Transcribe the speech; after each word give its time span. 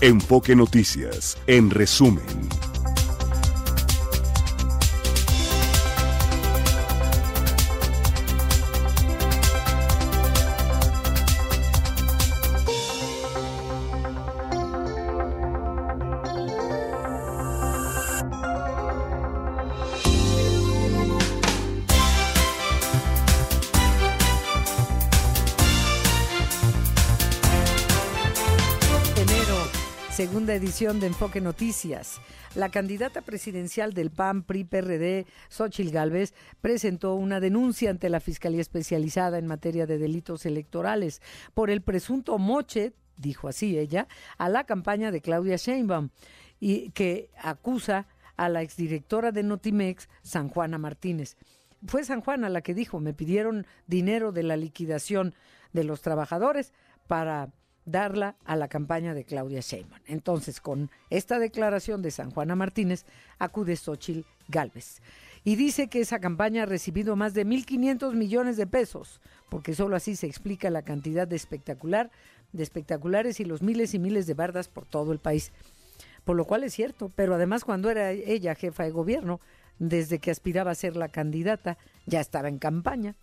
Enfoque 0.00 0.54
Noticias, 0.54 1.36
en 1.48 1.70
resumen. 1.70 2.67
De 30.68 31.06
Enfoque 31.06 31.40
Noticias. 31.40 32.20
La 32.54 32.68
candidata 32.68 33.22
presidencial 33.22 33.94
del 33.94 34.10
PAN 34.10 34.42
PRI 34.42 34.64
PRD, 34.64 35.26
Xochil 35.48 35.90
Gálvez, 35.90 36.34
presentó 36.60 37.14
una 37.14 37.40
denuncia 37.40 37.88
ante 37.88 38.10
la 38.10 38.20
Fiscalía 38.20 38.60
Especializada 38.60 39.38
en 39.38 39.46
materia 39.46 39.86
de 39.86 39.96
delitos 39.96 40.44
electorales 40.44 41.22
por 41.54 41.70
el 41.70 41.80
presunto 41.80 42.36
moche, 42.36 42.92
dijo 43.16 43.48
así 43.48 43.78
ella, 43.78 44.08
a 44.36 44.50
la 44.50 44.64
campaña 44.64 45.10
de 45.10 45.22
Claudia 45.22 45.56
Sheinbaum 45.56 46.10
y 46.60 46.90
que 46.90 47.30
acusa 47.38 48.06
a 48.36 48.50
la 48.50 48.60
exdirectora 48.60 49.32
de 49.32 49.44
Notimex, 49.44 50.10
San 50.20 50.50
Juana 50.50 50.76
Martínez. 50.76 51.38
Fue 51.86 52.04
San 52.04 52.20
Juana 52.20 52.50
la 52.50 52.60
que 52.60 52.74
dijo, 52.74 53.00
me 53.00 53.14
pidieron 53.14 53.66
dinero 53.86 54.32
de 54.32 54.42
la 54.42 54.58
liquidación 54.58 55.34
de 55.72 55.84
los 55.84 56.02
trabajadores 56.02 56.74
para 57.06 57.48
darla 57.90 58.36
a 58.44 58.56
la 58.56 58.68
campaña 58.68 59.14
de 59.14 59.24
Claudia 59.24 59.60
Sheinbaum. 59.60 60.00
Entonces, 60.06 60.60
con 60.60 60.90
esta 61.10 61.38
declaración 61.38 62.02
de 62.02 62.10
San 62.10 62.30
Juana 62.30 62.54
Martínez, 62.54 63.04
acude 63.38 63.76
Xochil 63.76 64.24
Gálvez. 64.48 65.00
Y 65.44 65.56
dice 65.56 65.88
que 65.88 66.00
esa 66.00 66.18
campaña 66.20 66.64
ha 66.64 66.66
recibido 66.66 67.16
más 67.16 67.32
de 67.34 67.46
1.500 67.46 68.14
millones 68.14 68.56
de 68.56 68.66
pesos, 68.66 69.20
porque 69.48 69.74
solo 69.74 69.96
así 69.96 70.16
se 70.16 70.26
explica 70.26 70.70
la 70.70 70.82
cantidad 70.82 71.26
de 71.26 71.36
espectacular, 71.36 72.10
de 72.52 72.62
espectaculares 72.62 73.40
y 73.40 73.44
los 73.44 73.62
miles 73.62 73.94
y 73.94 73.98
miles 73.98 74.26
de 74.26 74.34
bardas 74.34 74.68
por 74.68 74.84
todo 74.84 75.12
el 75.12 75.18
país. 75.18 75.52
Por 76.24 76.36
lo 76.36 76.44
cual 76.44 76.64
es 76.64 76.74
cierto, 76.74 77.10
pero 77.14 77.34
además 77.34 77.64
cuando 77.64 77.88
era 77.90 78.10
ella 78.10 78.54
jefa 78.54 78.84
de 78.84 78.90
gobierno, 78.90 79.40
desde 79.78 80.18
que 80.18 80.30
aspiraba 80.30 80.72
a 80.72 80.74
ser 80.74 80.96
la 80.96 81.08
candidata, 81.08 81.78
ya 82.06 82.20
estaba 82.20 82.48
en 82.48 82.58
campaña. 82.58 83.16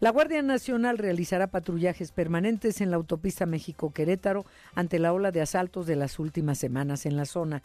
La 0.00 0.10
Guardia 0.10 0.42
Nacional 0.42 0.96
realizará 0.96 1.48
patrullajes 1.48 2.12
permanentes 2.12 2.80
en 2.80 2.92
la 2.92 2.96
autopista 2.96 3.46
México-Querétaro 3.46 4.46
ante 4.76 5.00
la 5.00 5.12
ola 5.12 5.32
de 5.32 5.40
asaltos 5.40 5.88
de 5.88 5.96
las 5.96 6.20
últimas 6.20 6.56
semanas 6.56 7.04
en 7.04 7.16
la 7.16 7.24
zona. 7.24 7.62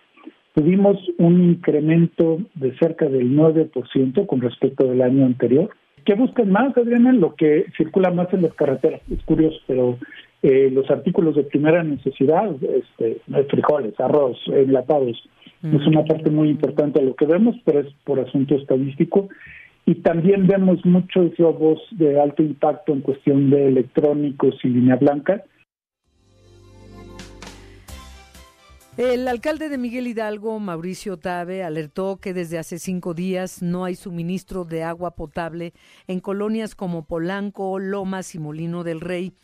tuvimos 0.56 0.96
un 1.18 1.50
incremento 1.50 2.38
de 2.54 2.74
cerca 2.78 3.06
del 3.06 3.36
9% 3.36 4.26
con 4.26 4.40
respecto 4.40 4.86
del 4.86 5.02
año 5.02 5.26
anterior. 5.26 5.68
¿Qué 6.06 6.14
buscan 6.14 6.50
más, 6.50 6.74
Adriana? 6.74 7.12
Lo 7.12 7.34
que 7.34 7.66
circula 7.76 8.10
más 8.10 8.32
en 8.32 8.40
las 8.40 8.54
carreteras. 8.54 9.02
Es 9.10 9.22
curioso, 9.24 9.58
pero 9.66 9.98
eh, 10.42 10.70
los 10.72 10.90
artículos 10.90 11.36
de 11.36 11.42
primera 11.42 11.82
necesidad, 11.82 12.50
este, 12.62 13.20
frijoles, 13.50 14.00
arroz, 14.00 14.38
enlatados, 14.46 15.28
es 15.62 15.86
una 15.86 16.04
parte 16.04 16.30
muy 16.30 16.48
importante 16.48 17.00
de 17.00 17.06
lo 17.06 17.16
que 17.16 17.26
vemos, 17.26 17.56
pero 17.64 17.80
es 17.80 17.92
por 18.04 18.18
asunto 18.20 18.54
estadístico. 18.54 19.28
Y 19.84 19.96
también 19.96 20.46
vemos 20.46 20.82
muchos 20.86 21.36
robos 21.36 21.80
de 21.90 22.18
alto 22.18 22.42
impacto 22.42 22.94
en 22.94 23.02
cuestión 23.02 23.50
de 23.50 23.68
electrónicos 23.68 24.54
y 24.64 24.68
línea 24.68 24.96
blanca, 24.96 25.44
El 28.96 29.28
alcalde 29.28 29.68
de 29.68 29.76
Miguel 29.76 30.06
Hidalgo, 30.06 30.58
Mauricio 30.58 31.18
Tabe, 31.18 31.62
alertó 31.62 32.16
que 32.16 32.32
desde 32.32 32.58
hace 32.58 32.78
cinco 32.78 33.12
días 33.12 33.60
no 33.60 33.84
hay 33.84 33.94
suministro 33.94 34.64
de 34.64 34.84
agua 34.84 35.16
potable 35.16 35.74
en 36.06 36.20
colonias 36.20 36.74
como 36.74 37.04
Polanco, 37.04 37.78
Lomas 37.78 38.34
y 38.34 38.38
Molino 38.38 38.84
del 38.84 39.02
Rey. 39.02 39.34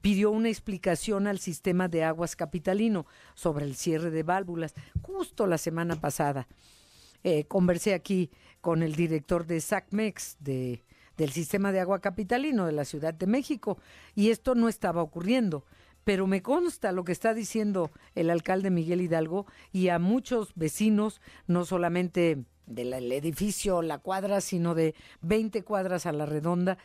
Pidió 0.00 0.30
una 0.30 0.48
explicación 0.48 1.26
al 1.26 1.40
sistema 1.40 1.88
de 1.88 2.04
aguas 2.04 2.36
capitalino 2.36 3.04
sobre 3.34 3.64
el 3.64 3.74
cierre 3.74 4.12
de 4.12 4.22
válvulas 4.22 4.74
justo 5.02 5.48
la 5.48 5.58
semana 5.58 5.96
pasada. 5.96 6.46
Eh, 7.24 7.46
conversé 7.46 7.94
aquí 7.94 8.30
con 8.60 8.84
el 8.84 8.94
director 8.94 9.44
de 9.44 9.60
SACMEX, 9.60 10.36
de, 10.38 10.84
del 11.16 11.32
sistema 11.32 11.72
de 11.72 11.80
agua 11.80 12.00
capitalino 12.00 12.64
de 12.64 12.72
la 12.72 12.84
Ciudad 12.84 13.12
de 13.12 13.26
México, 13.26 13.76
y 14.14 14.30
esto 14.30 14.54
no 14.54 14.68
estaba 14.68 15.02
ocurriendo 15.02 15.64
pero 16.04 16.26
me 16.26 16.42
consta 16.42 16.92
lo 16.92 17.04
que 17.04 17.12
está 17.12 17.34
diciendo 17.34 17.90
el 18.14 18.30
alcalde 18.30 18.70
Miguel 18.70 19.00
Hidalgo 19.00 19.46
y 19.72 19.88
a 19.88 19.98
muchos 19.98 20.52
vecinos, 20.54 21.20
no 21.46 21.64
solamente 21.64 22.44
del 22.66 22.92
edificio 23.12 23.82
La 23.82 23.98
Cuadra, 23.98 24.40
sino 24.40 24.74
de 24.74 24.94
20 25.22 25.62
cuadras 25.64 26.06
a 26.06 26.12
la 26.12 26.26
redonda, 26.26 26.78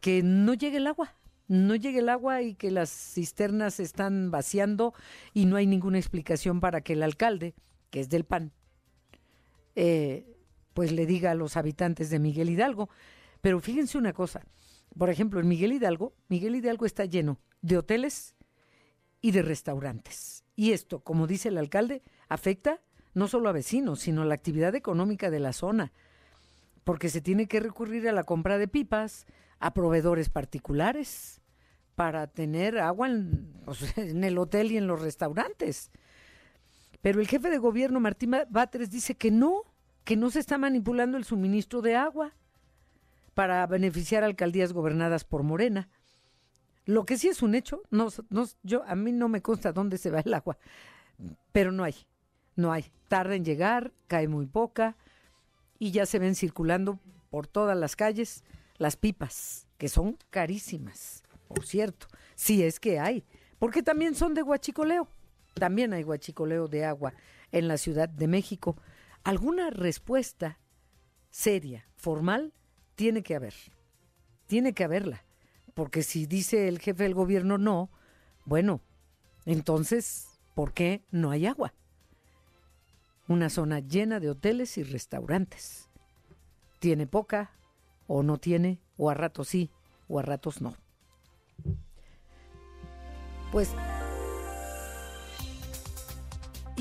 que 0.00 0.22
no 0.22 0.54
llegue 0.54 0.78
el 0.78 0.86
agua, 0.86 1.14
no 1.48 1.74
llegue 1.74 2.00
el 2.00 2.08
agua 2.08 2.42
y 2.42 2.54
que 2.54 2.70
las 2.70 2.90
cisternas 2.90 3.80
están 3.80 4.30
vaciando 4.30 4.94
y 5.34 5.46
no 5.46 5.56
hay 5.56 5.66
ninguna 5.66 5.98
explicación 5.98 6.60
para 6.60 6.80
que 6.80 6.94
el 6.94 7.02
alcalde, 7.02 7.54
que 7.90 8.00
es 8.00 8.08
del 8.08 8.24
PAN, 8.24 8.52
eh, 9.74 10.36
pues 10.74 10.92
le 10.92 11.06
diga 11.06 11.32
a 11.32 11.34
los 11.34 11.56
habitantes 11.56 12.10
de 12.10 12.18
Miguel 12.18 12.50
Hidalgo. 12.50 12.88
Pero 13.40 13.60
fíjense 13.60 13.98
una 13.98 14.12
cosa, 14.12 14.42
por 14.96 15.10
ejemplo, 15.10 15.40
en 15.40 15.48
Miguel 15.48 15.72
Hidalgo, 15.72 16.14
Miguel 16.28 16.56
Hidalgo 16.56 16.86
está 16.86 17.04
lleno 17.04 17.38
de 17.62 17.78
hoteles, 17.78 18.34
y 19.20 19.32
de 19.32 19.42
restaurantes. 19.42 20.44
Y 20.56 20.72
esto, 20.72 21.00
como 21.00 21.26
dice 21.26 21.48
el 21.48 21.58
alcalde, 21.58 22.02
afecta 22.28 22.80
no 23.14 23.28
solo 23.28 23.48
a 23.48 23.52
vecinos, 23.52 24.00
sino 24.00 24.22
a 24.22 24.24
la 24.24 24.34
actividad 24.34 24.74
económica 24.74 25.30
de 25.30 25.40
la 25.40 25.52
zona, 25.52 25.92
porque 26.84 27.08
se 27.08 27.20
tiene 27.20 27.46
que 27.46 27.60
recurrir 27.60 28.08
a 28.08 28.12
la 28.12 28.24
compra 28.24 28.58
de 28.58 28.68
pipas, 28.68 29.26
a 29.58 29.74
proveedores 29.74 30.30
particulares, 30.30 31.40
para 31.94 32.26
tener 32.26 32.78
agua 32.78 33.08
en, 33.08 33.52
el 34.24 34.38
hotel 34.38 34.72
y 34.72 34.76
en 34.76 34.86
los 34.86 35.02
restaurantes. 35.02 35.90
Pero 37.02 37.20
el 37.20 37.28
jefe 37.28 37.50
de 37.50 37.58
gobierno, 37.58 38.00
Martín 38.00 38.34
Báteres, 38.48 38.90
dice 38.90 39.14
que 39.14 39.30
no, 39.30 39.64
que 40.04 40.16
no 40.16 40.30
se 40.30 40.38
está 40.38 40.58
manipulando 40.58 41.16
el 41.16 41.24
suministro 41.24 41.82
de 41.82 41.96
agua 41.96 42.34
para 43.34 43.66
beneficiar 43.66 44.22
a 44.22 44.26
alcaldías 44.26 44.72
gobernadas 44.72 45.24
por 45.24 45.42
Morena. 45.42 45.88
Lo 46.86 47.04
que 47.04 47.18
sí 47.18 47.28
es 47.28 47.42
un 47.42 47.54
hecho, 47.54 47.82
no, 47.90 48.08
no, 48.30 48.46
yo, 48.62 48.82
a 48.84 48.94
mí 48.94 49.12
no 49.12 49.28
me 49.28 49.42
consta 49.42 49.72
dónde 49.72 49.98
se 49.98 50.10
va 50.10 50.20
el 50.20 50.34
agua, 50.34 50.58
pero 51.52 51.72
no 51.72 51.84
hay, 51.84 51.94
no 52.56 52.72
hay. 52.72 52.90
Tarda 53.08 53.34
en 53.34 53.44
llegar, 53.44 53.92
cae 54.06 54.28
muy 54.28 54.46
poca 54.46 54.96
y 55.78 55.90
ya 55.90 56.06
se 56.06 56.18
ven 56.18 56.34
circulando 56.34 56.98
por 57.30 57.46
todas 57.46 57.76
las 57.76 57.96
calles 57.96 58.44
las 58.78 58.96
pipas, 58.96 59.66
que 59.76 59.88
son 59.88 60.16
carísimas, 60.30 61.22
por 61.48 61.66
cierto, 61.66 62.06
si 62.34 62.62
es 62.62 62.80
que 62.80 62.98
hay, 62.98 63.24
porque 63.58 63.82
también 63.82 64.14
son 64.14 64.34
de 64.34 64.42
guachicoleo, 64.42 65.08
también 65.54 65.92
hay 65.92 66.02
guachicoleo 66.02 66.66
de 66.66 66.84
agua 66.84 67.12
en 67.52 67.68
la 67.68 67.76
Ciudad 67.76 68.08
de 68.08 68.26
México. 68.26 68.76
Alguna 69.22 69.70
respuesta 69.70 70.58
seria, 71.28 71.86
formal, 71.96 72.54
tiene 72.94 73.22
que 73.22 73.34
haber, 73.34 73.54
tiene 74.46 74.72
que 74.72 74.84
haberla 74.84 75.24
porque 75.74 76.02
si 76.02 76.26
dice 76.26 76.68
el 76.68 76.78
jefe 76.78 77.04
del 77.04 77.14
gobierno 77.14 77.58
no, 77.58 77.90
bueno, 78.44 78.80
entonces, 79.44 80.40
¿por 80.54 80.72
qué 80.72 81.02
no 81.10 81.30
hay 81.30 81.46
agua? 81.46 81.74
Una 83.28 83.48
zona 83.48 83.80
llena 83.80 84.20
de 84.20 84.30
hoteles 84.30 84.76
y 84.78 84.82
restaurantes. 84.82 85.88
¿Tiene 86.78 87.06
poca 87.06 87.52
o 88.06 88.22
no 88.22 88.38
tiene? 88.38 88.80
O 88.96 89.10
a 89.10 89.14
ratos 89.14 89.48
sí, 89.48 89.70
o 90.08 90.18
a 90.18 90.22
ratos 90.22 90.60
no. 90.60 90.74
Pues 93.52 93.74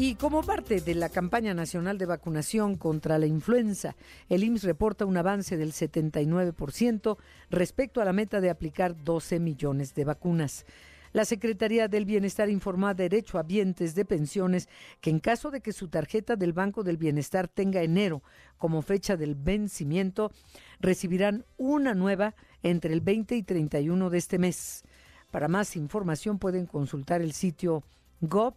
Y 0.02 0.16
como 0.16 0.44
parte 0.44 0.80
de 0.80 0.96
la 0.96 1.10
campaña 1.10 1.54
nacional 1.54 1.98
de 1.98 2.06
vacunación 2.06 2.78
contra 2.78 3.20
la 3.20 3.26
influenza, 3.26 3.98
el 4.30 4.46
IMSS 4.46 4.64
reporta 4.64 5.06
un 5.06 5.18
avance 5.18 5.58
del 5.58 5.74
79% 5.74 7.18
respecto 7.50 8.00
a 8.00 8.06
la 8.06 8.14
meta 8.14 8.40
de 8.40 8.50
aplicar 8.50 8.96
12 9.04 9.42
millones 9.42 9.94
de 9.96 10.06
vacunas. 10.06 10.66
La 11.12 11.26
Secretaría 11.26 11.90
del 11.90 12.06
Bienestar 12.06 12.50
informó 12.50 12.88
a 12.88 12.94
derechohabientes 12.94 13.94
de 13.94 14.06
pensiones 14.06 14.70
que 15.02 15.10
en 15.10 15.20
caso 15.20 15.52
de 15.52 15.60
que 15.60 15.74
su 15.74 15.90
tarjeta 15.90 16.38
del 16.38 16.54
Banco 16.54 16.84
del 16.84 16.96
Bienestar 16.96 17.50
tenga 17.50 17.84
enero 17.84 18.24
como 18.58 18.82
fecha 18.82 19.18
del 19.18 19.36
vencimiento, 19.36 20.32
recibirán 20.80 21.44
una 21.58 21.94
nueva 21.94 22.36
entre 22.64 22.94
el 22.94 23.02
20 23.02 23.36
y 23.36 23.44
31 23.44 24.10
de 24.10 24.18
este 24.18 24.40
mes. 24.40 24.86
Para 25.30 25.50
más 25.50 25.76
información 25.76 26.40
pueden 26.40 26.68
consultar 26.68 27.22
el 27.22 27.34
sitio 27.34 27.84
gov 28.22 28.54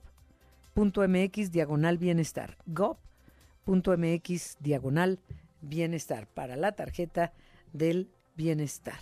mx 0.74 1.50
diagonal 1.50 1.98
bienestar. 1.98 2.56
gov.mx 2.66 4.56
diagonal 4.60 5.20
bienestar 5.60 6.26
para 6.26 6.56
la 6.56 6.72
tarjeta 6.72 7.32
del 7.72 8.10
bienestar. 8.36 8.98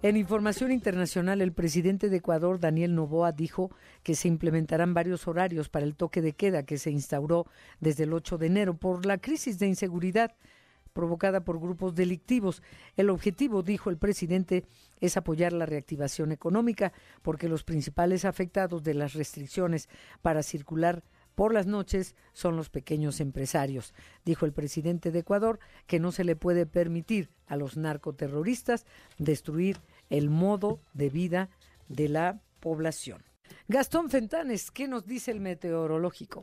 En 0.00 0.16
información 0.16 0.70
internacional, 0.70 1.40
el 1.40 1.52
presidente 1.52 2.08
de 2.08 2.18
Ecuador, 2.18 2.60
Daniel 2.60 2.94
Novoa, 2.94 3.32
dijo 3.32 3.72
que 4.04 4.14
se 4.14 4.28
implementarán 4.28 4.94
varios 4.94 5.26
horarios 5.26 5.68
para 5.68 5.84
el 5.84 5.96
toque 5.96 6.22
de 6.22 6.34
queda 6.34 6.62
que 6.62 6.78
se 6.78 6.92
instauró 6.92 7.46
desde 7.80 8.04
el 8.04 8.12
8 8.12 8.38
de 8.38 8.46
enero 8.46 8.74
por 8.74 9.06
la 9.06 9.18
crisis 9.18 9.58
de 9.58 9.66
inseguridad 9.66 10.36
provocada 10.98 11.44
por 11.44 11.60
grupos 11.60 11.94
delictivos. 11.94 12.60
El 12.96 13.08
objetivo, 13.10 13.62
dijo 13.62 13.88
el 13.88 13.98
presidente, 13.98 14.64
es 14.98 15.16
apoyar 15.16 15.52
la 15.52 15.64
reactivación 15.64 16.32
económica 16.32 16.92
porque 17.22 17.48
los 17.48 17.62
principales 17.62 18.24
afectados 18.24 18.82
de 18.82 18.94
las 18.94 19.14
restricciones 19.14 19.88
para 20.22 20.42
circular 20.42 21.04
por 21.36 21.54
las 21.54 21.68
noches 21.68 22.16
son 22.32 22.56
los 22.56 22.68
pequeños 22.68 23.20
empresarios. 23.20 23.94
Dijo 24.24 24.44
el 24.44 24.52
presidente 24.52 25.12
de 25.12 25.20
Ecuador 25.20 25.60
que 25.86 26.00
no 26.00 26.10
se 26.10 26.24
le 26.24 26.34
puede 26.34 26.66
permitir 26.66 27.30
a 27.46 27.54
los 27.54 27.76
narcoterroristas 27.76 28.84
destruir 29.18 29.78
el 30.10 30.30
modo 30.30 30.80
de 30.94 31.10
vida 31.10 31.48
de 31.86 32.08
la 32.08 32.40
población. 32.58 33.22
Gastón 33.68 34.10
Fentanes, 34.10 34.72
¿qué 34.72 34.88
nos 34.88 35.06
dice 35.06 35.30
el 35.30 35.38
meteorológico? 35.38 36.42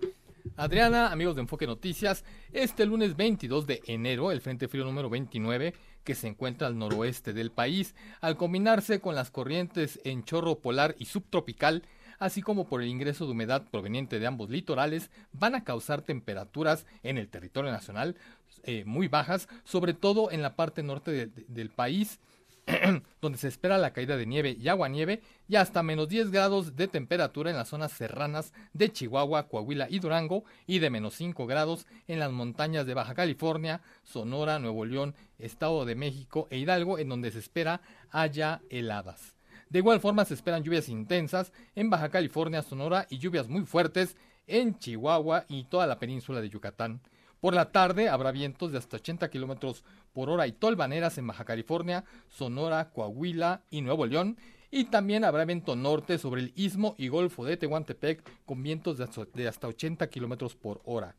Adriana, 0.58 1.12
amigos 1.12 1.36
de 1.36 1.42
Enfoque 1.42 1.68
Noticias, 1.68 2.24
este 2.54 2.86
lunes 2.86 3.18
22 3.18 3.68
de 3.68 3.82
enero, 3.88 4.32
el 4.32 4.42
Frente 4.42 4.68
Frío 4.68 4.86
número 4.86 5.10
29, 5.10 5.74
que 6.04 6.16
se 6.16 6.28
encuentra 6.28 6.68
al 6.68 6.78
noroeste 6.78 7.34
del 7.34 7.52
país, 7.52 7.96
al 8.22 8.38
combinarse 8.38 9.02
con 9.02 9.16
las 9.16 9.32
corrientes 9.32 10.00
en 10.06 10.24
chorro 10.24 10.60
polar 10.60 10.96
y 10.98 11.06
subtropical, 11.06 11.84
así 12.20 12.42
como 12.42 12.68
por 12.68 12.82
el 12.82 12.88
ingreso 12.88 13.26
de 13.26 13.32
humedad 13.32 13.68
proveniente 13.70 14.20
de 14.20 14.28
ambos 14.28 14.50
litorales, 14.50 15.10
van 15.34 15.56
a 15.56 15.64
causar 15.64 16.02
temperaturas 16.02 16.86
en 17.04 17.18
el 17.18 17.28
territorio 17.28 17.72
nacional 17.72 18.16
eh, 18.64 18.84
muy 18.86 19.08
bajas, 19.08 19.50
sobre 19.64 19.94
todo 19.94 20.32
en 20.32 20.42
la 20.42 20.56
parte 20.56 20.84
norte 20.84 21.32
del 21.48 21.70
país 21.70 22.20
donde 23.22 23.38
se 23.38 23.48
espera 23.48 23.78
la 23.78 23.94
caída 23.94 24.18
de 24.18 24.26
nieve 24.26 24.58
y 24.60 24.68
aguanieve 24.70 25.22
y 25.48 25.56
hasta 25.56 25.84
menos 25.84 26.10
10 26.10 26.32
grados 26.32 26.76
de 26.76 26.88
temperatura 26.88 27.52
en 27.52 27.58
las 27.58 27.70
zonas 27.70 27.92
serranas 27.92 28.54
de 28.74 28.92
Chihuahua, 28.92 29.48
Coahuila 29.48 29.88
y 29.90 30.00
Durango 30.00 30.46
y 30.66 30.80
de 30.80 30.90
menos 30.90 31.14
5 31.16 31.46
grados 31.46 31.86
en 32.08 32.20
las 32.20 32.32
montañas 32.32 32.86
de 32.86 32.94
Baja 32.94 33.14
California, 33.14 33.82
Sonora, 34.04 34.60
Nuevo 34.60 34.86
León, 34.86 35.16
Estado 35.38 35.86
de 35.86 35.96
México 35.96 36.48
e 36.50 36.58
Hidalgo 36.58 36.98
en 36.98 37.10
donde 37.10 37.32
se 37.32 37.40
espera 37.40 37.82
haya 38.12 38.62
heladas. 38.70 39.36
De 39.70 39.80
igual 39.80 40.00
forma 40.00 40.26
se 40.26 40.34
esperan 40.34 40.64
lluvias 40.64 40.90
intensas 40.90 41.52
en 41.76 41.90
Baja 41.90 42.10
California, 42.10 42.62
Sonora 42.62 43.06
y 43.10 43.18
lluvias 43.18 43.48
muy 43.48 43.66
fuertes 43.66 44.16
en 44.48 44.78
Chihuahua 44.78 45.46
y 45.48 45.66
toda 45.66 45.88
la 45.88 46.00
península 46.00 46.42
de 46.42 46.50
Yucatán. 46.50 47.02
Por 47.40 47.54
la 47.54 47.72
tarde 47.72 48.10
habrá 48.10 48.32
vientos 48.32 48.72
de 48.72 48.78
hasta 48.78 48.98
80 48.98 49.30
kilómetros 49.30 49.84
por 50.14 50.30
hora 50.30 50.48
y 50.48 50.52
tolvaneras 50.52 51.18
en 51.18 51.28
Baja 51.28 51.46
California, 51.46 52.06
Sonora, 52.30 52.90
Coahuila 52.92 53.62
y 53.70 53.82
Nuevo 53.82 54.06
León. 54.06 54.38
Y 54.72 54.86
también 54.86 55.24
habrá 55.24 55.46
viento 55.46 55.76
norte 55.76 56.18
sobre 56.18 56.42
el 56.42 56.54
istmo 56.56 56.96
y 56.98 57.08
golfo 57.08 57.46
de 57.46 57.58
Tehuantepec 57.58 58.24
con 58.46 58.64
vientos 58.64 58.98
de 58.98 59.48
hasta 59.48 59.68
80 59.68 60.08
kilómetros 60.10 60.56
por 60.56 60.82
hora. 60.86 61.16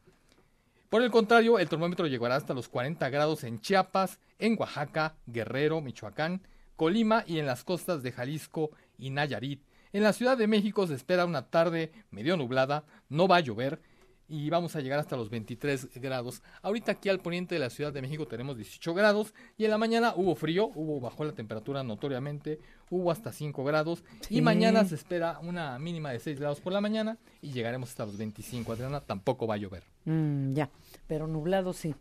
Por 0.88 1.02
el 1.02 1.10
contrario, 1.10 1.58
el 1.58 1.68
termómetro 1.68 2.06
llegará 2.06 2.36
hasta 2.36 2.54
los 2.54 2.68
40 2.68 3.08
grados 3.10 3.44
en 3.44 3.60
Chiapas, 3.60 4.20
en 4.38 4.56
Oaxaca, 4.58 5.16
Guerrero, 5.26 5.80
Michoacán, 5.80 6.42
Colima 6.76 7.24
y 7.26 7.38
en 7.38 7.46
las 7.46 7.64
costas 7.64 8.02
de 8.02 8.12
Jalisco 8.12 8.70
y 8.96 9.10
Nayarit. 9.10 9.62
En 9.92 10.02
la 10.02 10.12
Ciudad 10.12 10.36
de 10.36 10.46
México 10.46 10.86
se 10.86 10.94
espera 10.94 11.24
una 11.24 11.50
tarde 11.50 11.92
medio 12.10 12.36
nublada, 12.36 12.84
no 13.08 13.26
va 13.26 13.36
a 13.36 13.40
llover 13.40 13.80
y 14.28 14.50
vamos 14.50 14.76
a 14.76 14.80
llegar 14.80 14.98
hasta 14.98 15.16
los 15.16 15.30
23 15.30 16.00
grados. 16.00 16.42
Ahorita 16.62 16.92
aquí 16.92 17.08
al 17.08 17.20
poniente 17.20 17.54
de 17.54 17.60
la 17.60 17.70
Ciudad 17.70 17.92
de 17.92 18.02
México 18.02 18.26
tenemos 18.26 18.56
18 18.56 18.94
grados 18.94 19.34
y 19.56 19.64
en 19.64 19.70
la 19.70 19.78
mañana 19.78 20.14
hubo 20.16 20.34
frío, 20.34 20.70
hubo 20.74 21.00
bajó 21.00 21.24
la 21.24 21.32
temperatura 21.32 21.82
notoriamente, 21.82 22.58
hubo 22.90 23.10
hasta 23.10 23.32
5 23.32 23.64
grados 23.64 24.04
y 24.28 24.40
mañana 24.40 24.84
se 24.84 24.94
espera 24.94 25.38
una 25.40 25.78
mínima 25.78 26.10
de 26.10 26.18
6 26.18 26.40
grados 26.40 26.60
por 26.60 26.72
la 26.72 26.80
mañana 26.80 27.18
y 27.40 27.52
llegaremos 27.52 27.90
hasta 27.90 28.06
los 28.06 28.16
25. 28.16 28.72
Adriana, 28.72 29.00
tampoco 29.00 29.46
va 29.46 29.54
a 29.54 29.58
llover. 29.58 29.84
Mm, 30.04 30.54
ya, 30.54 30.70
pero 31.06 31.26
nublado 31.26 31.72
sí. 31.72 31.94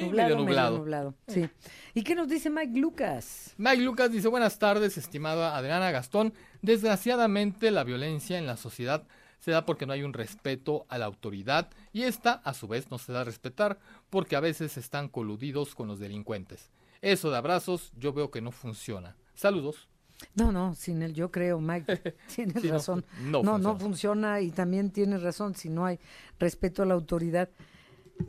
nublado, 0.00 0.36
nublado. 0.36 0.78
nublado. 0.78 1.14
Sí. 1.28 1.48
¿Y 1.94 2.02
qué 2.02 2.14
nos 2.14 2.28
dice 2.28 2.50
Mike 2.50 2.78
Lucas? 2.78 3.54
Mike 3.56 3.82
Lucas 3.82 4.10
dice, 4.10 4.28
buenas 4.28 4.58
tardes, 4.58 4.96
estimada 4.98 5.56
Adriana 5.56 5.90
Gastón. 5.90 6.34
Desgraciadamente 6.60 7.70
la 7.70 7.84
violencia 7.84 8.38
en 8.38 8.46
la 8.46 8.56
sociedad 8.56 9.04
se 9.42 9.50
da 9.50 9.66
porque 9.66 9.86
no 9.86 9.92
hay 9.92 10.04
un 10.04 10.12
respeto 10.12 10.86
a 10.88 10.98
la 10.98 11.06
autoridad 11.06 11.68
y 11.92 12.02
esta 12.02 12.34
a 12.44 12.54
su 12.54 12.68
vez 12.68 12.92
no 12.92 12.98
se 12.98 13.12
da 13.12 13.22
a 13.22 13.24
respetar 13.24 13.80
porque 14.08 14.36
a 14.36 14.40
veces 14.40 14.76
están 14.76 15.08
coludidos 15.08 15.74
con 15.74 15.88
los 15.88 15.98
delincuentes. 15.98 16.70
Eso 17.00 17.28
de 17.28 17.38
abrazos 17.38 17.90
yo 17.98 18.12
veo 18.12 18.30
que 18.30 18.40
no 18.40 18.52
funciona. 18.52 19.16
Saludos. 19.34 19.88
No, 20.36 20.52
no, 20.52 20.76
sin 20.76 21.02
el 21.02 21.12
yo 21.12 21.32
creo, 21.32 21.60
Mike, 21.60 22.14
tienes 22.36 22.68
razón. 22.68 23.04
No, 23.24 23.42
no, 23.42 23.58
no, 23.58 23.76
funciona 23.76 24.40
y 24.40 24.52
también 24.52 24.92
tienes 24.92 25.22
razón 25.24 25.56
si 25.56 25.68
no 25.68 25.86
hay 25.86 25.98
respeto 26.38 26.84
a 26.84 26.86
la 26.86 26.94
autoridad. 26.94 27.50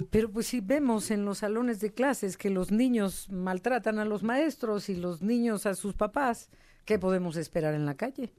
Pero 0.10 0.32
pues 0.32 0.48
si 0.48 0.62
vemos 0.62 1.12
en 1.12 1.26
los 1.26 1.40
salones 1.40 1.80
de 1.80 1.94
clases 1.94 2.38
que 2.38 2.50
los 2.50 2.72
niños 2.72 3.30
maltratan 3.30 4.00
a 4.00 4.06
los 4.06 4.24
maestros 4.24 4.90
y 4.90 4.96
los 4.96 5.22
niños 5.22 5.68
a 5.68 5.76
sus 5.76 5.94
papás, 5.94 6.50
¿qué 6.86 6.98
podemos 6.98 7.38
esperar 7.38 7.76
en 7.76 7.86
la 7.86 7.94
calle? 7.94 8.34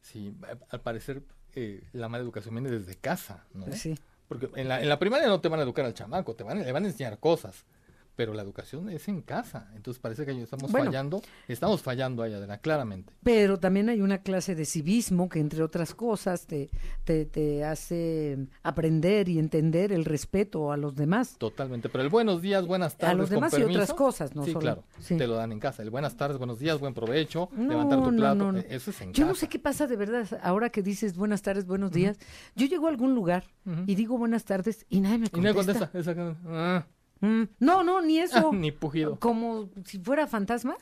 Sí, 0.00 0.34
al 0.70 0.80
parecer 0.80 1.22
eh, 1.54 1.82
la 1.92 2.08
mala 2.08 2.22
educación 2.22 2.54
viene 2.54 2.70
desde 2.70 2.96
casa, 2.96 3.44
¿no? 3.54 3.70
Sí. 3.72 3.98
Porque 4.28 4.48
en 4.56 4.68
la, 4.68 4.80
en 4.80 4.88
la 4.88 4.98
primaria 4.98 5.28
no 5.28 5.40
te 5.40 5.48
van 5.48 5.60
a 5.60 5.62
educar 5.62 5.84
al 5.84 5.94
chamaco, 5.94 6.34
te 6.34 6.44
van, 6.44 6.62
le 6.62 6.72
van 6.72 6.84
a 6.84 6.88
enseñar 6.88 7.18
cosas 7.18 7.64
pero 8.16 8.34
la 8.34 8.42
educación 8.42 8.90
es 8.90 9.08
en 9.08 9.22
casa. 9.22 9.68
Entonces 9.74 10.00
parece 10.00 10.24
que 10.24 10.42
estamos 10.42 10.70
fallando, 10.70 11.22
estamos 11.48 11.82
fallando 11.82 12.22
allá, 12.22 12.36
Adela, 12.36 12.58
claramente. 12.58 13.12
Pero 13.22 13.58
también 13.58 13.88
hay 13.88 14.00
una 14.00 14.18
clase 14.18 14.54
de 14.54 14.64
civismo 14.64 15.28
que, 15.28 15.40
entre 15.40 15.62
otras 15.62 15.94
cosas, 15.94 16.46
te, 16.46 16.70
te, 17.04 17.64
hace 17.64 18.38
aprender 18.62 19.28
y 19.28 19.38
entender 19.38 19.92
el 19.92 20.04
respeto 20.04 20.72
a 20.72 20.76
los 20.76 20.94
demás. 20.94 21.36
Totalmente, 21.38 21.88
pero 21.88 22.04
el 22.04 22.10
buenos 22.10 22.42
días, 22.42 22.66
buenas 22.66 22.96
tardes. 22.96 23.14
A 23.14 23.18
los 23.18 23.30
demás 23.30 23.58
y 23.58 23.62
otras 23.62 23.92
cosas, 23.94 24.34
¿no? 24.34 24.44
Sí, 24.44 24.54
claro, 24.54 24.84
te 25.06 25.26
lo 25.26 25.34
dan 25.34 25.52
en 25.52 25.60
casa. 25.60 25.82
El 25.82 25.90
buenas 25.90 26.16
tardes, 26.16 26.38
buenos 26.38 26.58
días, 26.58 26.78
buen 26.78 26.94
provecho, 26.94 27.48
levantar 27.56 28.02
tu 28.02 28.14
plato, 28.14 28.56
e, 28.56 28.66
eso 28.70 28.90
es 28.90 29.00
en 29.00 29.12
Yo 29.12 29.26
no 29.26 29.34
sé 29.34 29.48
qué 29.48 29.58
pasa 29.58 29.86
de 29.86 29.96
verdad, 29.96 30.26
ahora 30.42 30.70
que 30.70 30.82
dices 30.82 31.16
buenas 31.16 31.42
tardes, 31.42 31.66
buenos 31.66 31.90
días, 31.90 32.18
yo 32.54 32.66
llego 32.66 32.86
a 32.86 32.90
algún 32.90 33.14
lugar 33.14 33.44
y 33.86 33.94
digo 33.94 34.18
buenas 34.18 34.44
tardes 34.44 34.86
y 34.88 35.00
nadie 35.00 35.18
me 35.18 35.30
contesta. 35.30 35.38
Y 35.38 35.42
nadie 35.42 35.54
contesta, 35.54 35.98
exactamente. 35.98 36.40
Ah. 36.46 36.86
Mm, 37.24 37.48
no, 37.60 37.82
no, 37.82 38.02
ni 38.02 38.18
eso. 38.18 38.52
ni 38.52 38.70
pujido. 38.70 39.18
Como 39.18 39.70
si 39.84 39.98
fuera 39.98 40.26
fantasma. 40.26 40.76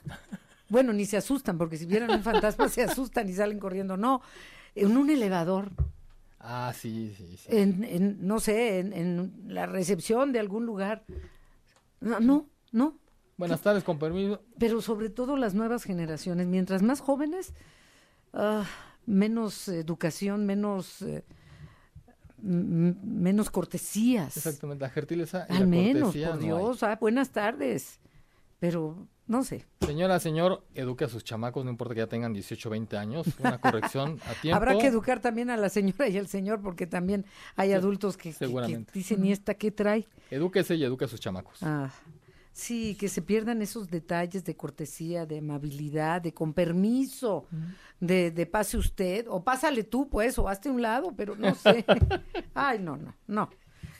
Bueno, 0.69 0.93
ni 0.93 1.05
se 1.07 1.17
asustan, 1.17 1.57
porque 1.57 1.77
si 1.77 1.87
vieran 1.87 2.11
un 2.11 2.23
fantasma 2.23 2.69
se 2.69 2.83
asustan 2.83 3.29
y 3.29 3.33
salen 3.33 3.59
corriendo. 3.59 3.97
No, 3.97 4.23
en 4.75 4.97
un 4.97 5.11
elevador. 5.11 5.71
Ah, 6.41 6.73
sí, 6.75 7.15
sí, 7.17 7.37
sí. 7.37 7.47
En, 7.49 8.27
no 8.27 8.41
sé, 8.41 8.81
en, 8.81 9.45
la 9.47 9.67
recepción 9.67 10.33
de 10.33 10.41
algún 10.41 10.67
lugar. 10.67 11.05
No, 12.01 12.19
no. 12.19 12.49
no. 12.73 12.99
Buenas 13.37 13.61
tardes, 13.61 13.85
con 13.85 13.99
permiso. 13.99 14.43
Pero 14.59 14.83
sobre 14.83 15.11
todo 15.11 15.37
las 15.37 15.55
nuevas 15.55 15.85
generaciones, 15.85 16.49
mientras 16.49 16.83
más 16.83 17.01
jóvenes, 17.01 17.55
ah, 18.33 18.65
menos 19.07 19.69
educación, 19.69 20.47
menos... 20.47 21.03
Eh, 21.03 21.25
menos 22.43 23.51
cortesías. 23.51 24.37
Exactamente, 24.37 24.83
la 24.83 24.91
gentileza 24.91 25.47
Al 25.49 25.67
menos, 25.67 26.15
por 26.17 26.39
Dios, 26.39 26.83
ah, 26.83 26.99
buenas 27.01 27.31
tardes. 27.31 28.01
Pero 28.59 29.09
no 29.27 29.45
sé. 29.45 29.67
Señora, 29.81 30.21
señor, 30.21 30.65
eduque 30.75 31.05
a 31.05 31.09
sus 31.09 31.25
chamacos, 31.25 31.65
no 31.65 31.71
importa 31.71 31.95
que 31.95 32.01
ya 32.01 32.07
tengan 32.07 32.33
18 32.33 32.69
o 32.69 32.73
20 32.73 32.97
años, 32.97 33.27
una 33.39 33.59
corrección 33.59 34.21
a 34.27 34.35
tiempo. 34.43 34.57
Habrá 34.57 34.79
que 34.79 34.87
educar 34.87 35.21
también 35.21 35.51
a 35.51 35.57
la 35.57 35.69
señora 35.69 36.09
y 36.09 36.19
al 36.19 36.29
señor, 36.29 36.61
porque 36.61 36.87
también 36.87 37.25
hay 37.57 37.73
adultos 37.73 38.17
que, 38.17 38.35
dicen, 38.93 39.25
¿y 39.25 39.33
esta 39.33 39.55
qué 39.55 39.71
trae? 39.71 40.07
Edúquese 40.31 40.75
y 40.75 40.85
eduque 40.85 41.07
a 41.07 41.09
sus 41.09 41.21
chamacos. 41.21 41.63
Ah, 41.63 41.91
Sí, 42.53 42.95
que 42.97 43.09
se 43.09 43.23
pierdan 43.23 43.63
esos 43.63 43.89
detalles 43.89 44.45
de 44.45 44.57
cortesía, 44.57 45.25
de 45.25 45.39
amabilidad, 45.39 46.21
de 46.21 46.35
con 46.35 46.53
permiso, 46.53 47.47
de, 47.99 48.31
de 48.31 48.47
pase 48.47 48.77
usted, 48.77 49.27
o 49.29 49.43
pásale 49.43 49.85
tú, 49.85 50.09
pues, 50.11 50.39
o 50.39 50.49
hazte 50.49 50.69
un 50.71 50.83
lado, 50.83 51.15
pero 51.17 51.35
no 51.35 51.55
sé. 51.55 51.85
Ay, 52.55 52.79
no, 52.79 52.97
no, 52.97 53.15
no. 53.27 53.49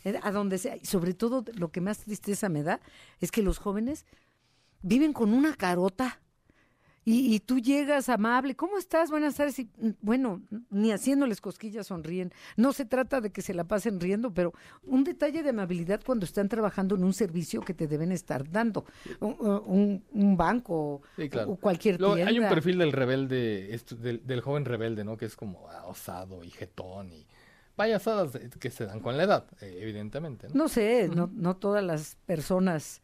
Eh, 0.05 0.19
A 0.23 0.31
donde 0.33 0.59
sea. 0.59 0.77
Y 0.77 0.85
sobre 0.87 1.15
todo, 1.15 1.45
lo 1.55 1.71
que 1.71 1.81
más 1.81 1.99
tristeza 1.99 2.49
me 2.49 2.63
da 2.63 2.81
es 3.21 3.31
que 3.31 3.43
los 3.43 3.59
jóvenes 3.59 4.05
viven 4.83 5.13
con 5.13 5.33
una 5.33 5.55
carota. 5.55 6.21
Y, 7.05 7.35
y 7.35 7.41
tú 7.41 7.59
llegas 7.59 8.09
amable, 8.09 8.55
¿cómo 8.55 8.79
estás? 8.79 9.11
Buenas 9.11 9.35
tardes. 9.35 9.59
Y, 9.59 9.65
mm, 9.65 9.91
bueno, 10.03 10.41
ni 10.71 10.93
haciéndoles 10.93 11.41
cosquillas 11.41 11.89
sonríen. 11.89 12.33
No 12.57 12.73
se 12.73 12.85
trata 12.85 13.21
de 13.21 13.31
que 13.33 13.43
se 13.43 13.55
la 13.55 13.65
pasen 13.65 13.99
riendo, 13.99 14.33
pero 14.33 14.53
un 14.85 15.03
detalle 15.03 15.43
de 15.43 15.49
amabilidad 15.51 16.01
cuando 16.07 16.25
están 16.25 16.49
trabajando 16.49 16.95
en 16.95 17.03
un 17.03 17.13
servicio 17.13 17.61
que 17.63 17.75
te 17.75 17.89
deben 17.89 18.13
estar 18.13 18.49
dando. 18.51 18.85
Un, 19.21 19.37
un- 19.67 20.05
un 20.13 20.37
banco 20.37 21.03
Sí, 21.17 21.29
claro. 21.29 21.51
o 21.51 21.57
cualquier 21.57 21.99
Luego, 21.99 22.15
tienda. 22.15 22.31
hay 22.31 22.39
un 22.39 22.49
perfil 22.49 22.79
del 22.79 22.93
rebelde, 22.93 23.81
del, 23.99 24.25
del 24.25 24.41
joven 24.41 24.65
rebelde, 24.65 25.03
¿no? 25.03 25.17
Que 25.17 25.25
es 25.25 25.35
como 25.35 25.69
ah, 25.71 25.87
osado 25.87 26.45
y 26.45 26.51
jetón 26.51 27.13
y 27.13 27.27
payasadas 27.75 28.33
de- 28.35 28.49
que 28.51 28.71
se 28.71 28.87
dan 28.87 29.01
con 29.01 29.17
la 29.17 29.25
edad, 29.25 29.47
eh, 29.61 29.79
evidentemente, 29.81 30.47
¿no? 30.49 30.55
No 30.55 30.69
sé, 30.69 31.09
no, 31.09 31.29
no 31.33 31.57
todas 31.57 31.83
las 31.83 32.17
personas 32.27 33.03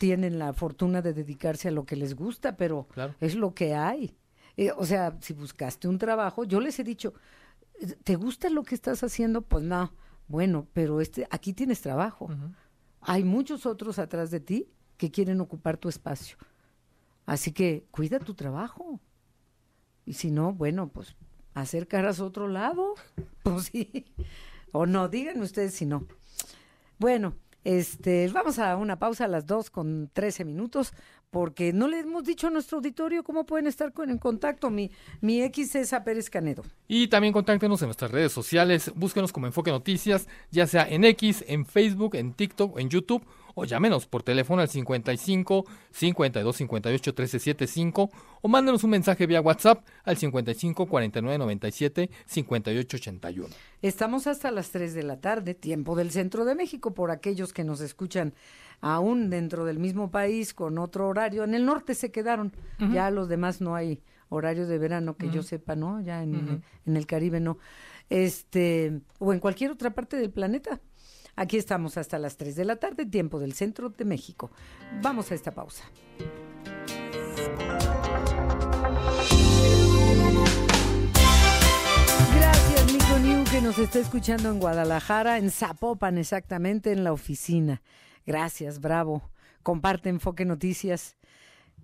tienen 0.00 0.38
la 0.38 0.54
fortuna 0.54 1.02
de 1.02 1.12
dedicarse 1.12 1.68
a 1.68 1.72
lo 1.72 1.84
que 1.84 1.94
les 1.94 2.14
gusta, 2.16 2.56
pero 2.56 2.88
Claro. 2.88 3.14
es 3.20 3.34
lo 3.34 3.52
que 3.54 3.74
hay. 3.74 4.16
Eh, 4.56 4.72
o 4.74 4.86
sea, 4.86 5.18
si 5.20 5.34
buscaste 5.34 5.88
un 5.88 5.98
trabajo, 5.98 6.44
yo 6.44 6.58
les 6.58 6.78
he 6.78 6.84
dicho, 6.84 7.12
¿te 8.02 8.16
gusta 8.16 8.48
lo 8.48 8.62
que 8.62 8.74
estás 8.74 9.04
haciendo? 9.04 9.42
Pues 9.42 9.62
no. 9.62 9.92
Bueno, 10.26 10.66
pero 10.72 11.02
este, 11.02 11.26
aquí 11.30 11.52
tienes 11.52 11.82
trabajo. 11.82 12.30
Hay 13.02 13.24
muchos 13.24 13.66
otros 13.66 13.98
atrás 13.98 14.30
de 14.30 14.40
ti 14.40 14.70
que 14.96 15.10
quieren 15.10 15.38
ocupar 15.42 15.76
tu 15.76 15.90
espacio. 15.90 16.38
Así 17.26 17.52
que 17.52 17.84
cuida 17.90 18.20
tu 18.20 18.32
trabajo. 18.32 19.00
Y 20.06 20.14
si 20.14 20.30
no, 20.30 20.54
bueno, 20.54 20.88
pues 20.88 21.14
hacer 21.52 21.88
caras 21.88 22.20
a 22.20 22.24
otro 22.24 22.48
lado. 22.48 22.94
Pues 23.42 23.64
sí. 23.66 24.06
O 24.72 24.86
no, 24.86 25.08
díganme 25.10 25.42
ustedes 25.42 25.74
si 25.74 25.84
no. 25.84 26.06
Bueno, 26.98 27.34
este, 27.64 28.28
vamos 28.28 28.58
a 28.58 28.76
una 28.76 28.98
pausa 28.98 29.24
a 29.24 29.28
las 29.28 29.46
2 29.46 29.70
con 29.70 30.10
13 30.12 30.44
minutos, 30.44 30.92
porque 31.30 31.72
no 31.72 31.88
le 31.88 32.00
hemos 32.00 32.24
dicho 32.24 32.48
a 32.48 32.50
nuestro 32.50 32.78
auditorio 32.78 33.22
cómo 33.22 33.44
pueden 33.44 33.66
estar 33.66 33.92
con, 33.92 34.10
en 34.10 34.18
contacto. 34.18 34.70
Mi, 34.70 34.90
mi 35.20 35.42
X 35.42 35.74
es 35.76 35.92
a 35.92 36.02
Pérez 36.02 36.28
Canedo. 36.28 36.64
Y 36.88 37.08
también 37.08 37.32
contáctenos 37.32 37.80
en 37.82 37.88
nuestras 37.88 38.10
redes 38.10 38.32
sociales, 38.32 38.92
búsquenos 38.94 39.32
como 39.32 39.46
Enfoque 39.46 39.70
Noticias, 39.70 40.28
ya 40.50 40.66
sea 40.66 40.88
en 40.88 41.04
X, 41.04 41.44
en 41.46 41.64
Facebook, 41.64 42.16
en 42.16 42.34
TikTok, 42.34 42.78
en 42.78 42.90
YouTube, 42.90 43.24
o 43.54 43.64
llámenos 43.64 44.06
por 44.06 44.22
teléfono 44.22 44.62
al 44.62 44.68
55 44.68 45.64
52 45.90 46.56
58 46.56 47.10
1375 47.10 48.10
o 48.42 48.48
mándenos 48.48 48.84
un 48.84 48.90
mensaje 48.90 49.26
vía 49.26 49.40
WhatsApp 49.40 49.84
al 50.04 50.16
55 50.16 50.86
49 50.86 51.38
97 51.38 52.10
58 52.26 52.96
81. 52.96 53.48
Estamos 53.82 54.26
hasta 54.26 54.50
las 54.50 54.70
3 54.70 54.94
de 54.94 55.02
la 55.02 55.20
tarde, 55.20 55.54
tiempo 55.54 55.96
del 55.96 56.10
centro 56.10 56.44
de 56.44 56.54
México, 56.54 56.94
por 56.94 57.10
aquellos 57.10 57.52
que 57.52 57.64
nos 57.64 57.80
escuchan 57.80 58.34
aún 58.80 59.30
dentro 59.30 59.64
del 59.64 59.78
mismo 59.78 60.10
país 60.10 60.54
con 60.54 60.78
otro 60.78 61.08
horario. 61.08 61.44
En 61.44 61.54
el 61.54 61.66
norte 61.66 61.94
se 61.94 62.10
quedaron, 62.10 62.52
ya 62.92 63.10
los 63.10 63.28
demás 63.28 63.60
no 63.60 63.74
hay 63.74 64.02
horario 64.28 64.66
de 64.66 64.78
verano 64.78 65.16
que 65.16 65.30
yo 65.30 65.42
sepa, 65.42 65.76
¿no? 65.76 66.00
Ya 66.00 66.22
en, 66.22 66.62
en 66.86 66.96
el 66.96 67.06
Caribe 67.06 67.40
no. 67.40 67.58
Este, 68.08 69.00
o 69.18 69.32
en 69.32 69.40
cualquier 69.40 69.70
otra 69.70 69.90
parte 69.90 70.16
del 70.16 70.30
planeta. 70.30 70.80
Aquí 71.36 71.56
estamos 71.56 71.96
hasta 71.96 72.18
las 72.18 72.36
3 72.36 72.56
de 72.56 72.64
la 72.64 72.76
tarde, 72.76 73.06
tiempo 73.06 73.38
del 73.38 73.54
centro 73.54 73.90
de 73.90 74.04
México. 74.04 74.50
Vamos 75.00 75.30
a 75.30 75.34
esta 75.34 75.52
pausa. 75.52 75.84
Gracias, 82.36 82.92
Nico 82.92 83.18
New, 83.20 83.44
que 83.44 83.60
nos 83.62 83.78
está 83.78 84.00
escuchando 84.00 84.50
en 84.50 84.58
Guadalajara, 84.58 85.38
en 85.38 85.50
Zapopan, 85.50 86.18
exactamente, 86.18 86.92
en 86.92 87.04
la 87.04 87.12
oficina. 87.12 87.80
Gracias, 88.30 88.80
bravo. 88.80 89.28
Comparte 89.64 90.08
Enfoque 90.08 90.44
Noticias. 90.44 91.16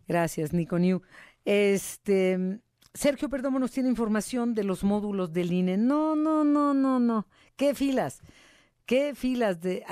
Gracias, 0.07 0.53
Nico 0.53 0.79
New. 0.79 1.03
Este, 1.45 2.61
Sergio 2.95 3.29
Perdomo 3.29 3.59
nos 3.59 3.73
tiene 3.73 3.89
información 3.89 4.55
de 4.55 4.63
los 4.63 4.85
módulos 4.85 5.33
del 5.33 5.53
INE. 5.53 5.77
No, 5.77 6.15
no, 6.15 6.45
no, 6.45 6.73
no, 6.73 7.01
no. 7.01 7.27
¿Qué 7.57 7.75
filas? 7.75 8.21
¿Qué 8.85 9.17
filas 9.17 9.61
de... 9.61 9.85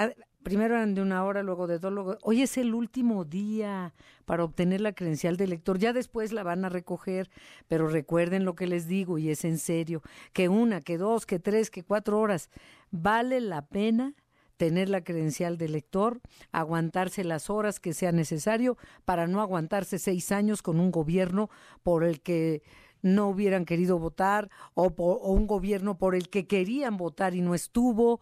primero 0.44 0.76
eran 0.76 0.94
de 0.94 1.02
una 1.02 1.24
hora, 1.24 1.42
luego 1.42 1.66
de 1.66 1.80
dos, 1.80 1.92
luego... 1.92 2.18
Hoy 2.22 2.42
es 2.42 2.56
el 2.56 2.72
último 2.72 3.24
día 3.24 3.92
para 4.24 4.44
obtener 4.44 4.80
la 4.80 4.92
credencial 4.92 5.36
de 5.36 5.46
elector. 5.46 5.80
Ya 5.80 5.92
después 5.92 6.30
la 6.30 6.44
van 6.44 6.64
a 6.64 6.68
recoger, 6.68 7.30
pero 7.66 7.88
recuerden 7.88 8.44
lo 8.44 8.54
que 8.54 8.68
les 8.68 8.86
digo 8.86 9.18
y 9.18 9.28
es 9.28 9.44
en 9.44 9.58
serio, 9.58 10.02
que 10.32 10.48
una, 10.48 10.82
que 10.82 10.98
dos, 10.98 11.26
que 11.26 11.40
tres, 11.40 11.68
que 11.68 11.82
cuatro 11.82 12.20
horas. 12.20 12.48
Vale 12.92 13.40
la 13.40 13.66
pena 13.66 14.14
tener 14.56 14.88
la 14.88 15.02
credencial 15.02 15.58
de 15.58 15.66
elector, 15.66 16.20
aguantarse 16.52 17.24
las 17.24 17.50
horas 17.50 17.80
que 17.80 17.92
sea 17.92 18.12
necesario 18.12 18.76
para 19.04 19.26
no 19.26 19.40
aguantarse 19.40 19.98
seis 19.98 20.32
años 20.32 20.62
con 20.62 20.80
un 20.80 20.90
gobierno 20.90 21.50
por 21.82 22.04
el 22.04 22.20
que 22.20 22.62
no 23.02 23.28
hubieran 23.28 23.64
querido 23.64 23.98
votar 23.98 24.48
o, 24.74 24.86
o 24.96 25.32
un 25.32 25.46
gobierno 25.46 25.98
por 25.98 26.14
el 26.14 26.28
que 26.30 26.46
querían 26.46 26.96
votar 26.96 27.34
y 27.34 27.42
no 27.42 27.54
estuvo. 27.54 28.20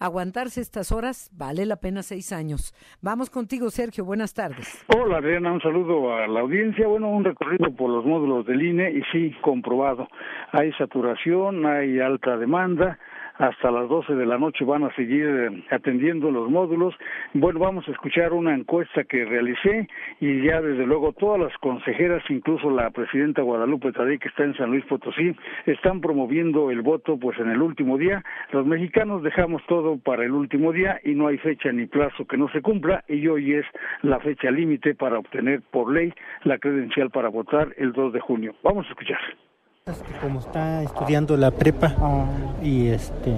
Aguantarse 0.00 0.60
estas 0.60 0.92
horas 0.92 1.30
vale 1.32 1.64
la 1.64 1.76
pena 1.76 2.02
seis 2.02 2.32
años. 2.32 2.74
Vamos 3.00 3.30
contigo, 3.30 3.70
Sergio. 3.70 4.04
Buenas 4.04 4.34
tardes. 4.34 4.84
Hola 4.94 5.18
Adriana, 5.18 5.52
un 5.52 5.60
saludo 5.60 6.14
a 6.14 6.26
la 6.26 6.40
audiencia. 6.40 6.86
Bueno, 6.86 7.08
un 7.08 7.24
recorrido 7.24 7.74
por 7.74 7.88
los 7.88 8.04
módulos 8.04 8.44
del 8.44 8.60
INE 8.60 8.90
y 8.90 9.02
sí, 9.12 9.34
comprobado. 9.40 10.08
Hay 10.52 10.72
saturación, 10.72 11.64
hay 11.64 12.00
alta 12.00 12.36
demanda. 12.36 12.98
Hasta 13.36 13.72
las 13.72 13.88
12 13.88 14.14
de 14.14 14.26
la 14.26 14.38
noche 14.38 14.64
van 14.64 14.84
a 14.84 14.94
seguir 14.94 15.26
eh, 15.26 15.64
atendiendo 15.70 16.30
los 16.30 16.48
módulos. 16.48 16.94
Bueno, 17.32 17.58
vamos 17.58 17.88
a 17.88 17.90
escuchar 17.90 18.32
una 18.32 18.54
encuesta 18.54 19.02
que 19.02 19.24
realicé 19.24 19.88
y 20.20 20.42
ya 20.42 20.60
desde 20.60 20.86
luego 20.86 21.12
todas 21.12 21.40
las 21.40 21.58
consejeras, 21.58 22.22
incluso 22.28 22.70
la 22.70 22.90
presidenta 22.90 23.42
Guadalupe 23.42 23.90
Tadei 23.90 24.20
que 24.20 24.28
está 24.28 24.44
en 24.44 24.54
San 24.54 24.70
Luis 24.70 24.84
Potosí, 24.84 25.34
están 25.66 26.00
promoviendo 26.00 26.70
el 26.70 26.82
voto 26.82 27.18
pues 27.18 27.36
en 27.40 27.50
el 27.50 27.60
último 27.60 27.98
día. 27.98 28.22
Los 28.52 28.66
mexicanos 28.66 29.24
dejamos 29.24 29.62
todo 29.66 29.98
para 29.98 30.24
el 30.24 30.30
último 30.30 30.72
día 30.72 31.00
y 31.02 31.14
no 31.14 31.26
hay 31.26 31.38
fecha 31.38 31.72
ni 31.72 31.86
plazo 31.86 32.26
que 32.26 32.36
no 32.36 32.48
se 32.50 32.62
cumpla 32.62 33.02
y 33.08 33.26
hoy 33.26 33.54
es 33.54 33.66
la 34.02 34.20
fecha 34.20 34.52
límite 34.52 34.94
para 34.94 35.18
obtener 35.18 35.60
por 35.72 35.92
ley 35.92 36.12
la 36.44 36.58
credencial 36.58 37.10
para 37.10 37.30
votar 37.30 37.74
el 37.78 37.92
2 37.92 38.12
de 38.12 38.20
junio. 38.20 38.54
Vamos 38.62 38.86
a 38.86 38.90
escuchar. 38.90 39.18
Como 40.22 40.40
está 40.40 40.82
estudiando 40.82 41.36
la 41.36 41.50
prepa 41.50 41.92
y 42.62 42.86
este 42.88 43.34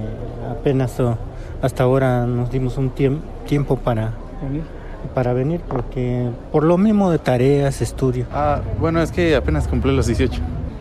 apenas 0.49 0.97
oh, 1.01 1.17
hasta 1.61 1.83
ahora 1.83 2.25
nos 2.25 2.49
dimos 2.49 2.77
un 2.77 2.89
tiemp- 2.95 3.19
tiempo 3.45 3.75
para 3.75 4.11
para 5.13 5.33
venir 5.33 5.59
porque 5.67 6.29
por 6.53 6.63
lo 6.63 6.77
mismo 6.77 7.11
de 7.11 7.19
tareas, 7.19 7.81
estudio. 7.81 8.27
Ah, 8.33 8.61
bueno, 8.79 9.01
es 9.01 9.11
que 9.11 9.35
apenas 9.35 9.67
cumplí 9.67 9.93
los 9.93 10.07
18. 10.07 10.39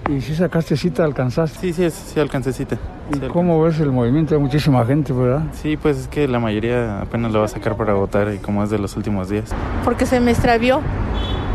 ¿Y 0.09 0.21
si 0.21 0.37
sacaste 0.37 0.77
cita, 0.77 1.03
alcanzaste? 1.03 1.59
Sí, 1.59 1.73
sí, 1.73 1.83
es- 1.83 1.95
sí 1.95 2.21
alcancé 2.21 2.53
cita. 2.53 2.77
¿Y 3.11 3.15
Sí, 3.17 3.23
cómo 3.33 3.61
ves 3.61 3.81
el 3.81 3.91
movimiento? 3.91 4.37
Hay 4.37 4.41
muchísima 4.41 4.85
gente, 4.87 5.13
¿verdad? 5.13 5.43
Sí, 5.53 5.77
pues 5.77 5.97
es 5.99 6.07
que 6.07 6.29
la 6.29 6.39
mayoría 6.39 7.01
apenas 7.01 7.33
lo 7.33 7.41
va 7.41 7.47
a 7.47 7.49
sacar 7.49 7.77
para 7.77 7.93
votar 7.95 8.33
y 8.33 8.39
como 8.39 8.63
es 8.63 8.71
de 8.71 8.79
los 8.79 8.97
últimos 8.97 9.29
días. 9.31 9.51
porque 9.83 10.07
se 10.07 10.21
me 10.21 10.31
extravió 10.31 10.81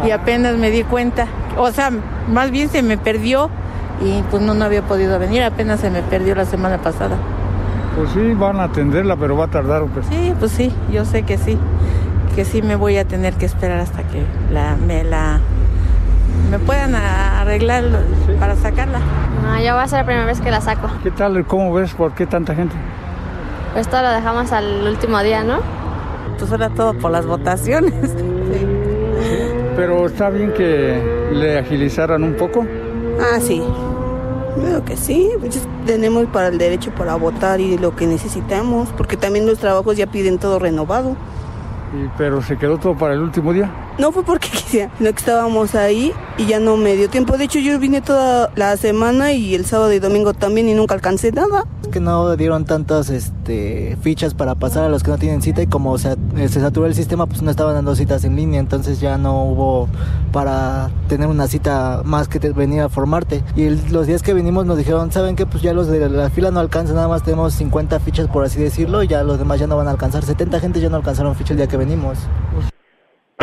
y 0.06 0.12
apenas 0.12 0.58
me 0.58 0.70
di 0.70 0.84
cuenta. 0.84 1.28
O 1.58 1.72
sea, 1.72 1.92
más 2.30 2.52
bien 2.52 2.68
se 2.68 2.84
me 2.84 2.98
perdió 2.98 3.50
y 4.04 4.24
pues 4.30 4.42
no, 4.42 4.54
no 4.54 4.66
había 4.66 4.82
podido 4.82 5.20
venir, 5.20 5.44
apenas 5.44 5.80
se 5.80 5.90
me 5.90 6.02
perdió 6.02 6.36
la 6.36 6.46
semana 6.46 6.78
pasada. 6.80 7.18
Pues 7.96 8.10
sí, 8.12 8.34
van 8.34 8.60
a 8.60 8.64
atenderla, 8.66 9.16
pero 9.16 9.36
va 9.38 9.46
a 9.46 9.50
tardar. 9.50 9.86
Pues. 9.86 10.06
Sí, 10.08 10.34
pues 10.40 10.52
sí, 10.52 10.74
yo 10.92 11.06
sé 11.06 11.24
que 11.24 11.38
sí, 11.38 11.58
que 12.36 12.46
sí 12.46 12.62
me 12.62 12.76
voy 12.76 12.98
a 12.98 13.06
tener 13.06 13.34
que 13.36 13.46
esperar 13.46 13.80
hasta 13.80 14.04
que 14.04 14.24
la, 14.52 14.76
me 14.76 15.04
la 15.04 15.40
me 16.50 16.60
puedan 16.60 16.96
arreglar 16.96 17.84
para 18.40 18.56
sacarla. 18.56 19.00
No, 19.44 19.60
yo 19.62 19.76
va 19.76 19.84
a 19.84 19.88
ser 19.88 20.00
la 20.00 20.06
primera 20.06 20.26
vez 20.26 20.42
que 20.42 20.52
la 20.52 20.62
saco. 20.62 20.90
¿Qué 21.04 21.12
tal? 21.12 21.46
¿Cómo 21.46 21.74
ves? 21.74 21.94
¿Por 21.94 22.14
qué 22.14 22.26
tanta 22.26 22.56
gente? 22.56 22.76
Pues 23.74 23.88
todo 23.88 24.02
lo 24.02 24.10
dejamos 24.10 24.52
al 24.52 24.86
último 24.88 25.22
día, 25.22 25.44
¿no? 25.44 25.60
Pues 26.38 26.52
ahora 26.52 26.70
todo 26.70 26.94
por 26.94 27.12
las 27.12 27.26
votaciones. 27.26 27.94
Sí. 28.52 28.68
Pero 29.78 30.08
está 30.08 30.30
bien 30.30 30.52
que 30.52 31.30
le 31.32 31.60
agilizaran 31.60 32.24
un 32.24 32.34
poco. 32.34 32.66
Ah, 33.22 33.40
sí. 33.40 33.64
Creo 34.56 34.84
que 34.86 34.98
sí. 34.98 35.30
Pues 35.40 35.62
tenemos 35.86 36.26
para 36.28 36.48
el 36.48 36.58
derecho 36.58 36.92
para 36.96 37.16
votar 37.16 37.60
y 37.60 37.78
lo 37.78 37.96
que 37.96 38.08
necesitamos, 38.08 38.90
porque 38.98 39.18
también 39.18 39.46
los 39.46 39.60
trabajos 39.60 39.98
ya 39.98 40.08
piden 40.08 40.38
todo 40.38 40.60
renovado. 40.60 41.16
Y, 41.94 42.10
pero 42.18 42.42
se 42.42 42.58
quedó 42.58 42.78
todo 42.78 42.98
para 42.98 43.14
el 43.14 43.22
último 43.22 43.52
día. 43.52 43.70
No 43.98 44.12
fue 44.12 44.24
porque 44.24 44.50
quisiera, 44.52 44.92
sino 44.98 45.12
que 45.12 45.18
estábamos 45.18 45.76
ahí 45.76 46.14
y 46.38 46.46
ya 46.46 46.60
no 46.60 46.78
me 46.78 46.96
dio 46.96 47.10
tiempo. 47.10 47.38
De 47.38 47.46
hecho, 47.46 47.60
yo 47.60 47.78
vine 47.80 48.02
toda 48.02 48.52
la 48.56 48.78
semana 48.78 49.34
y 49.34 49.56
el 49.56 49.66
sábado 49.66 49.92
y 49.92 50.00
domingo 50.00 50.34
también 50.34 50.70
y 50.70 50.74
nunca 50.74 50.94
alcancé 50.94 51.32
nada. 51.32 51.66
Es 51.82 51.90
que 51.90 52.00
no 52.00 52.36
dieron 52.38 52.66
tantas 52.66 53.10
este, 53.10 53.98
fichas 54.02 54.34
para 54.34 54.56
pasar 54.56 54.86
a 54.86 54.90
los 54.90 55.04
que 55.04 55.12
no 55.12 55.18
tienen 55.18 55.42
cita 55.42 55.62
y 55.62 55.68
como 55.68 55.92
o 55.92 55.98
sea, 55.98 56.16
se 56.36 56.62
saturó 56.62 56.86
el 56.86 56.96
sistema, 56.96 57.26
pues 57.26 57.42
no 57.42 57.52
estaban 57.52 57.76
dando 57.76 57.96
citas 57.96 58.24
en 58.24 58.36
línea, 58.36 58.60
entonces 58.60 59.00
ya 59.00 59.18
no 59.18 59.44
hubo 59.44 59.88
para 60.32 60.90
tener 61.08 61.28
una 61.28 61.48
cita 61.48 62.02
más 62.06 62.28
que 62.28 62.40
venir 62.52 62.82
a 62.82 62.90
formarte. 62.90 63.44
Y 63.56 63.70
los 63.92 64.08
días 64.08 64.22
que 64.24 64.34
vinimos 64.34 64.66
nos 64.66 64.78
dijeron, 64.78 65.12
¿saben 65.12 65.36
qué? 65.36 65.46
Pues 65.46 65.62
ya 65.62 65.74
los 65.74 65.88
de 65.88 66.10
la 66.10 66.30
fila 66.30 66.52
no 66.52 66.60
alcanzan, 66.60 66.96
nada 66.96 67.08
más 67.08 67.24
tenemos 67.24 67.54
50 67.54 68.00
fichas 68.00 68.28
por 68.28 68.44
así 68.44 68.60
decirlo, 68.60 69.04
y 69.04 69.08
ya 69.08 69.24
los 69.24 69.40
demás 69.40 69.60
ya 69.60 69.68
no 69.68 69.78
van 69.78 69.88
a 69.88 69.92
alcanzar. 69.92 70.24
70 70.24 70.60
gente 70.60 70.80
ya 70.80 70.90
no 70.90 70.98
alcanzaron 70.98 71.36
ficha 71.36 71.54
el 71.54 71.58
día 71.58 71.68
que 71.68 71.78
venimos. 71.78 72.18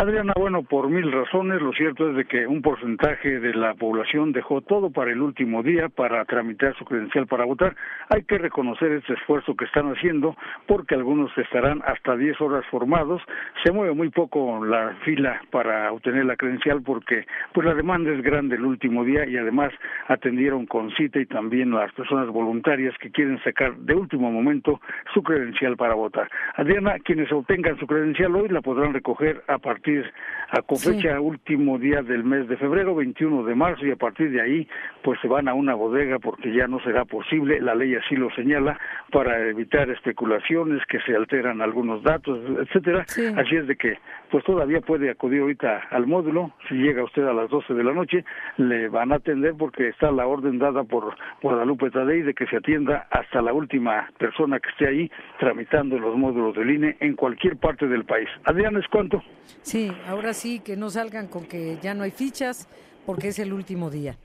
Adriana, 0.00 0.32
bueno, 0.36 0.62
por 0.62 0.88
mil 0.88 1.10
razones, 1.10 1.60
lo 1.60 1.72
cierto 1.72 2.08
es 2.08 2.14
de 2.14 2.24
que 2.24 2.46
un 2.46 2.62
porcentaje 2.62 3.40
de 3.40 3.52
la 3.52 3.74
población 3.74 4.30
dejó 4.30 4.60
todo 4.60 4.90
para 4.90 5.10
el 5.10 5.20
último 5.20 5.64
día 5.64 5.88
para 5.88 6.24
tramitar 6.24 6.72
su 6.76 6.84
credencial 6.84 7.26
para 7.26 7.44
votar. 7.44 7.74
Hay 8.08 8.22
que 8.22 8.38
reconocer 8.38 8.92
este 8.92 9.14
esfuerzo 9.14 9.56
que 9.56 9.64
están 9.64 9.90
haciendo 9.90 10.36
porque 10.68 10.94
algunos 10.94 11.36
estarán 11.36 11.82
hasta 11.84 12.16
10 12.16 12.40
horas 12.40 12.64
formados. 12.70 13.20
Se 13.64 13.72
mueve 13.72 13.92
muy 13.92 14.10
poco 14.10 14.64
la 14.64 14.94
fila 15.04 15.42
para 15.50 15.90
obtener 15.90 16.26
la 16.26 16.36
credencial 16.36 16.80
porque 16.82 17.26
pues 17.52 17.66
la 17.66 17.74
demanda 17.74 18.12
es 18.12 18.22
grande 18.22 18.54
el 18.54 18.66
último 18.66 19.02
día 19.02 19.26
y 19.26 19.36
además 19.36 19.72
atendieron 20.06 20.66
con 20.66 20.92
cita 20.92 21.18
y 21.18 21.26
también 21.26 21.72
las 21.72 21.92
personas 21.94 22.28
voluntarias 22.28 22.96
que 22.98 23.10
quieren 23.10 23.42
sacar 23.42 23.76
de 23.78 23.96
último 23.96 24.30
momento 24.30 24.80
su 25.12 25.24
credencial 25.24 25.76
para 25.76 25.94
votar. 25.94 26.30
Adriana, 26.54 27.00
quienes 27.00 27.32
obtengan 27.32 27.76
su 27.80 27.86
credencial 27.88 28.36
hoy 28.36 28.48
la 28.48 28.60
podrán 28.60 28.94
recoger 28.94 29.42
a 29.48 29.58
partir 29.58 29.87
communities 29.88 30.12
a 30.50 30.62
con 30.62 30.78
fecha 30.78 31.20
último 31.20 31.78
día 31.78 32.02
del 32.02 32.24
mes 32.24 32.48
de 32.48 32.56
febrero, 32.56 32.94
21 32.94 33.44
de 33.44 33.54
marzo, 33.54 33.86
y 33.86 33.90
a 33.90 33.96
partir 33.96 34.30
de 34.30 34.40
ahí, 34.40 34.68
pues 35.02 35.20
se 35.20 35.28
van 35.28 35.48
a 35.48 35.54
una 35.54 35.74
bodega 35.74 36.18
porque 36.18 36.52
ya 36.52 36.66
no 36.66 36.80
será 36.80 37.04
posible, 37.04 37.60
la 37.60 37.74
ley 37.74 37.94
así 37.94 38.16
lo 38.16 38.30
señala, 38.30 38.78
para 39.10 39.48
evitar 39.48 39.90
especulaciones, 39.90 40.82
que 40.86 41.00
se 41.00 41.14
alteran 41.14 41.60
algunos 41.60 42.02
datos, 42.02 42.38
etcétera. 42.60 43.04
Así 43.36 43.56
es 43.56 43.66
de 43.66 43.76
que, 43.76 43.98
pues 44.30 44.44
todavía 44.44 44.80
puede 44.80 45.10
acudir 45.10 45.42
ahorita 45.42 45.88
al 45.90 46.06
módulo, 46.06 46.52
si 46.68 46.74
llega 46.76 47.04
usted 47.04 47.26
a 47.26 47.32
las 47.32 47.50
12 47.50 47.74
de 47.74 47.84
la 47.84 47.92
noche, 47.92 48.24
le 48.56 48.88
van 48.88 49.12
a 49.12 49.16
atender 49.16 49.54
porque 49.58 49.88
está 49.88 50.10
la 50.10 50.26
orden 50.26 50.58
dada 50.58 50.84
por 50.84 51.14
Guadalupe 51.42 51.90
Tadei 51.90 52.22
de 52.22 52.34
que 52.34 52.46
se 52.46 52.56
atienda 52.56 53.06
hasta 53.10 53.42
la 53.42 53.52
última 53.52 54.08
persona 54.18 54.60
que 54.60 54.70
esté 54.70 54.88
ahí 54.88 55.10
tramitando 55.38 55.98
los 55.98 56.16
módulos 56.16 56.54
del 56.56 56.70
INE 56.70 56.96
en 57.00 57.14
cualquier 57.14 57.56
parte 57.56 57.86
del 57.86 58.04
país. 58.04 58.28
Adrián, 58.44 58.76
¿es 58.76 58.86
cuánto? 58.88 59.22
Sí, 59.62 59.90
ahora 60.06 60.32
sí, 60.32 60.37
que 60.64 60.76
no 60.76 60.88
salgan 60.90 61.26
con 61.26 61.46
que 61.46 61.78
ya 61.82 61.94
no 61.94 62.04
hay 62.04 62.12
fichas 62.12 62.68
porque 63.04 63.28
es 63.28 63.38
el 63.38 63.52
último 63.52 63.90
día. 63.90 64.16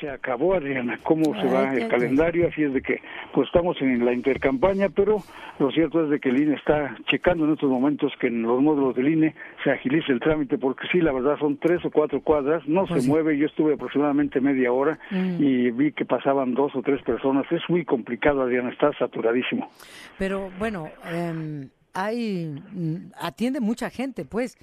Se 0.00 0.10
acabó, 0.10 0.54
Adriana, 0.54 0.98
cómo 1.02 1.24
se 1.40 1.46
va 1.46 1.72
el 1.72 1.88
calendario, 1.88 2.48
así 2.48 2.62
es 2.62 2.74
de 2.74 2.82
que 2.82 3.00
pues 3.32 3.46
estamos 3.46 3.80
en 3.80 4.04
la 4.04 4.12
intercampaña, 4.12 4.90
pero 4.90 5.22
lo 5.58 5.70
cierto 5.70 6.04
es 6.04 6.10
de 6.10 6.20
que 6.20 6.28
el 6.28 6.42
INE 6.42 6.54
está 6.54 6.96
checando 7.08 7.46
en 7.46 7.54
estos 7.54 7.70
momentos 7.70 8.12
que 8.20 8.26
en 8.26 8.42
los 8.42 8.60
módulos 8.60 8.94
del 8.94 9.08
INE 9.08 9.34
se 9.64 9.70
agilice 9.70 10.12
el 10.12 10.20
trámite, 10.20 10.58
porque 10.58 10.86
sí, 10.92 11.00
la 11.00 11.12
verdad 11.12 11.38
son 11.38 11.56
tres 11.56 11.82
o 11.84 11.90
cuatro 11.90 12.20
cuadras, 12.20 12.66
no 12.68 12.84
pues 12.84 13.04
se 13.04 13.08
mueve, 13.08 13.38
yo 13.38 13.46
estuve 13.46 13.74
aproximadamente 13.74 14.40
media 14.40 14.70
hora 14.70 14.98
mm. 15.10 15.42
y 15.42 15.70
vi 15.70 15.92
que 15.92 16.04
pasaban 16.04 16.52
dos 16.54 16.76
o 16.76 16.82
tres 16.82 17.00
personas, 17.02 17.46
es 17.50 17.62
muy 17.68 17.84
complicado, 17.84 18.42
Adriana, 18.42 18.70
está 18.70 18.92
saturadísimo. 18.98 19.70
Pero 20.18 20.50
bueno, 20.58 20.88
eh 21.06 21.68
hay 21.96 22.54
mm, 22.72 23.12
atiende 23.18 23.60
mucha 23.60 23.88
gente, 23.88 24.26
pues, 24.26 24.58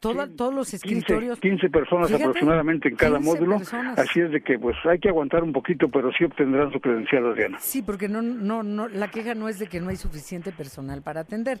todos 0.00 0.52
los 0.52 0.74
escritorios. 0.74 1.38
15, 1.38 1.70
personas 1.70 2.12
aproximadamente 2.12 2.88
en 2.88 2.96
cada 2.96 3.20
módulo, 3.20 3.56
así 3.96 4.20
es 4.20 4.32
de 4.32 4.40
que 4.42 4.58
pues 4.58 4.76
hay 4.84 4.98
que 4.98 5.08
aguantar 5.08 5.44
un 5.44 5.52
poquito, 5.52 5.88
pero 5.88 6.10
sí 6.18 6.24
obtendrán 6.24 6.72
su 6.72 6.80
credencial, 6.80 7.26
Adriana. 7.26 7.58
Sí, 7.60 7.82
porque 7.82 8.08
no, 8.08 8.22
no, 8.22 8.64
no, 8.64 8.88
la 8.88 9.08
queja 9.08 9.34
no 9.34 9.48
es 9.48 9.60
de 9.60 9.68
que 9.68 9.80
no 9.80 9.90
hay 9.90 9.96
suficiente 9.96 10.50
personal 10.50 11.02
para 11.02 11.20
atender. 11.20 11.60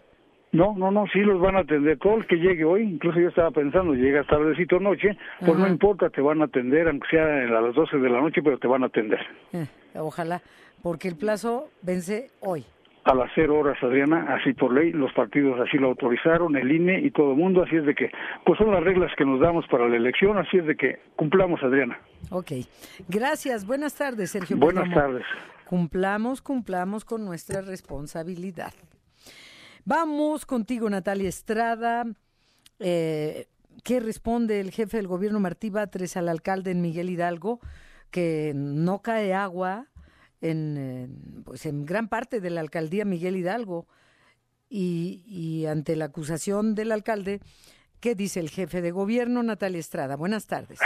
No, 0.50 0.74
no, 0.76 0.90
no, 0.90 1.04
sí 1.12 1.20
los 1.20 1.40
van 1.40 1.56
a 1.56 1.60
atender. 1.60 1.98
Todo 1.98 2.16
el 2.16 2.26
que 2.26 2.36
llegue 2.36 2.64
hoy, 2.64 2.82
incluso 2.82 3.18
yo 3.18 3.28
estaba 3.28 3.50
pensando, 3.50 3.94
llega 3.94 4.24
tardecito 4.24 4.78
noche, 4.80 5.16
pues 5.40 5.56
no 5.56 5.66
importa, 5.66 6.10
te 6.10 6.20
van 6.20 6.42
a 6.42 6.46
atender, 6.46 6.88
aunque 6.88 7.08
sea 7.08 7.24
a 7.24 7.60
las 7.60 7.74
12 7.74 7.98
de 7.98 8.08
la 8.08 8.20
noche, 8.20 8.40
pero 8.42 8.58
te 8.58 8.66
van 8.66 8.82
a 8.82 8.86
atender. 8.86 9.20
Eh, 9.52 9.66
ojalá, 9.94 10.42
porque 10.82 11.08
el 11.08 11.16
plazo 11.16 11.70
vence 11.82 12.30
hoy 12.40 12.64
a 13.04 13.14
las 13.14 13.30
cero 13.34 13.58
horas, 13.58 13.76
Adriana, 13.82 14.34
así 14.34 14.54
por 14.54 14.72
ley, 14.72 14.92
los 14.92 15.12
partidos 15.12 15.60
así 15.60 15.76
lo 15.76 15.88
autorizaron, 15.88 16.56
el 16.56 16.72
INE 16.72 17.00
y 17.00 17.10
todo 17.10 17.32
el 17.32 17.36
mundo, 17.36 17.62
así 17.62 17.76
es 17.76 17.84
de 17.84 17.94
que, 17.94 18.10
pues 18.46 18.58
son 18.58 18.72
las 18.72 18.82
reglas 18.82 19.12
que 19.16 19.24
nos 19.24 19.40
damos 19.40 19.66
para 19.68 19.88
la 19.88 19.96
elección, 19.96 20.38
así 20.38 20.56
es 20.56 20.66
de 20.66 20.76
que 20.76 21.00
cumplamos, 21.16 21.62
Adriana. 21.62 21.98
Ok, 22.30 22.52
gracias, 23.08 23.66
buenas 23.66 23.94
tardes, 23.94 24.30
Sergio. 24.30 24.56
Buenas 24.56 24.92
tardes. 24.94 25.24
Cumplamos, 25.66 26.40
cumplamos 26.40 27.04
con 27.04 27.24
nuestra 27.24 27.60
responsabilidad. 27.60 28.72
Vamos 29.84 30.46
contigo, 30.46 30.88
Natalia 30.88 31.28
Estrada. 31.28 32.04
Eh, 32.78 33.46
¿Qué 33.82 34.00
responde 34.00 34.60
el 34.60 34.70
jefe 34.70 34.96
del 34.96 35.08
gobierno 35.08 35.40
Martí 35.40 35.68
Batres 35.68 36.16
al 36.16 36.28
alcalde 36.28 36.70
en 36.70 36.80
Miguel 36.80 37.10
Hidalgo? 37.10 37.60
Que 38.10 38.52
no 38.54 39.02
cae 39.02 39.34
agua 39.34 39.88
en, 40.40 41.42
pues 41.44 41.66
en 41.66 41.84
gran 41.84 42.08
parte 42.08 42.40
de 42.40 42.50
la 42.50 42.60
alcaldía 42.60 43.04
Miguel 43.04 43.36
Hidalgo 43.36 43.86
y, 44.68 45.66
ante 45.66 45.94
la 45.96 46.06
acusación 46.06 46.74
del 46.74 46.92
alcalde, 46.92 47.40
¿qué 48.00 48.14
dice 48.14 48.40
el 48.40 48.50
jefe 48.50 48.82
de 48.82 48.90
gobierno, 48.90 49.42
Natalia 49.42 49.78
Estrada? 49.78 50.16
Buenas 50.16 50.46
tardes. 50.46 50.80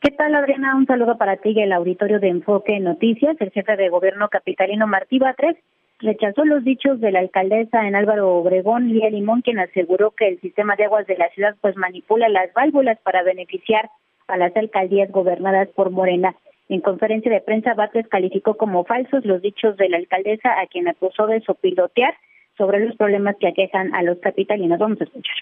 ¿Qué 0.00 0.10
tal, 0.10 0.34
Adriana? 0.34 0.76
Un 0.76 0.86
saludo 0.86 1.16
para 1.18 1.36
ti 1.36 1.50
y 1.50 1.60
el 1.60 1.72
auditorio 1.72 2.18
de 2.18 2.28
Enfoque 2.28 2.80
Noticias. 2.80 3.36
El 3.38 3.50
jefe 3.50 3.76
de 3.76 3.88
gobierno 3.88 4.28
capitalino 4.28 4.86
Martí 4.86 5.18
Batres 5.18 5.56
rechazó 6.00 6.44
los 6.44 6.64
dichos 6.64 7.00
de 7.00 7.12
la 7.12 7.20
alcaldesa 7.20 7.86
en 7.86 7.94
Álvaro 7.94 8.34
Obregón, 8.36 8.88
Lía 8.88 9.10
Limón, 9.10 9.42
quien 9.42 9.58
aseguró 9.58 10.12
que 10.12 10.28
el 10.28 10.40
sistema 10.40 10.74
de 10.76 10.84
aguas 10.84 11.06
de 11.06 11.18
la 11.18 11.28
ciudad 11.30 11.54
pues 11.60 11.76
manipula 11.76 12.28
las 12.28 12.52
válvulas 12.54 12.98
para 13.00 13.22
beneficiar 13.22 13.90
a 14.26 14.36
las 14.36 14.56
alcaldías 14.56 15.10
gobernadas 15.10 15.68
por 15.68 15.90
Morena. 15.90 16.34
En 16.70 16.80
conferencia 16.82 17.32
de 17.32 17.40
prensa, 17.40 17.74
Batres 17.74 18.06
calificó 18.06 18.56
como 18.56 18.84
falsos 18.84 19.24
los 19.24 19.42
dichos 19.42 19.76
de 19.76 19.88
la 19.88 19.96
alcaldesa, 19.96 20.50
a 20.60 20.68
quien 20.68 20.86
acusó 20.86 21.26
de 21.26 21.40
sopilotear 21.40 22.14
sobre 22.56 22.78
los 22.86 22.96
problemas 22.96 23.34
que 23.40 23.48
aquejan 23.48 23.92
a 23.92 24.04
los 24.04 24.18
capitalinos. 24.20 24.78
Vamos 24.78 25.00
a 25.00 25.04
escuchar. 25.04 25.34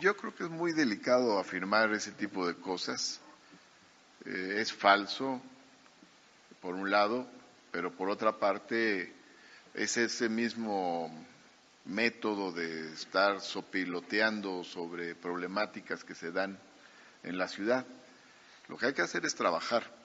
Yo 0.00 0.16
creo 0.16 0.34
que 0.34 0.44
es 0.44 0.48
muy 0.48 0.72
delicado 0.72 1.38
afirmar 1.38 1.92
ese 1.92 2.12
tipo 2.12 2.46
de 2.46 2.54
cosas. 2.54 3.20
Eh, 4.24 4.56
es 4.60 4.72
falso, 4.72 5.38
por 6.62 6.74
un 6.74 6.90
lado, 6.90 7.26
pero 7.70 7.90
por 7.90 8.08
otra 8.08 8.32
parte 8.38 9.12
es 9.74 9.98
ese 9.98 10.30
mismo 10.30 11.10
método 11.84 12.52
de 12.52 12.90
estar 12.94 13.38
sopiloteando 13.42 14.64
sobre 14.64 15.14
problemáticas 15.14 16.04
que 16.04 16.14
se 16.14 16.32
dan 16.32 16.58
en 17.22 17.36
la 17.36 17.48
ciudad. 17.48 17.84
Lo 18.70 18.78
que 18.78 18.86
hay 18.86 18.94
que 18.94 19.02
hacer 19.02 19.26
es 19.26 19.34
trabajar 19.34 20.03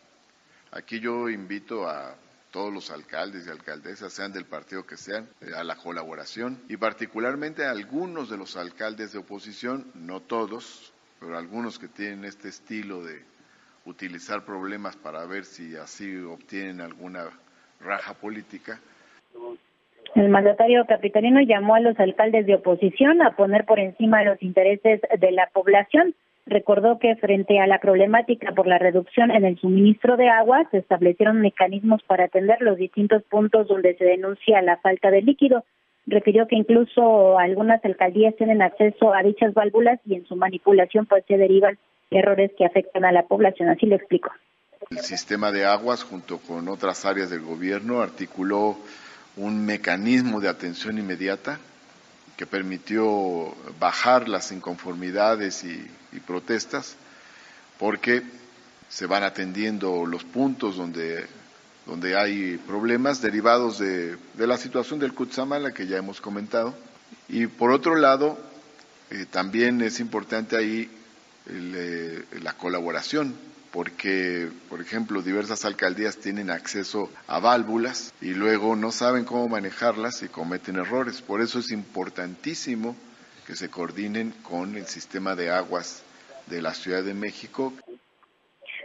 Aquí 0.71 0.99
yo 0.99 1.29
invito 1.29 1.89
a 1.89 2.15
todos 2.51 2.73
los 2.73 2.91
alcaldes 2.91 3.47
y 3.47 3.49
alcaldesas, 3.49 4.13
sean 4.13 4.32
del 4.32 4.45
partido 4.45 4.86
que 4.86 4.97
sean, 4.97 5.27
eh, 5.41 5.51
a 5.55 5.63
la 5.63 5.75
colaboración 5.75 6.60
y 6.67 6.77
particularmente 6.77 7.65
a 7.65 7.71
algunos 7.71 8.29
de 8.29 8.38
los 8.38 8.55
alcaldes 8.58 9.13
de 9.13 9.19
oposición, 9.19 9.86
no 9.95 10.19
todos, 10.19 10.93
pero 11.19 11.38
algunos 11.38 11.79
que 11.79 11.88
tienen 11.88 12.25
este 12.25 12.49
estilo 12.49 13.03
de 13.03 13.21
utilizar 13.86 14.45
problemas 14.45 14.95
para 14.95 15.25
ver 15.25 15.45
si 15.45 15.75
así 15.75 16.15
obtienen 16.17 16.82
alguna 16.82 17.25
raja 17.79 18.13
política. 18.13 18.79
El 20.15 20.29
mandatario 20.29 20.86
capitalino 20.88 21.39
llamó 21.41 21.75
a 21.75 21.79
los 21.79 21.99
alcaldes 21.99 22.45
de 22.45 22.55
oposición 22.55 23.21
a 23.21 23.36
poner 23.36 23.65
por 23.65 23.79
encima 23.79 24.23
los 24.23 24.41
intereses 24.41 25.01
de 25.19 25.32
la 25.32 25.47
población 25.47 26.15
recordó 26.50 27.00
que 27.00 27.16
frente 27.16 27.60
a 27.60 27.68
la 27.68 27.80
problemática 27.80 28.52
por 28.52 28.68
la 28.68 28.78
reducción 28.78 29.32
en 29.32 29.46
el 29.46 29.60
suministro 29.60 30.18
de 30.18 30.30
agua, 30.30 30.68
se 30.72 30.78
establecieron 30.78 31.42
mecanismos 31.42 32.02
para 32.04 32.26
atender 32.26 32.62
los 32.62 32.78
distintos 32.78 33.24
puntos 33.24 33.68
donde 33.68 33.96
se 33.96 34.04
denuncia 34.04 34.62
la 34.62 34.78
falta 34.78 35.12
de 35.12 35.22
líquido. 35.22 35.64
Refirió 36.06 36.48
que 36.48 36.56
incluso 36.56 37.38
algunas 37.38 37.84
alcaldías 37.86 38.36
tienen 38.36 38.62
acceso 38.62 39.14
a 39.14 39.22
dichas 39.24 39.54
válvulas 39.54 40.00
y 40.06 40.16
en 40.16 40.26
su 40.26 40.36
manipulación 40.36 41.06
pues 41.06 41.24
se 41.28 41.38
derivan 41.38 41.78
errores 42.12 42.52
que 42.58 42.66
afectan 42.66 43.06
a 43.06 43.12
la 43.12 43.24
población. 43.24 43.70
Así 43.70 43.86
lo 43.86 43.96
explicó. 43.96 44.32
El 44.90 45.00
sistema 45.00 45.52
de 45.52 45.66
aguas, 45.66 46.04
junto 46.04 46.40
con 46.40 46.68
otras 46.68 47.06
áreas 47.06 47.30
del 47.30 47.42
gobierno, 47.42 48.02
articuló 48.02 48.76
un 49.38 49.66
mecanismo 49.66 50.42
de 50.42 50.50
atención 50.50 50.98
inmediata 50.98 51.60
que 52.39 52.47
permitió 52.47 53.54
bajar 53.82 54.30
las 54.30 54.54
inconformidades 54.54 55.65
y, 55.65 55.86
protestas, 56.25 56.95
porque 57.78 58.23
se 58.88 59.08
van 59.08 59.23
atendiendo 59.23 60.06
los 60.06 60.23
puntos 60.23 60.78
donde, 60.78 61.25
donde 61.86 62.17
hay 62.17 62.56
problemas 62.56 63.21
derivados 63.21 63.78
de, 63.80 64.17
la 64.38 64.56
situación 64.56 64.99
del 64.99 65.13
Kutsamala 65.13 65.73
que 65.73 65.86
ya 65.86 65.97
hemos 65.97 66.21
comentado. 66.21 66.73
Y 67.28 67.47
por 67.47 67.71
otro 67.71 67.97
lado, 67.97 68.39
eh, 69.10 69.25
también 69.30 69.82
es 69.82 69.99
importante 69.99 70.56
ahí 70.56 70.89
eh, 71.49 72.23
la 72.41 72.54
colaboración 72.54 73.36
porque, 73.71 74.49
por 74.69 74.82
ejemplo, 74.82 75.21
diversas 75.21 75.65
alcaldías 75.65 76.17
tienen 76.17 76.49
acceso 76.49 77.10
a 77.27 77.39
válvulas 77.39 78.13
y 78.21 78.34
luego 78.34 78.75
no 78.75 78.91
saben 78.91 79.25
cómo 79.25 79.47
manejarlas 79.47 80.23
y 80.23 80.27
cometen 80.27 80.77
errores. 80.77 81.21
Por 81.21 81.41
eso 81.41 81.60
es 81.60 81.71
importantísimo 81.71 82.95
que 83.45 83.55
se 83.55 83.69
coordinen 83.69 84.34
con 84.43 84.75
el 84.75 84.86
sistema 84.86 85.36
de 85.36 85.51
aguas 85.51 86.03
de 86.47 86.62
la 86.62 86.73
Ciudad 86.73 87.03
de 87.03 87.13
México. 87.13 87.73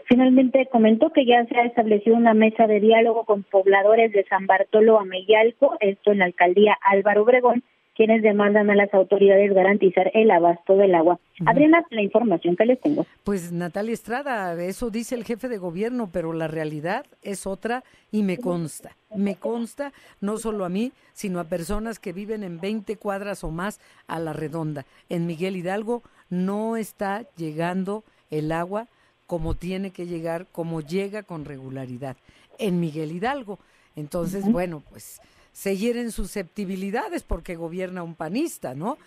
Finalmente 0.07 0.69
comentó 0.71 1.11
que 1.11 1.25
ya 1.25 1.45
se 1.47 1.57
ha 1.59 1.65
establecido 1.65 2.17
una 2.17 2.35
mesa 2.35 2.67
de 2.67 2.79
diálogo 2.79 3.25
con 3.25 3.43
pobladores 3.43 4.13
de 4.13 4.25
San 4.25 4.47
Bartolo 4.47 5.01
a 5.01 5.05
Meyalco, 5.05 5.77
esto 5.81 6.13
en 6.13 6.19
la 6.19 6.27
alcaldía 6.27 6.77
Álvaro 6.83 7.23
Obregón, 7.23 7.63
quienes 7.95 8.23
demandan 8.23 8.71
a 8.71 8.75
las 8.75 8.93
autoridades 8.93 9.53
garantizar 9.53 10.11
el 10.15 10.31
abasto 10.31 10.77
del 10.77 10.95
agua. 10.95 11.19
Adriana, 11.47 11.85
la 11.91 12.03
información 12.03 12.57
que 12.57 12.67
les 12.67 12.81
tengo. 12.81 13.07
Pues 13.25 13.53
Natalia 13.53 13.93
Estrada, 13.93 14.61
eso 14.63 14.91
dice 14.91 15.15
el 15.15 15.25
jefe 15.25 15.49
de 15.49 15.59
gobierno, 15.59 16.11
pero 16.13 16.33
la 16.33 16.49
realidad 16.49 17.07
es 17.23 17.47
otra 17.47 17.85
y 18.11 18.23
me 18.23 18.39
consta. 18.39 18.97
Me 19.15 19.37
consta 19.37 19.93
no 20.21 20.39
solo 20.39 20.65
a 20.65 20.69
mí, 20.69 20.93
sino 21.13 21.39
a 21.39 21.45
personas 21.45 21.99
que 21.99 22.13
viven 22.13 22.43
en 22.43 22.61
20 22.61 22.97
cuadras 22.97 23.45
o 23.45 23.51
más 23.51 23.81
a 24.07 24.19
la 24.19 24.33
redonda. 24.33 24.85
En 25.09 25.27
Miguel 25.27 25.57
Hidalgo 25.57 26.03
no 26.31 26.77
está 26.77 27.25
llegando 27.37 28.05
el 28.31 28.51
agua 28.53 28.89
como 29.27 29.55
tiene 29.55 29.91
que 29.91 30.07
llegar, 30.07 30.47
como 30.53 30.81
llega 30.81 31.23
con 31.23 31.45
regularidad. 31.45 32.17
En 32.59 32.81
Miguel 32.81 33.13
Hidalgo. 33.13 33.59
Entonces, 33.97 34.45
bueno, 34.45 34.83
pues 34.91 35.21
se 35.55 35.77
hieren 35.77 36.11
susceptibilidades 36.11 37.23
porque 37.23 37.55
gobierna 37.55 38.03
un 38.03 38.17
panista, 38.17 38.75
¿no? 38.75 38.99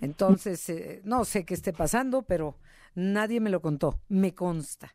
Entonces, 0.00 0.68
eh, 0.70 1.00
no 1.04 1.24
sé 1.24 1.44
qué 1.44 1.52
esté 1.52 1.72
pasando, 1.72 2.22
pero 2.22 2.54
nadie 2.94 3.40
me 3.40 3.50
lo 3.50 3.60
contó, 3.60 3.98
me 4.08 4.32
consta. 4.32 4.94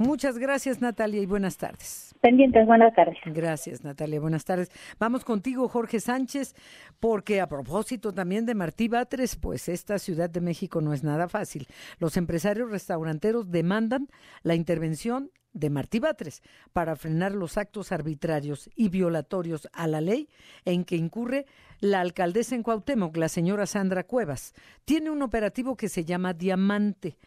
Muchas 0.00 0.38
gracias, 0.38 0.80
Natalia, 0.80 1.20
y 1.20 1.26
buenas 1.26 1.58
tardes. 1.58 2.14
Pendientes, 2.22 2.66
buenas 2.66 2.94
tardes. 2.94 3.18
Gracias, 3.26 3.84
Natalia, 3.84 4.18
buenas 4.18 4.46
tardes. 4.46 4.70
Vamos 4.98 5.26
contigo, 5.26 5.68
Jorge 5.68 6.00
Sánchez, 6.00 6.54
porque 7.00 7.42
a 7.42 7.48
propósito 7.48 8.10
también 8.14 8.46
de 8.46 8.54
Martí 8.54 8.88
Batres, 8.88 9.36
pues 9.36 9.68
esta 9.68 9.98
Ciudad 9.98 10.30
de 10.30 10.40
México 10.40 10.80
no 10.80 10.94
es 10.94 11.04
nada 11.04 11.28
fácil. 11.28 11.66
Los 11.98 12.16
empresarios 12.16 12.70
restauranteros 12.70 13.50
demandan 13.50 14.08
la 14.42 14.54
intervención 14.54 15.32
de 15.52 15.68
Martí 15.68 15.98
Batres 15.98 16.40
para 16.72 16.96
frenar 16.96 17.32
los 17.32 17.58
actos 17.58 17.92
arbitrarios 17.92 18.70
y 18.74 18.88
violatorios 18.88 19.68
a 19.74 19.86
la 19.86 20.00
ley 20.00 20.30
en 20.64 20.86
que 20.86 20.96
incurre 20.96 21.44
la 21.78 22.00
alcaldesa 22.00 22.54
en 22.54 22.62
Cuauhtémoc, 22.62 23.14
la 23.18 23.28
señora 23.28 23.66
Sandra 23.66 24.04
Cuevas. 24.04 24.54
Tiene 24.86 25.10
un 25.10 25.20
operativo 25.20 25.76
que 25.76 25.90
se 25.90 26.06
llama 26.06 26.32
Diamante. 26.32 27.18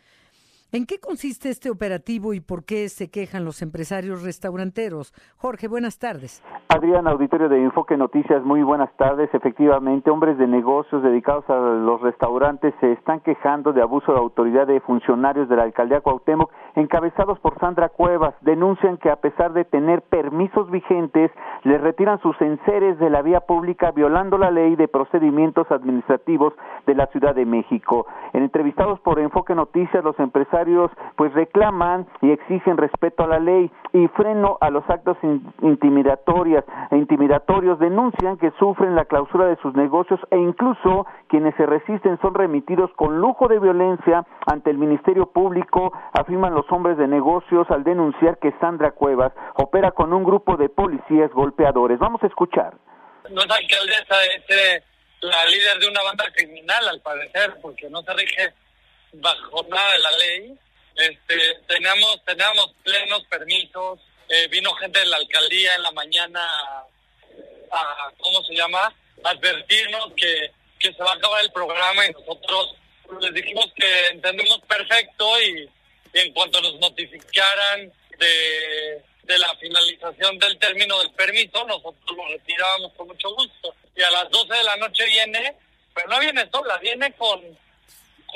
¿En 0.76 0.88
qué 0.88 1.00
consiste 1.00 1.50
este 1.50 1.70
operativo 1.70 2.34
y 2.34 2.40
por 2.40 2.66
qué 2.66 2.90
se 2.90 3.12
quejan 3.12 3.46
los 3.46 3.62
empresarios 3.62 4.24
restauranteros? 4.24 5.14
Jorge, 5.38 5.68
buenas 5.68 6.00
tardes. 6.00 6.42
Adrián, 6.68 7.08
auditorio 7.08 7.48
de 7.48 7.64
Enfoque 7.64 7.96
Noticias, 7.96 8.44
muy 8.44 8.64
buenas 8.64 8.92
tardes. 8.98 9.30
Efectivamente, 9.36 10.10
hombres 10.10 10.36
de 10.40 10.48
negocios 10.48 11.04
dedicados 11.04 11.48
a 11.48 11.60
los 11.60 12.02
restaurantes 12.02 12.74
se 12.80 12.94
están 12.94 13.20
quejando 13.20 13.72
de 13.72 13.84
abuso 13.84 14.14
de 14.14 14.18
autoridad 14.18 14.66
de 14.66 14.80
funcionarios 14.80 15.48
de 15.48 15.58
la 15.58 15.62
alcaldía 15.62 16.02
Cuauhtémoc, 16.02 16.52
encabezados 16.74 17.38
por 17.38 17.60
Sandra 17.60 17.90
Cuevas. 17.90 18.34
Denuncian 18.42 18.98
que 18.98 19.12
a 19.12 19.18
pesar 19.18 19.54
de 19.54 19.66
tener 19.66 20.02
permisos 20.02 20.72
vigentes, 20.72 21.30
les 21.66 21.82
retiran 21.82 22.20
sus 22.22 22.36
enseres 22.42 22.98
de 22.98 23.12
la 23.12 23.22
vía 23.22 23.42
pública 23.42 23.92
violando 23.92 24.40
la 24.40 24.50
ley 24.50 24.76
de 24.76 24.88
procedimientos 24.88 25.70
administrativos 25.70 26.56
de 26.88 26.96
la 26.96 27.06
Ciudad 27.12 27.36
de 27.36 27.46
México. 27.46 28.08
En 28.34 28.42
entrevistados 28.42 29.00
por 29.02 29.20
Enfoque 29.20 29.54
Noticias, 29.54 30.04
los 30.04 30.20
empresarios 30.20 30.62
pues 31.15 31.34
reclaman 31.34 32.08
y 32.21 32.32
exigen 32.32 32.78
respeto 32.78 33.23
a 33.23 33.28
la 33.28 33.39
ley 33.39 33.71
y 33.91 34.08
freno 34.10 34.58
a 34.62 34.69
los 34.69 34.84
actos 34.89 35.17
intimidatorios 35.62 36.63
e 36.91 36.97
intimidatorios. 36.97 37.80
Denuncian 37.80 38.38
que 38.38 38.52
sufren 38.60 38.95
la 38.95 39.06
clausura 39.06 39.45
de 39.45 39.58
sus 39.58 39.73
negocios 39.76 40.19
e 40.32 40.38
incluso 40.38 41.06
quienes 41.28 41.56
se 41.56 41.65
resisten 41.65 42.19
son 42.21 42.34
remitidos 42.34 42.91
con 42.95 43.19
lujo 43.19 43.47
de 43.47 43.60
violencia 43.60 44.26
ante 44.45 44.69
el 44.69 44.78
Ministerio 44.78 45.28
Público 45.28 45.93
afirman 46.13 46.54
los 46.54 46.65
hombres 46.71 46.97
de 46.97 47.08
negocios 47.08 47.69
al 47.69 47.84
denunciar 47.84 48.38
que 48.39 48.54
Sandra 48.60 48.91
Cuevas 48.91 49.34
opera 49.56 49.91
con 49.91 50.13
un 50.13 50.23
grupo 50.23 50.58
de 50.58 50.69
policías 50.69 51.32
golpeadores. 51.32 51.99
Vamos 51.99 52.23
a 52.23 52.28
escuchar. 52.28 52.73
No 53.30 53.41
es 53.41 53.52
alcaldesa 53.52 54.15
es 54.36 54.49
eh, 54.49 54.84
la 55.21 55.45
líder 55.45 55.80
de 55.80 55.88
una 55.88 56.04
banda 56.04 56.26
criminal 56.36 56.88
al 56.89 57.02
parecer 57.02 57.56
porque 57.62 57.89
no 57.89 58.02
se 58.02 58.13
rige 58.13 58.54
bajo 59.13 59.65
nada 59.69 59.93
de 59.93 59.99
la 59.99 60.12
ley. 60.12 60.58
Este, 60.95 61.56
teníamos, 61.67 62.23
teníamos 62.26 62.71
plenos 62.84 63.23
permisos, 63.30 63.99
eh, 64.30 64.47
vino 64.47 64.73
gente 64.76 64.99
de 64.99 65.06
la 65.08 65.17
alcaldía 65.17 65.76
en 65.76 65.84
la 65.84 65.91
mañana 65.91 66.47
a, 67.71 68.12
¿cómo 68.19 68.43
se 68.43 68.54
llama? 68.54 68.93
advertirnos 69.23 70.12
que, 70.15 70.52
que 70.80 70.93
se 70.93 71.04
va 71.04 71.12
a 71.12 71.15
acabar 71.15 71.43
el 71.43 71.52
programa 71.52 72.06
y 72.06 72.12
nosotros 72.12 72.76
les 73.21 73.34
dijimos 73.34 73.67
que 73.76 74.08
entendemos 74.08 74.60
perfecto 74.67 75.41
y, 75.41 75.69
en 76.13 76.34
cuanto 76.34 76.62
nos 76.62 76.80
notificaran 76.80 77.91
de, 78.19 79.04
de 79.23 79.39
la 79.39 79.56
finalización 79.56 80.38
del 80.38 80.60
término 80.60 80.99
del 80.99 81.12
permiso, 81.12 81.65
nosotros 81.65 82.17
lo 82.17 82.28
retirábamos 82.28 82.93
con 82.93 83.08
mucho 83.08 83.34
gusto. 83.34 83.76
Y 83.95 84.04
a 84.04 84.12
las 84.12 84.30
12 84.30 84.54
de 84.54 84.63
la 84.63 84.76
noche 84.78 85.06
viene, 85.08 85.56
pero 85.93 86.08
no 86.10 86.19
viene 86.19 86.47
sola, 86.52 86.78
viene 86.78 87.12
con 87.13 87.41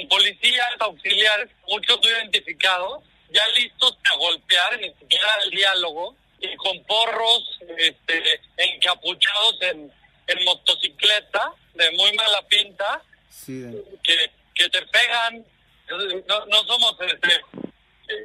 policías 0.05 0.69
auxiliares, 0.79 1.49
muchos 1.67 1.99
no 2.01 2.09
identificados, 2.09 3.03
ya 3.29 3.47
listos 3.49 3.97
a 4.13 4.17
golpear, 4.17 4.79
ni 4.79 4.93
siquiera 4.93 5.27
el 5.43 5.51
diálogo, 5.51 6.15
y 6.39 6.55
con 6.57 6.83
porros 6.83 7.59
este, 7.77 8.41
encapuchados 8.57 9.61
en, 9.61 9.91
en 10.27 10.43
motocicleta, 10.45 11.51
de 11.73 11.91
muy 11.91 12.11
mala 12.13 12.41
pinta, 12.43 13.01
que, 14.03 14.31
que 14.53 14.69
te 14.69 14.81
pegan. 14.87 15.45
No, 16.27 16.45
no 16.47 16.63
somos 16.65 16.95
este, 16.99 17.41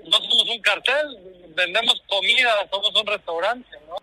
no 0.05 0.17
somos 0.19 0.49
un 0.49 0.61
cartel, 0.61 1.07
vendemos 1.55 2.03
comida, 2.09 2.69
somos 2.71 2.95
un 2.95 3.07
restaurante, 3.07 3.79
¿no? 3.87 3.97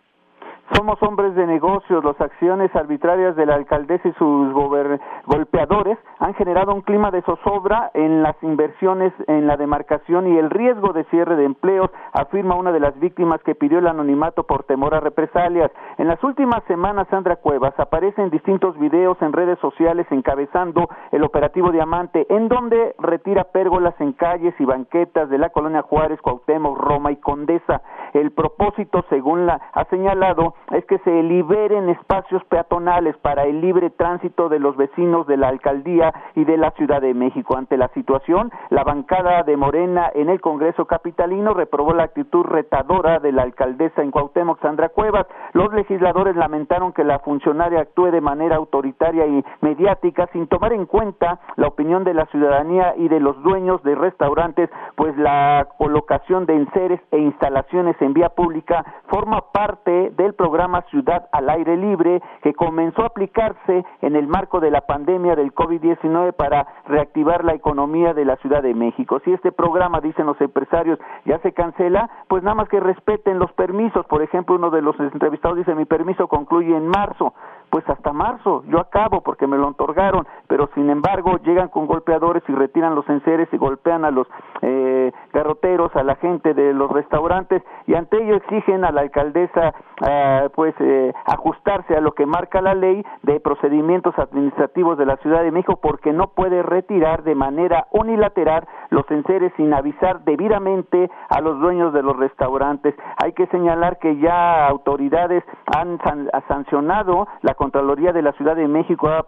Somos 0.75 1.01
hombres 1.01 1.33
de 1.33 1.47
negocios. 1.47 2.03
Las 2.03 2.19
acciones 2.21 2.73
arbitrarias 2.75 3.35
de 3.35 3.45
la 3.45 3.55
alcaldesa 3.55 4.07
y 4.07 4.13
sus 4.13 4.53
golpeadores 4.53 5.97
han 6.19 6.35
generado 6.35 6.73
un 6.73 6.81
clima 6.81 7.09
de 7.09 7.23
zozobra 7.23 7.89
en 7.93 8.21
las 8.21 8.35
inversiones 8.43 9.11
en 9.27 9.47
la 9.47 9.57
demarcación 9.57 10.27
y 10.27 10.37
el 10.37 10.49
riesgo 10.49 10.93
de 10.93 11.05
cierre 11.05 11.35
de 11.35 11.45
empleos, 11.45 11.89
afirma 12.13 12.55
una 12.55 12.71
de 12.71 12.79
las 12.79 12.97
víctimas 12.99 13.41
que 13.43 13.55
pidió 13.55 13.79
el 13.79 13.87
anonimato 13.87 14.43
por 14.43 14.63
temor 14.63 14.93
a 14.93 14.99
represalias. 14.99 15.71
En 15.97 16.07
las 16.07 16.23
últimas 16.23 16.63
semanas, 16.65 17.07
Sandra 17.09 17.37
Cuevas 17.37 17.73
aparece 17.79 18.21
en 18.21 18.29
distintos 18.29 18.77
videos 18.77 19.17
en 19.21 19.33
redes 19.33 19.57
sociales 19.59 20.05
encabezando 20.11 20.87
el 21.11 21.23
operativo 21.23 21.71
Diamante, 21.71 22.27
en 22.29 22.47
donde 22.47 22.95
retira 22.99 23.45
pérgolas 23.45 23.95
en 23.99 24.13
calles 24.13 24.53
y 24.59 24.65
banquetas 24.65 25.29
de 25.29 25.37
la 25.37 25.49
colonia 25.49 25.81
Juárez, 25.81 26.21
Cuauhtémoc, 26.21 26.77
Roma 26.77 27.11
y 27.11 27.17
Condesa. 27.17 27.81
El 28.13 28.31
propósito, 28.31 29.03
según 29.09 29.45
la 29.45 29.59
ha 29.73 29.85
señalado, 29.85 30.53
es 30.71 30.85
que 30.85 30.99
se 30.99 31.23
liberen 31.23 31.89
espacios 31.89 32.43
peatonales 32.45 33.17
para 33.17 33.43
el 33.43 33.61
libre 33.61 33.89
tránsito 33.89 34.49
de 34.49 34.59
los 34.59 34.77
vecinos 34.77 35.25
de 35.27 35.37
la 35.37 35.47
alcaldía 35.47 36.13
y 36.35 36.45
de 36.45 36.57
la 36.57 36.71
Ciudad 36.71 37.01
de 37.01 37.13
México. 37.13 37.57
Ante 37.57 37.77
la 37.77 37.87
situación, 37.89 38.51
la 38.69 38.83
bancada 38.83 39.43
de 39.43 39.57
Morena 39.57 40.11
en 40.13 40.29
el 40.29 40.41
Congreso 40.41 40.85
capitalino 40.85 41.53
reprobó 41.53 41.93
la 41.93 42.03
actitud 42.03 42.43
retadora 42.43 43.19
de 43.19 43.31
la 43.31 43.43
alcaldesa 43.43 44.01
en 44.01 44.11
Cuauhtémoc, 44.11 44.61
Sandra 44.61 44.89
Cuevas. 44.89 45.25
Los 45.53 45.73
legisladores 45.73 46.35
lamentaron 46.35 46.93
que 46.93 47.03
la 47.03 47.19
funcionaria 47.19 47.81
actúe 47.81 48.11
de 48.11 48.21
manera 48.21 48.57
autoritaria 48.57 49.25
y 49.25 49.43
mediática 49.61 50.27
sin 50.33 50.47
tomar 50.47 50.73
en 50.73 50.85
cuenta 50.85 51.39
la 51.55 51.67
opinión 51.67 52.03
de 52.03 52.13
la 52.13 52.25
ciudadanía 52.27 52.93
y 52.97 53.07
de 53.07 53.19
los 53.19 53.41
dueños 53.43 53.81
de 53.83 53.95
restaurantes, 53.95 54.69
pues 54.95 55.17
la 55.17 55.67
colocación 55.77 56.45
de 56.45 56.55
enseres 56.55 57.01
e 57.11 57.17
instalaciones 57.17 57.95
en 58.01 58.13
vía 58.13 58.29
pública 58.29 58.83
forma 59.07 59.41
parte 59.51 60.11
del 60.11 60.33
programa 60.33 60.48
Ciudad 60.89 61.29
al 61.31 61.49
Aire 61.49 61.77
Libre 61.77 62.21
que 62.41 62.53
comenzó 62.53 63.03
a 63.03 63.07
aplicarse 63.07 63.85
en 64.01 64.15
el 64.15 64.27
marco 64.27 64.59
de 64.59 64.71
la 64.71 64.81
pandemia 64.81 65.35
del 65.35 65.53
COVID-19 65.53 66.33
para 66.33 66.67
reactivar 66.85 67.43
la 67.43 67.53
economía 67.53 68.13
de 68.13 68.25
la 68.25 68.35
Ciudad 68.37 68.63
de 68.63 68.73
México. 68.73 69.19
Si 69.23 69.31
este 69.31 69.51
programa, 69.51 70.01
dicen 70.01 70.25
los 70.25 70.39
empresarios, 70.41 70.99
ya 71.25 71.39
se 71.39 71.53
cancela, 71.53 72.09
pues 72.27 72.43
nada 72.43 72.55
más 72.55 72.69
que 72.69 72.79
respeten 72.79 73.39
los 73.39 73.51
permisos. 73.53 74.05
Por 74.07 74.21
ejemplo, 74.21 74.55
uno 74.55 74.69
de 74.69 74.81
los 74.81 74.99
entrevistados 74.99 75.57
dice, 75.57 75.75
mi 75.75 75.85
permiso 75.85 76.27
concluye 76.27 76.75
en 76.75 76.87
marzo 76.87 77.33
pues 77.69 77.87
hasta 77.89 78.13
marzo 78.13 78.63
yo 78.67 78.79
acabo 78.79 79.21
porque 79.21 79.47
me 79.47 79.57
lo 79.57 79.67
otorgaron, 79.67 80.27
pero 80.47 80.69
sin 80.73 80.89
embargo 80.89 81.37
llegan 81.43 81.69
con 81.69 81.87
golpeadores 81.87 82.43
y 82.47 82.53
retiran 82.53 82.95
los 82.95 83.07
enseres 83.09 83.47
y 83.51 83.57
golpean 83.57 84.05
a 84.05 84.11
los 84.11 84.27
eh, 84.61 85.11
garroteros, 85.33 85.95
a 85.95 86.03
la 86.03 86.15
gente 86.15 86.53
de 86.53 86.73
los 86.73 86.91
restaurantes 86.91 87.63
y 87.87 87.95
ante 87.95 88.21
ello 88.21 88.35
exigen 88.35 88.83
a 88.85 88.91
la 88.91 89.01
alcaldesa 89.01 89.73
eh, 90.07 90.49
pues 90.55 90.73
eh, 90.79 91.13
ajustarse 91.25 91.95
a 91.95 92.01
lo 92.01 92.13
que 92.13 92.25
marca 92.25 92.61
la 92.61 92.73
ley 92.73 93.05
de 93.23 93.39
procedimientos 93.39 94.17
administrativos 94.17 94.97
de 94.97 95.05
la 95.05 95.17
Ciudad 95.17 95.43
de 95.43 95.51
México 95.51 95.79
porque 95.81 96.13
no 96.13 96.29
puede 96.29 96.63
retirar 96.63 97.23
de 97.23 97.35
manera 97.35 97.87
unilateral 97.91 98.67
los 98.89 99.09
enseres 99.11 99.53
sin 99.57 99.73
avisar 99.73 100.23
debidamente 100.23 101.09
a 101.29 101.41
los 101.41 101.59
dueños 101.59 101.93
de 101.93 102.03
los 102.03 102.17
restaurantes. 102.17 102.95
Hay 103.17 103.33
que 103.33 103.47
señalar 103.47 103.99
que 103.99 104.17
ya 104.17 104.67
autoridades 104.67 105.43
han 105.65 105.99
sancionado 106.47 107.27
la 107.41 107.53
Contraloría 107.59 108.13
de 108.13 108.21
la 108.21 108.31
Ciudad 108.31 108.55
de 108.55 108.69
México 108.69 109.09
ha 109.09 109.27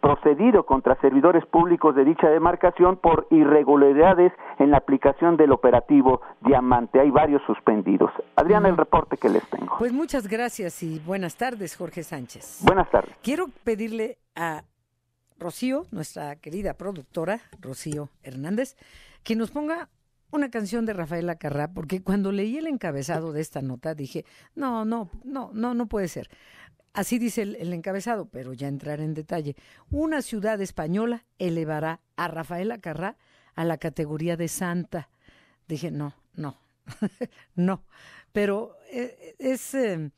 procedido 0.00 0.64
contra 0.64 0.98
servidores 1.02 1.44
públicos 1.44 1.94
de 1.94 2.06
dicha 2.06 2.30
demarcación 2.30 2.96
por 2.96 3.26
irregularidades 3.30 4.32
en 4.58 4.70
la 4.70 4.78
aplicación 4.78 5.36
del 5.36 5.52
operativo 5.52 6.22
Diamante. 6.40 6.98
Hay 6.98 7.10
varios 7.10 7.42
suspendidos. 7.46 8.10
Adrián, 8.34 8.64
el 8.64 8.78
reporte 8.78 9.18
que 9.18 9.28
les 9.28 9.46
tengo. 9.50 9.76
Pues 9.78 9.92
muchas 9.92 10.26
gracias 10.26 10.82
y 10.82 11.00
buenas 11.00 11.36
tardes, 11.36 11.76
Jorge 11.76 12.02
Sánchez. 12.02 12.62
Buenas 12.64 12.90
tardes. 12.90 13.14
Quiero 13.22 13.48
pedirle 13.62 14.16
a 14.34 14.62
Rocío, 15.38 15.82
nuestra 15.90 16.36
querida 16.36 16.72
productora, 16.78 17.40
Rocío 17.60 18.08
Hernández, 18.22 18.74
que 19.22 19.36
nos 19.36 19.50
ponga 19.50 19.90
una 20.30 20.50
canción 20.50 20.86
de 20.86 20.92
Rafaela 20.92 21.36
Carrá, 21.36 21.68
porque 21.68 22.02
cuando 22.02 22.32
leí 22.32 22.56
el 22.56 22.68
encabezado 22.68 23.32
de 23.32 23.42
esta 23.42 23.60
nota 23.60 23.94
dije, 23.94 24.24
no, 24.54 24.84
no, 24.84 25.10
no, 25.24 25.50
no, 25.52 25.74
no 25.74 25.86
puede 25.86 26.08
ser. 26.08 26.28
Así 26.96 27.18
dice 27.18 27.42
el, 27.42 27.74
encabezado, 27.74 28.24
pero 28.30 28.54
ya 28.54 28.68
entrar 28.68 29.02
en 29.02 29.12
detalle. 29.12 29.54
Una 29.90 30.22
ciudad 30.22 30.58
española 30.62 31.26
elevará 31.38 32.00
a 32.16 32.26
Rafaela 32.26 32.78
Carrá 32.78 33.18
a 33.54 33.66
la 33.66 33.76
categoría 33.76 34.38
de 34.38 34.48
santa. 34.48 35.10
Dije, 35.68 35.90
no, 35.90 36.14
no, 36.32 36.58
no. 37.54 37.84
Pero 38.32 38.78
eh, 38.90 39.36
es, 39.38 39.74
eh, 39.74 40.10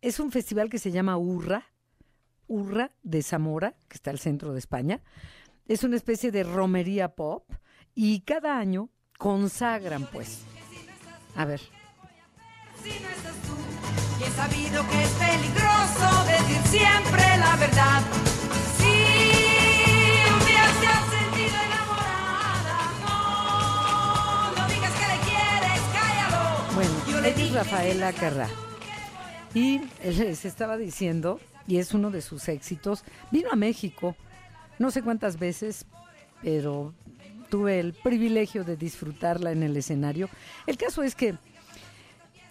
es 0.00 0.18
un 0.18 0.32
festival 0.32 0.70
que 0.70 0.78
se 0.78 0.92
llama 0.92 1.18
Urra, 1.18 1.66
Urra 2.46 2.90
de 3.02 3.22
Zamora, 3.22 3.74
que 3.86 3.96
está 3.96 4.10
al 4.10 4.18
centro 4.18 4.54
de 4.54 4.60
España. 4.60 5.02
Es 5.68 5.84
una 5.84 5.96
especie 5.96 6.32
de 6.32 6.42
romería 6.42 7.10
pop 7.10 7.52
y 7.94 8.20
cada 8.20 8.58
año 8.58 8.88
consagran, 9.18 10.08
pues. 10.10 10.40
A 11.36 11.44
ver. 11.44 11.60
Y 14.18 14.24
he 14.24 14.30
sabido 14.30 14.88
que 14.88 15.02
es 15.02 15.10
peligroso 15.10 16.24
decir 16.26 16.62
siempre 16.70 17.22
la 17.38 17.56
verdad. 17.56 18.02
Si 18.78 18.94
un 20.32 20.38
día 20.46 20.66
te 20.80 20.86
has 20.86 21.06
sentido 21.10 21.56
enamorada, 21.66 22.76
no, 23.02 24.54
no 24.56 24.68
digas 24.68 24.92
que 24.92 25.06
le 25.06 25.18
quieres, 25.28 25.80
cállalo. 25.92 26.74
Bueno, 26.74 27.26
ella 27.26 27.44
es 27.44 27.52
Rafaela 27.52 28.12
Carrá. 28.12 28.48
Y 29.54 29.80
les 30.02 30.44
estaba 30.44 30.76
diciendo, 30.76 31.40
y 31.66 31.78
es 31.78 31.94
uno 31.94 32.10
de 32.10 32.22
sus 32.22 32.48
éxitos, 32.48 33.04
vino 33.30 33.50
a 33.52 33.56
México 33.56 34.16
no 34.78 34.90
sé 34.90 35.02
cuántas 35.02 35.38
veces, 35.38 35.86
pero 36.42 36.92
tuve 37.48 37.78
el 37.78 37.92
privilegio 37.92 38.64
de 38.64 38.76
disfrutarla 38.76 39.52
en 39.52 39.62
el 39.62 39.76
escenario. 39.76 40.28
El 40.66 40.76
caso 40.76 41.02
es 41.02 41.14
que 41.14 41.36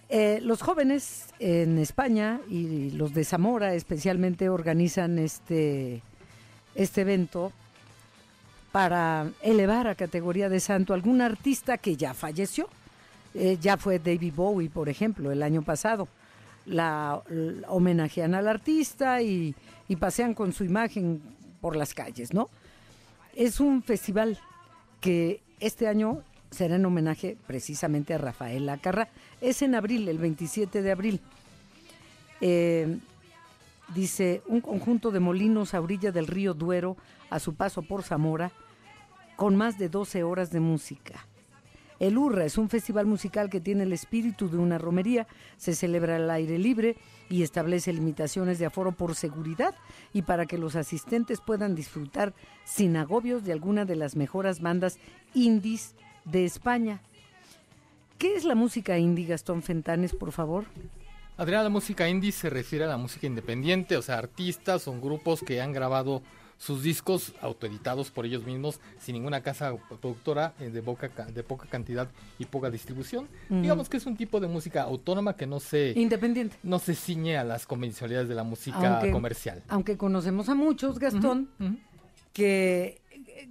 eh, 0.08 0.40
los 0.42 0.62
jóvenes 0.62 1.26
en 1.38 1.78
España 1.78 2.40
y 2.48 2.90
los 2.90 3.14
de 3.14 3.24
Zamora 3.24 3.74
especialmente 3.74 4.48
organizan 4.48 5.18
este, 5.18 6.02
este 6.74 7.00
evento 7.00 7.52
para 8.72 9.30
elevar 9.40 9.86
a 9.86 9.94
categoría 9.94 10.48
de 10.48 10.60
santo 10.60 10.94
algún 10.94 11.20
artista 11.20 11.78
que 11.78 11.96
ya 11.96 12.12
falleció. 12.12 12.68
Eh, 13.34 13.58
ya 13.60 13.76
fue 13.76 13.98
David 13.98 14.34
Bowie, 14.34 14.70
por 14.70 14.88
ejemplo, 14.88 15.32
el 15.32 15.42
año 15.42 15.62
pasado. 15.62 16.08
La, 16.66 17.22
la 17.28 17.68
homenajean 17.70 18.34
al 18.34 18.48
artista 18.48 19.20
y, 19.22 19.54
y 19.88 19.96
pasean 19.96 20.34
con 20.34 20.52
su 20.52 20.64
imagen 20.64 21.20
por 21.60 21.76
las 21.76 21.94
calles, 21.94 22.32
¿no? 22.32 22.48
Es 23.34 23.60
un 23.60 23.82
festival 23.82 24.38
que 25.00 25.42
este 25.60 25.88
año 25.88 26.22
será 26.54 26.76
en 26.76 26.86
homenaje 26.86 27.36
precisamente 27.46 28.14
a 28.14 28.18
Rafael 28.18 28.68
Acarra. 28.68 29.08
Es 29.40 29.60
en 29.62 29.74
abril, 29.74 30.08
el 30.08 30.18
27 30.18 30.80
de 30.80 30.90
abril. 30.90 31.20
Eh, 32.40 32.98
dice, 33.94 34.42
un 34.46 34.60
conjunto 34.60 35.10
de 35.10 35.20
molinos 35.20 35.74
a 35.74 35.80
orilla 35.80 36.12
del 36.12 36.26
río 36.26 36.54
Duero, 36.54 36.96
a 37.30 37.38
su 37.38 37.54
paso 37.54 37.82
por 37.82 38.02
Zamora, 38.02 38.52
con 39.36 39.56
más 39.56 39.78
de 39.78 39.88
12 39.88 40.22
horas 40.22 40.50
de 40.50 40.60
música. 40.60 41.26
El 42.00 42.18
Urra 42.18 42.44
es 42.44 42.58
un 42.58 42.68
festival 42.68 43.06
musical 43.06 43.48
que 43.48 43.60
tiene 43.60 43.84
el 43.84 43.92
espíritu 43.92 44.48
de 44.48 44.58
una 44.58 44.78
romería, 44.78 45.26
se 45.56 45.74
celebra 45.74 46.16
al 46.16 46.28
aire 46.28 46.58
libre 46.58 46.96
y 47.30 47.42
establece 47.42 47.92
limitaciones 47.92 48.58
de 48.58 48.66
aforo 48.66 48.92
por 48.92 49.14
seguridad 49.14 49.74
y 50.12 50.22
para 50.22 50.46
que 50.46 50.58
los 50.58 50.74
asistentes 50.76 51.40
puedan 51.40 51.74
disfrutar 51.74 52.34
sin 52.64 52.96
agobios 52.96 53.44
de 53.44 53.52
alguna 53.52 53.84
de 53.84 53.96
las 53.96 54.16
mejores 54.16 54.60
bandas 54.60 54.98
indies 55.34 55.94
de 56.24 56.44
España. 56.44 57.00
¿Qué 58.18 58.36
es 58.36 58.44
la 58.44 58.54
música 58.54 58.98
indie, 58.98 59.26
Gastón 59.26 59.62
Fentanes, 59.62 60.12
por 60.14 60.32
favor? 60.32 60.64
Adriana, 61.36 61.64
la 61.64 61.68
música 61.70 62.08
indie 62.08 62.30
se 62.32 62.48
refiere 62.48 62.84
a 62.84 62.88
la 62.88 62.96
música 62.96 63.26
independiente, 63.26 63.96
o 63.96 64.02
sea, 64.02 64.18
artistas 64.18 64.82
son 64.82 65.00
grupos 65.00 65.40
que 65.40 65.60
han 65.60 65.72
grabado 65.72 66.22
sus 66.56 66.84
discos 66.84 67.34
autoeditados 67.42 68.12
por 68.12 68.24
ellos 68.24 68.46
mismos 68.46 68.78
sin 69.00 69.14
ninguna 69.16 69.42
casa 69.42 69.74
productora 70.00 70.54
eh, 70.60 70.70
de, 70.70 70.80
poca, 70.82 71.08
de 71.08 71.42
poca 71.42 71.66
cantidad 71.68 72.08
y 72.38 72.44
poca 72.46 72.70
distribución. 72.70 73.26
Digamos 73.50 73.88
que 73.88 73.96
es 73.96 74.06
un 74.06 74.16
tipo 74.16 74.38
de 74.38 74.46
música 74.46 74.84
autónoma 74.84 75.34
que 75.36 75.46
no 75.48 75.58
se 75.58 75.92
Independiente. 75.96 76.56
no 76.62 76.78
se 76.78 76.94
ciñe 76.94 77.36
a 77.36 77.42
las 77.44 77.66
convencionalidades 77.66 78.28
de 78.28 78.36
la 78.36 78.44
música 78.44 78.94
Aunque- 78.98 79.10
comercial. 79.10 79.62
Aunque 79.68 79.96
conocemos 79.98 80.48
a 80.48 80.54
muchos, 80.54 81.00
Gastón, 81.00 81.50
que 82.32 83.00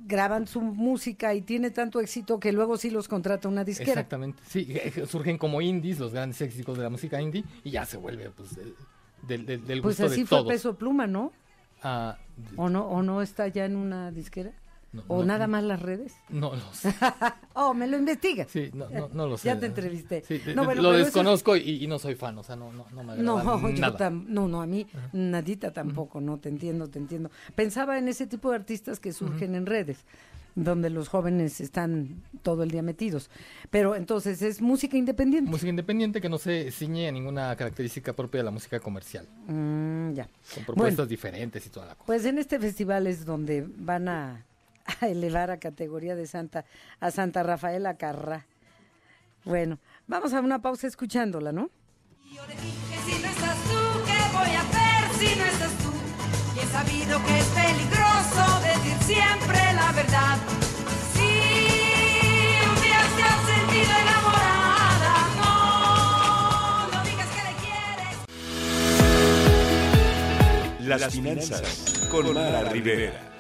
graban 0.06 0.48
su 0.48 0.62
música 0.62 1.34
y 1.34 1.42
tiene 1.42 1.72
tanto 1.72 2.00
éxito 2.00 2.40
que 2.40 2.52
luego 2.52 2.78
sí 2.78 2.90
los 2.90 3.08
contrata 3.08 3.48
una 3.48 3.64
disquera. 3.64 3.92
Exactamente, 3.92 4.42
sí, 4.48 4.68
eh, 4.70 5.06
surgen 5.08 5.38
como 5.38 5.62
indies 5.62 6.00
los 6.00 6.14
grandes 6.14 6.40
éxitos 6.42 6.78
de 6.78 6.84
la 6.84 6.90
música 6.90 7.22
indie 7.22 7.44
y 7.64 7.72
ya 7.72 7.86
se 7.86 7.98
vuelve 7.98 8.30
pues 8.32 8.56
del, 8.56 9.46
del, 9.46 9.66
del- 9.66 9.82
Pues 9.82 9.98
gusto 9.98 10.06
así 10.08 10.22
de 10.22 10.28
fue 10.28 10.38
todos. 10.40 10.54
Peso 10.54 10.76
Pluma, 10.76 11.08
¿no? 11.08 11.32
Ah, 11.82 12.18
¿O 12.56 12.70
no, 12.70 12.88
o 12.88 13.02
no 13.04 13.22
está 13.22 13.48
ya 13.48 13.66
en 13.66 13.76
una 13.76 14.12
disquera? 14.12 14.52
No, 14.94 15.04
¿O 15.08 15.20
no, 15.20 15.26
nada 15.26 15.48
más 15.48 15.64
las 15.64 15.82
redes? 15.82 16.14
No 16.30 16.54
lo 16.56 16.74
sé. 16.74 16.94
oh, 17.56 17.74
me 17.74 17.88
lo 17.88 17.98
investigas. 17.98 18.48
Sí, 18.52 18.70
no, 18.74 18.88
no, 18.90 19.10
no 19.12 19.28
lo 19.28 19.38
sé. 19.38 19.48
Ya 19.48 19.60
te 19.60 19.66
entrevisté. 19.66 20.24
Sí, 20.28 20.38
de- 20.38 20.54
No, 20.54 20.66
bueno, 20.66 20.82
lo 20.84 20.94
es- 20.96 21.06
desconozco 21.06 21.56
y, 21.58 21.84
y 21.84 21.88
no 21.88 21.98
soy 21.98 22.14
fan, 22.16 22.38
o 22.38 22.44
sea, 22.44 22.56
no, 22.56 22.72
no, 22.72 22.86
no 22.94 23.04
me 23.04 23.18
No, 23.18 23.44
yo 23.72 23.82
nada. 23.82 23.98
tam- 23.98 24.26
no, 24.28 24.48
no, 24.48 24.62
a 24.62 24.68
mí 24.68 24.86
nadita 25.12 25.74
tampoco, 25.74 26.22
no, 26.22 26.38
te 26.38 26.50
entiendo, 26.50 26.88
te 26.90 27.00
entiendo. 27.00 27.32
Pensaba 27.56 27.98
en 27.98 28.08
ese 28.08 28.28
tipo 28.28 28.52
de 28.52 28.58
artistas 28.58 29.00
que 29.00 29.14
surgen 29.14 29.56
en 29.56 29.66
redes, 29.66 30.06
donde 30.56 30.92
los 30.92 31.08
jóvenes 31.10 31.60
están 31.60 32.22
todo 32.44 32.62
el 32.62 32.70
día 32.70 32.84
metidos. 32.84 33.32
Pero 33.72 33.96
entonces 33.96 34.44
es 34.44 34.62
música 34.62 34.96
independiente. 34.96 35.50
Música 35.50 35.70
independiente 35.72 36.22
que 36.22 36.30
no 36.30 36.38
se 36.38 36.70
ciñe 36.70 37.08
a 37.08 37.12
ninguna 37.12 37.56
característica 37.56 38.14
propia 38.14 38.42
de 38.42 38.44
la 38.46 38.52
música 38.52 38.80
comercial, 38.80 39.28
Mm, 39.48 40.14
ya. 40.14 40.30
con 40.54 40.64
propuestas 40.66 40.98
Bueno, 40.98 41.10
diferentes 41.10 41.66
y 41.66 41.70
toda 41.70 41.88
la 41.88 41.96
cosa. 41.96 42.06
pues 42.06 42.24
en 42.26 42.38
este 42.38 42.60
festival 42.60 43.08
es 43.08 43.26
donde 43.26 43.66
van 43.78 44.08
a, 44.08 44.46
a 45.02 45.08
elevar 45.08 45.52
a 45.52 45.60
categoría 45.60 46.16
de 46.16 46.28
Santa 46.28 46.66
a 47.00 47.12
Santa 47.12 47.44
Rafaela 47.44 47.98
Carrá. 47.98 48.46
Bueno, 49.46 49.80
vamos 50.08 50.34
a 50.34 50.40
una 50.40 50.62
pausa 50.62 50.88
escuchándola, 50.88 51.52
¿no? 51.52 51.70
Que 52.30 52.98
si 53.06 53.22
no 53.22 53.28
estás 53.30 53.58
tú, 53.64 53.80
¿qué 54.06 54.18
voy 54.36 54.56
a 54.56 54.62
hacer 54.62 55.04
si 55.20 55.36
no 55.38 55.46
estás 55.46 55.72
tú? 55.84 55.92
Y 56.56 56.60
he 56.60 56.66
sabido 56.66 57.24
que 57.26 57.40
es 57.40 57.46
peligroso 57.46 58.62
decir 58.62 58.98
siempre 59.04 59.60
la 59.74 59.92
verdad. 59.92 60.38
Si 61.14 61.30
un 62.70 62.76
día 62.82 63.02
te 63.16 63.24
has 63.24 63.46
sentido 63.46 63.92
enamorada, 64.02 65.14
no, 65.38 66.88
no 66.88 67.04
digas 67.04 67.30
que 67.30 67.44
le 67.44 67.54
quieres. 70.80 71.00
Las 71.00 71.14
finanzas 71.14 72.08
con 72.10 72.34
Mara 72.34 72.64
Rivera. 72.64 73.33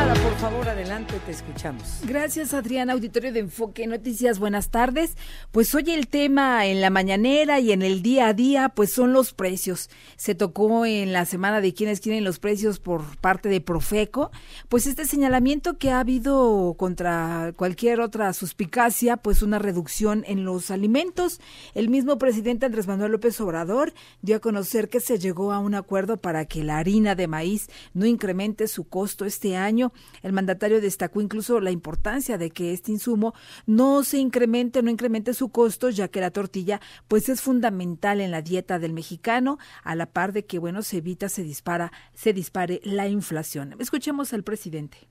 Por 0.00 0.36
favor, 0.36 0.66
adelante, 0.70 1.20
te 1.26 1.32
escuchamos. 1.32 2.00
Gracias, 2.06 2.54
Adriana, 2.54 2.94
auditorio 2.94 3.34
de 3.34 3.40
Enfoque 3.40 3.86
Noticias. 3.86 4.38
Buenas 4.38 4.70
tardes. 4.70 5.14
Pues 5.50 5.74
hoy 5.74 5.90
el 5.90 6.08
tema 6.08 6.64
en 6.64 6.80
la 6.80 6.88
mañanera 6.88 7.60
y 7.60 7.72
en 7.72 7.82
el 7.82 8.00
día 8.00 8.28
a 8.28 8.32
día, 8.32 8.70
pues 8.70 8.90
son 8.90 9.12
los 9.12 9.34
precios. 9.34 9.90
Se 10.16 10.34
tocó 10.34 10.86
en 10.86 11.12
la 11.12 11.26
semana 11.26 11.60
de 11.60 11.74
quienes 11.74 12.00
quieren 12.00 12.24
los 12.24 12.38
precios 12.38 12.80
por 12.80 13.18
parte 13.18 13.50
de 13.50 13.60
Profeco. 13.60 14.30
Pues 14.70 14.86
este 14.86 15.04
señalamiento 15.04 15.76
que 15.76 15.90
ha 15.90 16.00
habido 16.00 16.74
contra 16.78 17.52
cualquier 17.54 18.00
otra 18.00 18.32
suspicacia, 18.32 19.18
pues 19.18 19.42
una 19.42 19.58
reducción 19.58 20.24
en 20.26 20.44
los 20.44 20.70
alimentos. 20.70 21.42
El 21.74 21.90
mismo 21.90 22.16
presidente 22.16 22.64
Andrés 22.64 22.86
Manuel 22.86 23.12
López 23.12 23.38
Obrador 23.42 23.92
dio 24.22 24.36
a 24.36 24.40
conocer 24.40 24.88
que 24.88 25.00
se 25.00 25.18
llegó 25.18 25.52
a 25.52 25.58
un 25.58 25.74
acuerdo 25.74 26.16
para 26.16 26.46
que 26.46 26.64
la 26.64 26.78
harina 26.78 27.14
de 27.14 27.28
maíz 27.28 27.68
no 27.92 28.06
incremente 28.06 28.66
su 28.66 28.88
costo 28.88 29.26
este 29.26 29.58
año. 29.58 29.89
El 30.22 30.32
mandatario 30.32 30.80
destacó 30.80 31.20
incluso 31.20 31.60
la 31.60 31.70
importancia 31.70 32.38
de 32.38 32.50
que 32.50 32.72
este 32.72 32.92
insumo 32.92 33.34
no 33.66 34.02
se 34.02 34.18
incremente, 34.18 34.82
no 34.82 34.90
incremente 34.90 35.34
su 35.34 35.48
costo, 35.50 35.90
ya 35.90 36.08
que 36.08 36.20
la 36.20 36.30
tortilla 36.30 36.80
pues 37.08 37.28
es 37.28 37.40
fundamental 37.40 38.20
en 38.20 38.30
la 38.30 38.42
dieta 38.42 38.78
del 38.78 38.92
mexicano, 38.92 39.58
a 39.82 39.94
la 39.94 40.06
par 40.06 40.32
de 40.32 40.44
que 40.44 40.58
bueno, 40.58 40.82
se 40.82 40.98
evita 40.98 41.28
se 41.28 41.42
dispara, 41.42 41.92
se 42.14 42.32
dispare 42.32 42.80
la 42.84 43.08
inflación. 43.08 43.74
Escuchemos 43.78 44.32
al 44.32 44.42
presidente. 44.42 45.08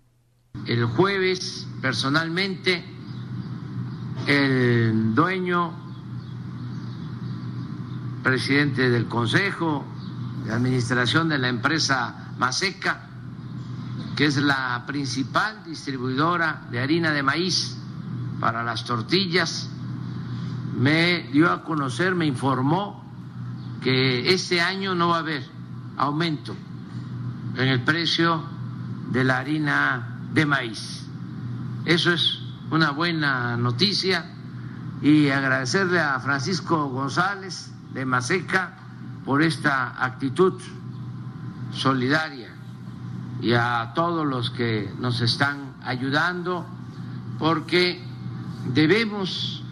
El 0.67 0.85
jueves, 0.85 1.67
personalmente, 1.81 2.83
el 4.27 5.15
dueño 5.15 5.73
presidente 8.23 8.89
del 8.89 9.07
Consejo 9.07 9.85
de 10.45 10.53
Administración 10.53 11.29
de 11.29 11.37
la 11.37 11.49
empresa 11.49 12.33
Maseca, 12.37 13.08
que 14.19 14.25
es 14.25 14.35
la 14.35 14.83
principal 14.85 15.63
distribuidora 15.63 16.63
de 16.69 16.81
harina 16.81 17.11
de 17.11 17.23
maíz 17.23 17.77
para 18.41 18.65
las 18.65 18.83
tortillas, 18.83 19.69
me 20.77 21.29
dio 21.31 21.49
a 21.49 21.63
conocer, 21.63 22.15
me 22.15 22.25
informó 22.25 23.01
que 23.81 24.33
este 24.33 24.59
año 24.59 24.93
no 24.93 25.07
va 25.07 25.15
a 25.15 25.19
haber 25.19 25.45
aumento 25.95 26.53
en 27.55 27.69
el 27.69 27.79
precio 27.85 28.43
de 29.09 29.23
la 29.23 29.37
harina 29.37 30.19
de 30.33 30.45
maíz. 30.45 31.05
Eso 31.85 32.11
es 32.11 32.39
una 32.71 32.91
buena 32.91 33.55
noticia 33.55 34.33
y 35.01 35.29
agradecerle 35.29 36.01
a 36.01 36.19
Francisco 36.19 36.89
González 36.89 37.71
de 37.93 38.03
Maseca 38.03 38.79
por 39.23 39.41
esta 39.41 40.03
actitud 40.03 40.61
solidaria 41.71 42.48
y 43.41 43.53
a 43.53 43.91
todos 43.95 44.25
los 44.25 44.49
que 44.49 44.93
nos 44.99 45.21
están 45.21 45.75
ayudando 45.83 46.65
porque 47.37 48.01
debemos 48.73 49.63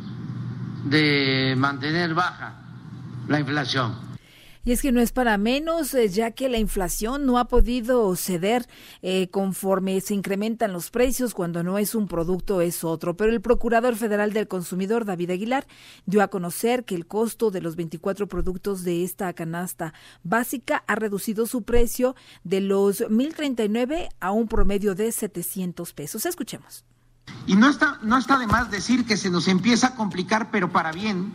de 0.85 1.55
mantener 1.57 2.13
baja 2.13 2.53
la 3.27 3.39
inflación. 3.39 4.06
Y 4.67 4.73
es 4.73 4.81
que 4.81 4.91
no 4.91 4.99
es 4.99 5.13
para 5.13 5.37
menos, 5.37 5.93
eh, 5.93 6.09
ya 6.09 6.31
que 6.31 6.49
la 6.49 6.57
inflación 6.57 7.25
no 7.25 7.39
ha 7.39 7.45
podido 7.45 8.13
ceder 8.17 8.67
eh, 9.01 9.29
conforme 9.31 10.01
se 10.01 10.13
incrementan 10.13 10.73
los 10.73 10.91
precios, 10.91 11.33
cuando 11.33 11.63
no 11.63 11.77
es 11.77 11.95
un 11.95 12.09
producto 12.09 12.59
es 12.59 12.83
otro. 12.83 13.15
Pero 13.15 13.31
el 13.31 13.39
Procurador 13.39 13.95
Federal 13.95 14.33
del 14.33 14.49
Consumidor, 14.49 15.05
David 15.05 15.29
Aguilar, 15.29 15.65
dio 16.05 16.21
a 16.21 16.27
conocer 16.27 16.83
que 16.83 16.95
el 16.95 17.07
costo 17.07 17.49
de 17.49 17.61
los 17.61 17.77
24 17.77 18.27
productos 18.27 18.83
de 18.83 19.05
esta 19.05 19.31
canasta 19.31 19.93
básica 20.23 20.83
ha 20.85 20.95
reducido 20.95 21.45
su 21.45 21.61
precio 21.61 22.17
de 22.43 22.59
los 22.59 22.99
1.039 22.99 24.09
a 24.19 24.31
un 24.31 24.49
promedio 24.49 24.95
de 24.95 25.13
700 25.13 25.93
pesos. 25.93 26.25
Escuchemos. 26.25 26.83
Y 27.45 27.55
no 27.55 27.69
está, 27.69 27.99
no 28.03 28.17
está 28.17 28.37
de 28.37 28.47
más 28.47 28.69
decir 28.69 29.05
que 29.05 29.15
se 29.15 29.29
nos 29.29 29.47
empieza 29.47 29.87
a 29.87 29.95
complicar, 29.95 30.51
pero 30.51 30.73
para 30.73 30.91
bien, 30.91 31.31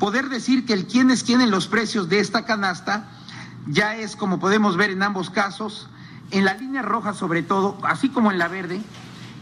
poder 0.00 0.30
decir 0.30 0.64
que 0.64 0.72
el 0.72 0.86
quién 0.86 1.10
es 1.10 1.22
quién 1.22 1.42
en 1.42 1.52
los 1.52 1.68
precios 1.68 2.08
de 2.08 2.18
esta 2.18 2.44
canasta 2.46 3.08
ya 3.68 3.94
es, 3.94 4.16
como 4.16 4.40
podemos 4.40 4.76
ver 4.76 4.90
en 4.90 5.02
ambos 5.02 5.28
casos, 5.28 5.88
en 6.30 6.46
la 6.46 6.54
línea 6.54 6.82
roja 6.82 7.12
sobre 7.12 7.42
todo, 7.42 7.78
así 7.84 8.08
como 8.08 8.32
en 8.32 8.38
la 8.38 8.48
verde, 8.48 8.80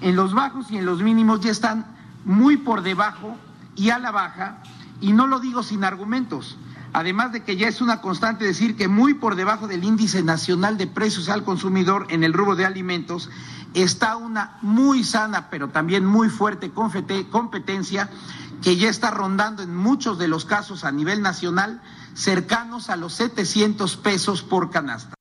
en 0.02 0.16
los 0.16 0.34
bajos 0.34 0.70
y 0.70 0.76
en 0.76 0.84
los 0.84 1.00
mínimos 1.00 1.40
ya 1.40 1.52
están 1.52 1.86
muy 2.24 2.56
por 2.56 2.82
debajo 2.82 3.36
y 3.76 3.90
a 3.90 3.98
la 4.00 4.10
baja, 4.10 4.58
y 5.00 5.12
no 5.12 5.28
lo 5.28 5.38
digo 5.38 5.62
sin 5.62 5.84
argumentos. 5.84 6.58
Además 6.92 7.32
de 7.32 7.44
que 7.44 7.56
ya 7.56 7.68
es 7.68 7.80
una 7.80 8.00
constante 8.00 8.44
decir 8.44 8.74
que 8.74 8.88
muy 8.88 9.14
por 9.14 9.36
debajo 9.36 9.68
del 9.68 9.84
índice 9.84 10.24
nacional 10.24 10.76
de 10.76 10.88
precios 10.88 11.28
al 11.28 11.44
consumidor 11.44 12.06
en 12.08 12.24
el 12.24 12.32
rubro 12.32 12.56
de 12.56 12.64
alimentos 12.64 13.30
está 13.74 14.16
una 14.16 14.56
muy 14.62 15.04
sana, 15.04 15.50
pero 15.50 15.68
también 15.68 16.04
muy 16.04 16.30
fuerte 16.30 16.72
competencia 16.72 18.10
que 18.62 18.76
ya 18.76 18.88
está 18.88 19.10
rondando 19.10 19.62
en 19.62 19.74
muchos 19.74 20.18
de 20.18 20.28
los 20.28 20.44
casos 20.44 20.84
a 20.84 20.92
nivel 20.92 21.22
nacional 21.22 21.80
cercanos 22.14 22.90
a 22.90 22.96
los 22.96 23.14
700 23.14 23.96
pesos 23.96 24.42
por 24.42 24.70
canasta. 24.70 25.17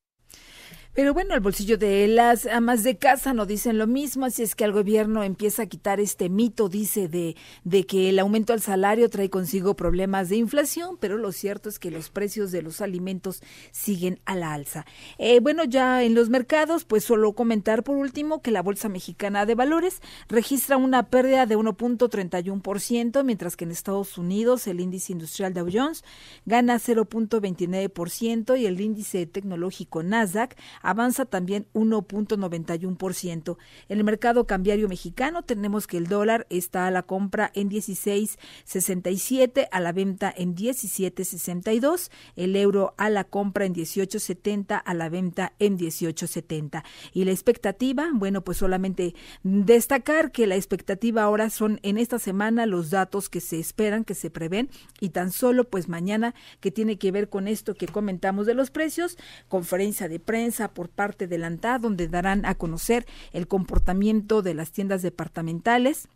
Pero 0.97 1.13
bueno, 1.13 1.35
el 1.35 1.41
bolsillo 1.41 1.77
de 1.77 2.07
las 2.07 2.47
amas 2.47 2.81
de 2.81 2.97
casa 2.97 3.31
no 3.31 3.45
dicen 3.45 3.77
lo 3.77 3.85
mismo, 3.85 4.25
así 4.25 4.41
es 4.41 4.55
que 4.55 4.63
el 4.63 4.71
gobierno 4.71 5.21
empieza 5.21 5.61
a 5.61 5.65
quitar 5.67 5.99
este 5.99 6.27
mito, 6.27 6.69
dice, 6.69 7.07
de, 7.07 7.35
de 7.63 7.85
que 7.85 8.09
el 8.09 8.17
aumento 8.17 8.51
al 8.51 8.61
salario 8.61 9.07
trae 9.07 9.29
consigo 9.29 9.75
problemas 9.75 10.29
de 10.29 10.37
inflación, 10.37 10.97
pero 10.99 11.19
lo 11.19 11.31
cierto 11.31 11.69
es 11.69 11.77
que 11.77 11.91
los 11.91 12.09
precios 12.09 12.51
de 12.51 12.63
los 12.63 12.81
alimentos 12.81 13.43
siguen 13.69 14.19
a 14.25 14.33
la 14.33 14.53
alza. 14.53 14.87
Eh, 15.19 15.39
bueno, 15.39 15.65
ya 15.65 16.01
en 16.01 16.15
los 16.15 16.29
mercados, 16.29 16.83
pues 16.83 17.03
solo 17.03 17.33
comentar 17.33 17.83
por 17.83 17.95
último 17.95 18.41
que 18.41 18.49
la 18.49 18.63
Bolsa 18.63 18.89
Mexicana 18.89 19.45
de 19.45 19.53
Valores 19.53 20.01
registra 20.29 20.77
una 20.77 21.11
pérdida 21.11 21.45
de 21.45 21.59
1.31%, 21.59 23.23
mientras 23.23 23.55
que 23.55 23.65
en 23.65 23.71
Estados 23.71 24.17
Unidos 24.17 24.65
el 24.65 24.79
índice 24.79 25.13
industrial 25.13 25.53
Dow 25.53 25.69
Jones 25.71 26.03
gana 26.47 26.77
0.29% 26.77 28.59
y 28.59 28.65
el 28.65 28.81
índice 28.81 29.27
tecnológico 29.27 30.01
Nasdaq 30.01 30.55
avanza 30.87 31.25
también 31.25 31.67
1.91%. 31.73 33.57
En 33.89 33.97
el 33.97 34.05
mercado 34.05 34.47
cambiario 34.47 34.87
mexicano 34.87 35.43
tenemos 35.43 35.85
que 35.85 35.97
el 35.97 36.07
dólar 36.07 36.47
está 36.49 36.87
a 36.87 36.91
la 36.91 37.03
compra 37.03 37.51
en 37.53 37.69
16.67, 37.69 39.67
a 39.69 39.81
la 39.81 39.91
venta 39.91 40.33
en 40.35 40.55
17.62, 40.55 42.09
el 42.37 42.55
euro 42.55 42.93
a 42.97 43.09
la 43.09 43.25
compra 43.25 43.65
en 43.65 43.75
18.70, 43.75 44.81
a 44.85 44.93
la 44.93 45.09
venta 45.09 45.51
en 45.59 45.77
18.70. 45.77 46.83
Y 47.11 47.25
la 47.25 47.31
expectativa, 47.31 48.07
bueno, 48.13 48.45
pues 48.45 48.57
solamente 48.59 49.13
destacar 49.43 50.31
que 50.31 50.47
la 50.47 50.55
expectativa 50.55 51.23
ahora 51.23 51.49
son 51.49 51.81
en 51.83 51.97
esta 51.97 52.17
semana 52.17 52.65
los 52.65 52.91
datos 52.91 53.27
que 53.27 53.41
se 53.41 53.59
esperan, 53.59 54.05
que 54.05 54.15
se 54.15 54.29
prevén, 54.29 54.69
y 55.01 55.09
tan 55.09 55.33
solo 55.33 55.65
pues 55.65 55.89
mañana 55.89 56.33
que 56.61 56.71
tiene 56.71 56.97
que 56.97 57.11
ver 57.11 57.27
con 57.27 57.49
esto 57.49 57.73
que 57.75 57.87
comentamos 57.87 58.45
de 58.45 58.53
los 58.53 58.71
precios, 58.71 59.17
conferencia 59.49 60.07
de 60.07 60.21
prensa 60.21 60.73
por 60.77 60.89
parte 60.89 61.25
del 61.25 61.43
ANTA, 61.43 61.79
donde 61.79 62.07
darán 62.07 62.45
a 62.45 62.53
conocer 62.53 63.07
el 63.33 63.47
comportamiento 63.47 64.43
de 64.43 64.53
las 64.53 64.71
tiendas 64.71 65.01
departamentales 65.01 66.07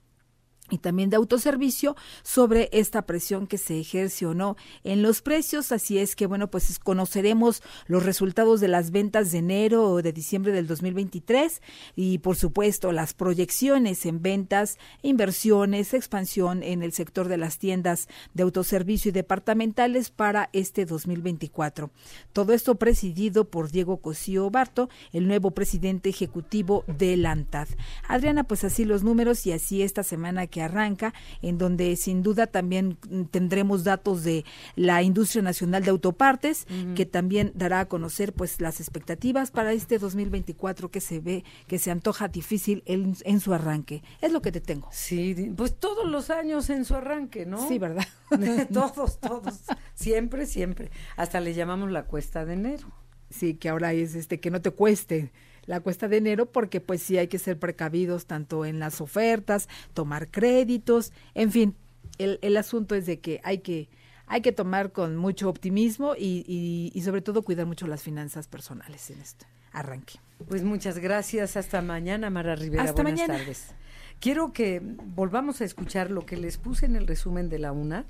y 0.72 0.80
también 0.80 1.12
de 1.12 1.18
autoservicio 1.18 1.96
sobre 2.24 2.70
esta 2.72 3.04
presión 3.04 3.46
que 3.46 3.60
se 3.60 3.80
ejerce 3.80 4.26
o 4.26 4.34
no 4.34 4.58
en 4.84 5.04
los 5.04 5.22
precios. 5.22 5.72
Así 5.72 6.00
es 6.00 6.16
que, 6.16 6.26
bueno, 6.26 6.50
pues 6.50 6.80
conoceremos 6.80 7.62
los 7.86 8.04
resultados 8.04 8.62
de 8.62 8.70
las 8.70 8.92
ventas 8.92 9.32
de 9.32 9.40
enero 9.40 9.84
o 9.84 10.02
de 10.02 10.14
diciembre 10.14 10.52
del 10.52 10.66
2023 10.66 11.62
y, 11.96 12.18
por 12.20 12.38
supuesto, 12.38 12.92
las 12.92 13.14
proyecciones 13.14 14.06
en 14.06 14.22
ventas, 14.22 14.80
inversiones, 15.02 15.94
expansión 15.94 16.64
en 16.64 16.82
el 16.82 16.94
sector 16.94 17.28
de 17.28 17.38
las 17.38 17.60
tiendas 17.60 18.08
de 18.34 18.44
autoservicio 18.44 19.10
y 19.10 19.12
departamentales 19.12 20.10
para 20.10 20.50
este 20.54 20.86
2024. 20.86 21.92
Todo 22.34 22.54
esto 22.54 22.76
presidido 22.76 23.46
por 23.50 23.72
Diego 23.72 23.98
Cosío 23.98 24.50
Barto, 24.50 24.90
el 25.12 25.28
nuevo 25.28 25.52
presidente 25.52 26.10
ejecutivo 26.10 26.86
de 26.88 27.18
la 27.18 27.32
ANTAD. 27.32 27.68
Adriana, 28.08 28.46
pues 28.46 28.64
así 28.64 28.86
los 28.86 29.04
números 29.04 29.46
y 29.46 29.52
así 29.52 29.82
esta 29.82 30.04
semana 30.04 30.48
que 30.48 30.61
arranca, 30.62 31.14
en 31.42 31.58
donde 31.58 31.96
sin 31.96 32.24
duda 32.24 32.48
también 32.48 32.98
tendremos 33.32 33.84
datos 33.84 34.24
de 34.24 34.46
la 34.76 35.04
industria 35.04 35.42
nacional 35.42 35.84
de 35.84 35.92
autopartes, 35.92 36.68
que 36.96 37.06
también 37.06 37.52
dará 37.56 37.82
a 37.82 37.86
conocer 37.86 38.34
pues 38.34 38.62
las 38.62 38.80
expectativas 38.80 39.52
para 39.52 39.74
este 39.74 39.98
2024 40.00 40.90
que 40.92 41.02
se 41.02 41.20
ve, 41.20 41.44
que 41.68 41.80
se 41.80 41.92
antoja 41.92 42.28
difícil 42.28 42.84
en, 42.86 43.16
en 43.24 43.40
su 43.40 43.54
arranque. 43.54 44.04
Es 44.22 44.32
lo 44.32 44.42
que 44.42 44.52
te 44.52 44.62
tengo. 44.62 44.90
Sí, 44.92 45.54
pues 45.56 45.76
todos 45.76 46.10
los 46.10 46.30
años 46.30 46.70
en 46.70 46.86
su 46.86 46.96
arranque, 46.96 47.46
¿no? 47.46 47.68
Sí, 47.68 47.80
¿verdad? 47.80 48.08
todos, 48.74 49.20
todos, 49.20 49.62
siempre, 49.94 50.46
siempre. 50.46 50.92
Hasta 51.18 51.40
le 51.40 51.54
llamamos 51.54 51.92
la 51.92 52.04
cuesta 52.04 52.46
de 52.46 52.54
enero. 52.54 52.88
Sí, 53.30 53.56
que 53.56 53.70
ahora 53.70 53.94
es 53.94 54.16
este 54.16 54.40
que 54.40 54.52
no 54.52 54.62
te 54.62 54.72
cueste 54.72 55.32
la 55.66 55.80
cuesta 55.80 56.08
de 56.08 56.18
enero 56.18 56.46
porque 56.52 56.82
pues 56.82 57.02
sí 57.02 57.18
hay 57.18 57.28
que 57.28 57.40
ser 57.40 57.60
precavidos 57.60 58.26
tanto 58.26 58.66
en 58.66 58.80
las 58.80 59.02
ofertas, 59.02 59.70
tomar 59.94 60.30
créditos, 60.30 61.14
en 61.34 61.52
fin, 61.52 61.76
el, 62.18 62.40
el 62.42 62.58
asunto 62.58 62.96
es 62.96 63.06
de 63.06 63.20
que 63.20 63.40
hay 63.44 63.60
que 63.60 63.90
hay 64.28 64.42
que 64.42 64.54
tomar 64.54 64.94
con 64.94 65.18
mucho 65.18 65.50
optimismo 65.50 66.16
y, 66.18 66.46
y, 66.48 66.92
y 66.94 67.02
sobre 67.02 67.22
todo 67.22 67.42
cuidar 67.42 67.66
mucho 67.66 67.86
las 67.86 68.02
finanzas 68.02 68.48
personales 68.48 69.10
en 69.10 69.20
este 69.20 69.46
arranque. 69.74 70.20
Pues 70.48 70.64
muchas 70.64 71.00
gracias. 71.00 71.58
Hasta 71.58 71.82
mañana, 71.82 72.30
Mara 72.30 72.56
Rivera. 72.56 72.84
Hasta 72.84 73.04
Buenas 73.04 73.20
mañana. 73.20 73.40
tardes. 73.40 73.74
Quiero 74.22 74.54
que 74.54 74.82
volvamos 74.82 75.60
a 75.60 75.66
escuchar 75.66 76.12
lo 76.12 76.26
que 76.26 76.38
les 76.38 76.58
puse 76.58 76.86
en 76.86 76.96
el 76.96 77.08
resumen 77.08 77.50
de 77.50 77.60
la 77.60 77.74
UNA, 77.74 78.06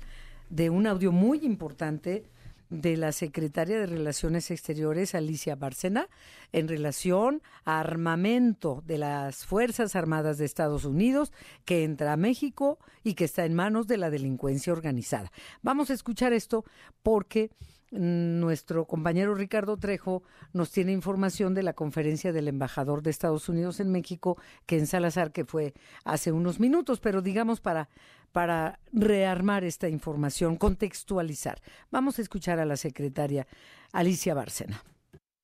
de 0.48 0.70
un 0.70 0.86
audio 0.86 1.10
muy 1.10 1.38
importante 1.44 2.24
de 2.72 2.96
la 2.96 3.12
secretaria 3.12 3.78
de 3.78 3.86
Relaciones 3.86 4.50
Exteriores, 4.50 5.14
Alicia 5.14 5.56
Bárcena, 5.56 6.08
en 6.52 6.68
relación 6.68 7.42
a 7.66 7.80
armamento 7.80 8.82
de 8.86 8.96
las 8.96 9.44
Fuerzas 9.44 9.94
Armadas 9.94 10.38
de 10.38 10.46
Estados 10.46 10.86
Unidos 10.86 11.32
que 11.66 11.84
entra 11.84 12.14
a 12.14 12.16
México 12.16 12.78
y 13.04 13.12
que 13.12 13.26
está 13.26 13.44
en 13.44 13.54
manos 13.54 13.86
de 13.86 13.98
la 13.98 14.08
delincuencia 14.08 14.72
organizada. 14.72 15.30
Vamos 15.60 15.90
a 15.90 15.94
escuchar 15.94 16.32
esto 16.32 16.64
porque 17.02 17.50
mm, 17.90 18.40
nuestro 18.40 18.86
compañero 18.86 19.34
Ricardo 19.34 19.76
Trejo 19.76 20.22
nos 20.54 20.70
tiene 20.70 20.92
información 20.92 21.52
de 21.52 21.64
la 21.64 21.74
conferencia 21.74 22.32
del 22.32 22.48
embajador 22.48 23.02
de 23.02 23.10
Estados 23.10 23.50
Unidos 23.50 23.80
en 23.80 23.92
México, 23.92 24.38
que 24.64 24.78
en 24.78 24.86
Salazar, 24.86 25.30
que 25.32 25.44
fue 25.44 25.74
hace 26.04 26.32
unos 26.32 26.58
minutos, 26.58 27.00
pero 27.00 27.20
digamos 27.20 27.60
para 27.60 27.90
para 28.32 28.78
rearmar 28.92 29.64
esta 29.64 29.88
información, 29.88 30.56
contextualizar. 30.56 31.60
Vamos 31.90 32.18
a 32.18 32.22
escuchar 32.22 32.58
a 32.58 32.64
la 32.64 32.76
secretaria 32.76 33.46
Alicia 33.92 34.34
Bárcena. 34.34 34.82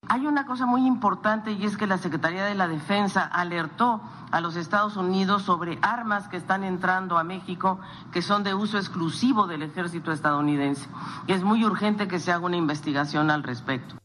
Hay 0.07 0.27
una 0.27 0.47
cosa 0.47 0.65
muy 0.65 0.87
importante 0.87 1.53
y 1.53 1.65
es 1.65 1.77
que 1.77 1.87
la 1.87 1.99
Secretaría 1.99 2.45
de 2.47 2.55
la 2.55 2.69
Defensa 2.69 3.25
alertó 3.25 4.01
a 4.31 4.41
los 4.41 4.57
Estados 4.57 4.97
Unidos 4.97 5.43
sobre 5.43 5.79
armas 5.83 6.29
que 6.29 6.37
están 6.37 6.63
entrando 6.63 7.19
a 7.19 7.25
México 7.25 7.81
que 8.13 8.23
son 8.23 8.45
de 8.45 8.55
uso 8.55 8.79
exclusivo 8.79 9.47
del 9.47 9.63
ejército 9.63 10.13
estadounidense. 10.13 10.89
Y 11.27 11.33
es 11.33 11.43
muy 11.43 11.65
urgente 11.65 12.09
que 12.09 12.21
se 12.21 12.31
haga 12.31 12.47
una 12.47 12.57
investigación 12.57 13.31
al 13.31 13.43
respecto. 13.43 13.97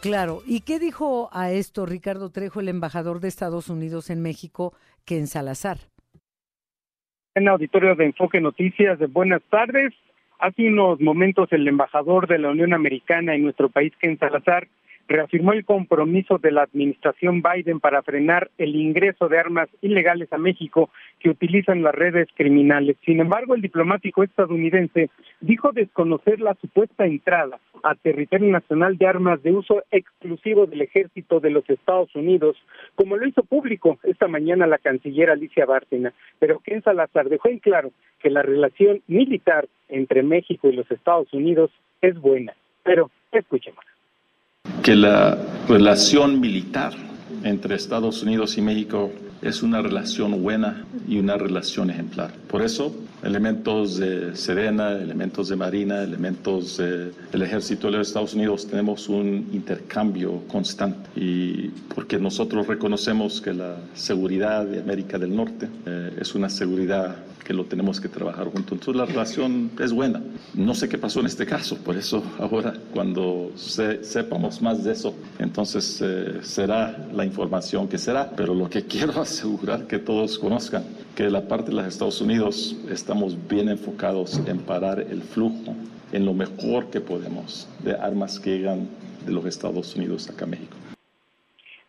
Claro, 0.00 0.42
¿y 0.46 0.60
qué 0.60 0.78
dijo 0.78 1.28
a 1.32 1.50
esto 1.50 1.84
Ricardo 1.84 2.30
Trejo, 2.30 2.60
el 2.60 2.68
embajador 2.68 3.20
de 3.20 3.28
Estados 3.28 3.68
Unidos 3.68 4.08
en 4.08 4.22
México, 4.22 4.72
que 5.04 5.18
en 5.18 5.26
Salazar? 5.26 5.91
En 7.34 7.48
auditorio 7.48 7.94
de 7.94 8.04
Enfoque 8.04 8.42
Noticias, 8.42 8.98
de 8.98 9.06
buenas 9.06 9.40
tardes. 9.48 9.94
Hace 10.38 10.68
unos 10.68 11.00
momentos 11.00 11.50
el 11.52 11.66
embajador 11.66 12.28
de 12.28 12.38
la 12.38 12.50
Unión 12.50 12.74
Americana 12.74 13.34
en 13.34 13.44
nuestro 13.44 13.70
país, 13.70 13.90
Ken 13.98 14.18
Salazar, 14.18 14.68
reafirmó 15.08 15.54
el 15.54 15.64
compromiso 15.64 16.36
de 16.36 16.52
la 16.52 16.64
administración 16.64 17.42
Biden 17.42 17.80
para 17.80 18.02
frenar 18.02 18.50
el 18.58 18.76
ingreso 18.76 19.28
de 19.28 19.38
armas 19.38 19.70
ilegales 19.80 20.30
a 20.30 20.36
México 20.36 20.90
que 21.22 21.30
utilizan 21.30 21.82
las 21.82 21.94
redes 21.94 22.28
criminales. 22.34 22.96
Sin 23.04 23.20
embargo, 23.20 23.54
el 23.54 23.62
diplomático 23.62 24.24
estadounidense 24.24 25.08
dijo 25.40 25.70
desconocer 25.72 26.40
la 26.40 26.54
supuesta 26.60 27.06
entrada 27.06 27.60
a 27.84 27.94
territorio 27.94 28.50
nacional 28.50 28.98
de 28.98 29.06
armas 29.06 29.42
de 29.42 29.52
uso 29.52 29.84
exclusivo 29.92 30.66
del 30.66 30.82
ejército 30.82 31.38
de 31.38 31.50
los 31.50 31.68
Estados 31.70 32.14
Unidos, 32.16 32.56
como 32.96 33.16
lo 33.16 33.26
hizo 33.26 33.44
público 33.44 33.98
esta 34.02 34.26
mañana 34.26 34.66
la 34.66 34.78
canciller 34.78 35.30
Alicia 35.30 35.64
Bárcena. 35.64 36.12
Pero 36.40 36.58
Ken 36.58 36.82
Salazar 36.82 37.28
dejó 37.28 37.48
en 37.48 37.60
claro 37.60 37.92
que 38.20 38.30
la 38.30 38.42
relación 38.42 39.00
militar 39.06 39.68
entre 39.88 40.22
México 40.22 40.68
y 40.68 40.76
los 40.76 40.90
Estados 40.90 41.32
Unidos 41.32 41.70
es 42.00 42.20
buena. 42.20 42.52
Pero 42.82 43.10
escuchemos 43.30 43.84
que 44.82 44.96
la 44.96 45.38
relación 45.68 46.40
militar 46.40 46.92
entre 47.44 47.76
Estados 47.76 48.22
Unidos 48.22 48.58
y 48.58 48.62
México 48.62 49.12
es 49.42 49.62
una 49.62 49.82
relación 49.82 50.40
buena 50.42 50.84
y 51.08 51.18
una 51.18 51.36
relación 51.36 51.90
ejemplar. 51.90 52.32
Por 52.48 52.62
eso, 52.62 52.94
elementos 53.22 53.98
de 53.98 54.36
Serena, 54.36 54.92
elementos 54.92 55.48
de 55.48 55.56
Marina, 55.56 56.02
elementos 56.02 56.78
del 56.78 57.42
Ejército 57.42 57.90
de 57.90 57.98
los 57.98 58.08
Estados 58.08 58.34
Unidos, 58.34 58.66
tenemos 58.66 59.08
un 59.08 59.48
intercambio 59.52 60.42
constante. 60.46 61.10
Y 61.16 61.68
porque 61.94 62.18
nosotros 62.18 62.66
reconocemos 62.66 63.40
que 63.40 63.52
la 63.52 63.76
seguridad 63.94 64.64
de 64.64 64.80
América 64.80 65.18
del 65.18 65.34
Norte 65.34 65.68
eh, 65.86 66.16
es 66.20 66.34
una 66.34 66.48
seguridad 66.48 67.16
que 67.42 67.52
lo 67.52 67.64
tenemos 67.64 68.00
que 68.00 68.08
trabajar 68.08 68.44
juntos. 68.44 68.72
Entonces 68.72 68.96
la 68.96 69.06
relación 69.06 69.70
es 69.80 69.92
buena. 69.92 70.22
No 70.54 70.74
sé 70.74 70.88
qué 70.88 70.98
pasó 70.98 71.20
en 71.20 71.26
este 71.26 71.46
caso, 71.46 71.76
por 71.76 71.96
eso 71.96 72.22
ahora 72.38 72.74
cuando 72.92 73.50
sepamos 73.56 74.60
más 74.62 74.84
de 74.84 74.92
eso, 74.92 75.14
entonces 75.38 76.00
eh, 76.02 76.42
será 76.42 76.96
la 77.12 77.24
información 77.24 77.88
que 77.88 77.98
será. 77.98 78.30
Pero 78.36 78.54
lo 78.54 78.68
que 78.68 78.86
quiero 78.86 79.20
asegurar 79.20 79.86
que 79.86 79.98
todos 79.98 80.38
conozcan, 80.38 80.84
que 81.16 81.24
de 81.24 81.30
la 81.30 81.48
parte 81.48 81.70
de 81.70 81.76
los 81.76 81.86
Estados 81.86 82.20
Unidos 82.20 82.76
estamos 82.90 83.36
bien 83.48 83.68
enfocados 83.68 84.40
en 84.46 84.58
parar 84.58 85.00
el 85.00 85.22
flujo 85.22 85.74
en 86.12 86.26
lo 86.26 86.34
mejor 86.34 86.90
que 86.90 87.00
podemos 87.00 87.68
de 87.82 87.94
armas 87.94 88.38
que 88.38 88.58
llegan 88.58 88.88
de 89.24 89.32
los 89.32 89.44
Estados 89.46 89.96
Unidos 89.96 90.28
acá 90.28 90.44
a 90.44 90.48
México. 90.48 90.76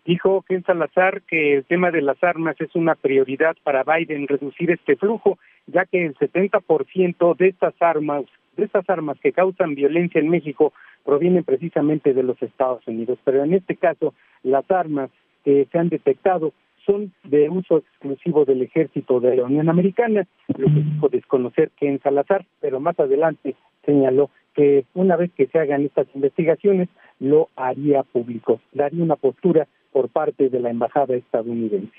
Dijo 0.06 0.43
Ken 0.47 0.64
Salazar 0.66 1.22
que 1.22 1.56
el 1.56 1.64
tema 1.64 1.89
de 1.89 2.01
las 2.01 2.22
armas 2.24 2.60
es 2.60 2.76
una 2.76 2.95
prioridad 2.95 3.56
para 3.64 3.84
Biden 3.84 4.28
reducir 4.28 4.72
este 4.72 4.97
flujo, 4.97 5.38
ya 5.68 5.86
que 5.86 6.05
el 6.05 6.16
70% 6.16 7.38
de 7.38 7.47
estas 7.47 7.74
armas, 7.80 8.24
de 8.57 8.66
estas 8.66 8.89
armas 8.89 9.18
que 9.20 9.32
causan 9.32 9.76
violencia 9.76 10.20
en 10.20 10.30
México 10.30 10.74
provienen 11.03 11.43
precisamente 11.43 12.14
de 12.14 12.24
los 12.24 12.41
Estados 12.41 12.86
Unidos. 12.88 13.20
Pero 13.24 13.43
en 13.43 13.53
este 13.53 13.76
caso, 13.76 14.14
las 14.43 14.70
armas 14.72 15.09
que 15.43 15.68
se 15.72 15.78
han 15.78 15.89
detectado 15.89 16.53
son 16.86 17.14
de 17.24 17.49
uso 17.49 17.78
exclusivo 17.78 18.45
del 18.45 18.61
ejército 18.61 19.20
de 19.20 19.38
la 19.38 19.43
Unión 19.45 19.70
Americana, 19.70 20.28
lo 20.57 20.68
que 20.68 20.82
dijo 20.82 21.09
desconocer 21.09 21.72
Ken 21.80 21.99
Salazar, 22.01 22.45
pero 22.59 22.80
más 22.80 22.99
adelante 22.99 23.55
señaló 23.86 24.30
que 24.53 24.86
una 24.93 25.16
vez 25.16 25.32
que 25.32 25.47
se 25.47 25.59
hagan 25.59 25.86
estas 25.86 26.07
investigaciones, 26.14 26.89
lo 27.20 27.49
haría 27.55 28.03
público, 28.03 28.59
daría 28.74 29.03
una 29.03 29.16
postura 29.16 29.68
por 29.91 30.09
parte 30.09 30.49
de 30.49 30.59
la 30.59 30.70
Embajada 30.70 31.16
estadounidense. 31.16 31.97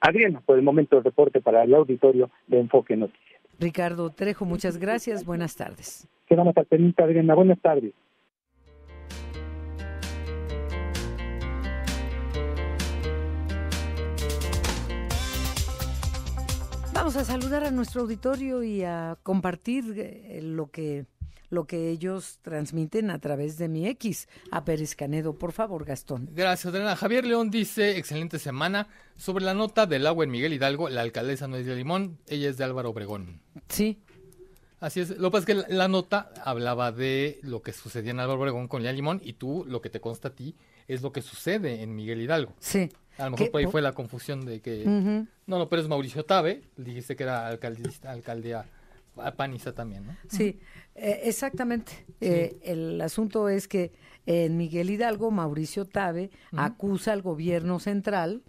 Adriana, 0.00 0.40
por 0.44 0.56
el 0.58 0.62
momento 0.62 0.98
el 0.98 1.04
reporte 1.04 1.40
para 1.40 1.64
el 1.64 1.74
auditorio 1.74 2.30
de 2.46 2.60
Enfoque 2.60 2.96
Noticias. 2.96 3.40
Ricardo 3.58 4.10
Trejo, 4.10 4.44
muchas 4.44 4.78
gracias. 4.78 5.24
Buenas 5.24 5.56
tardes. 5.56 6.06
Quedamos 6.26 6.56
al 6.56 6.66
pendiente, 6.66 7.02
Adriana. 7.02 7.34
Buenas 7.34 7.60
tardes. 7.60 7.92
Vamos 16.92 17.16
a 17.16 17.24
saludar 17.24 17.62
a 17.62 17.70
nuestro 17.70 18.02
auditorio 18.02 18.64
y 18.64 18.82
a 18.82 19.16
compartir 19.22 19.84
eh, 19.96 20.40
lo 20.42 20.70
que 20.72 21.06
lo 21.50 21.66
que 21.66 21.90
ellos 21.90 22.38
transmiten 22.42 23.10
a 23.10 23.18
través 23.18 23.58
de 23.58 23.68
mi 23.68 23.86
X, 23.88 24.28
a 24.50 24.64
Pérez 24.64 24.94
Canedo. 24.94 25.38
Por 25.38 25.52
favor, 25.52 25.84
Gastón. 25.84 26.28
Gracias, 26.32 26.72
Adriana. 26.72 26.96
Javier 26.96 27.24
León 27.24 27.50
dice, 27.50 27.96
excelente 27.96 28.38
semana, 28.38 28.88
sobre 29.16 29.44
la 29.44 29.54
nota 29.54 29.86
del 29.86 30.06
agua 30.06 30.24
en 30.24 30.30
Miguel 30.30 30.52
Hidalgo, 30.52 30.88
la 30.88 31.02
alcaldesa 31.02 31.48
no 31.48 31.56
es 31.56 31.66
de 31.66 31.76
Limón, 31.76 32.18
ella 32.26 32.48
es 32.48 32.58
de 32.58 32.64
Álvaro 32.64 32.90
Obregón. 32.90 33.40
Sí. 33.68 34.00
Así 34.80 35.00
es. 35.00 35.10
Lo 35.10 35.30
que 35.30 35.38
pasa 35.38 35.52
es 35.52 35.64
que 35.64 35.74
la, 35.74 35.88
nota 35.88 36.30
hablaba 36.44 36.92
de 36.92 37.38
lo 37.42 37.62
que 37.62 37.72
sucedía 37.72 38.10
en 38.10 38.20
Álvaro 38.20 38.40
Obregón 38.40 38.68
con 38.68 38.82
Lía 38.82 38.92
Limón 38.92 39.20
y 39.24 39.34
tú, 39.34 39.64
lo 39.66 39.80
que 39.80 39.90
te 39.90 40.00
consta 40.00 40.28
a 40.28 40.34
ti, 40.34 40.54
es 40.86 41.02
lo 41.02 41.12
que 41.12 41.22
sucede 41.22 41.82
en 41.82 41.96
Miguel 41.96 42.20
Hidalgo. 42.20 42.52
Sí. 42.60 42.90
A 43.18 43.24
lo 43.24 43.30
mejor 43.32 43.50
por 43.50 43.60
ahí 43.60 43.66
fue 43.66 43.80
la 43.80 43.92
confusión 43.92 44.44
de 44.44 44.60
que... 44.60 44.84
No, 44.84 45.58
no, 45.58 45.68
pero 45.68 45.80
es 45.80 45.88
Mauricio 45.88 46.24
Tabe, 46.24 46.62
dijiste 46.76 47.16
que 47.16 47.22
era 47.22 47.46
alcaldista, 47.46 48.10
alcaldía 48.10 48.66
panista 49.36 49.72
también, 49.72 50.06
¿no? 50.06 50.16
Sí, 50.28 50.58
eh, 50.94 51.20
exactamente. 51.24 52.06
Eh, 52.20 52.58
el 52.62 53.00
asunto 53.00 53.48
es 53.48 53.68
que 53.68 53.92
en 54.26 54.56
Miguel 54.56 54.90
Hidalgo, 54.90 55.30
Mauricio 55.30 55.84
Tabe 55.84 56.30
acusa 56.52 57.12
al 57.12 57.22
gobierno 57.22 57.78
central 57.78 58.42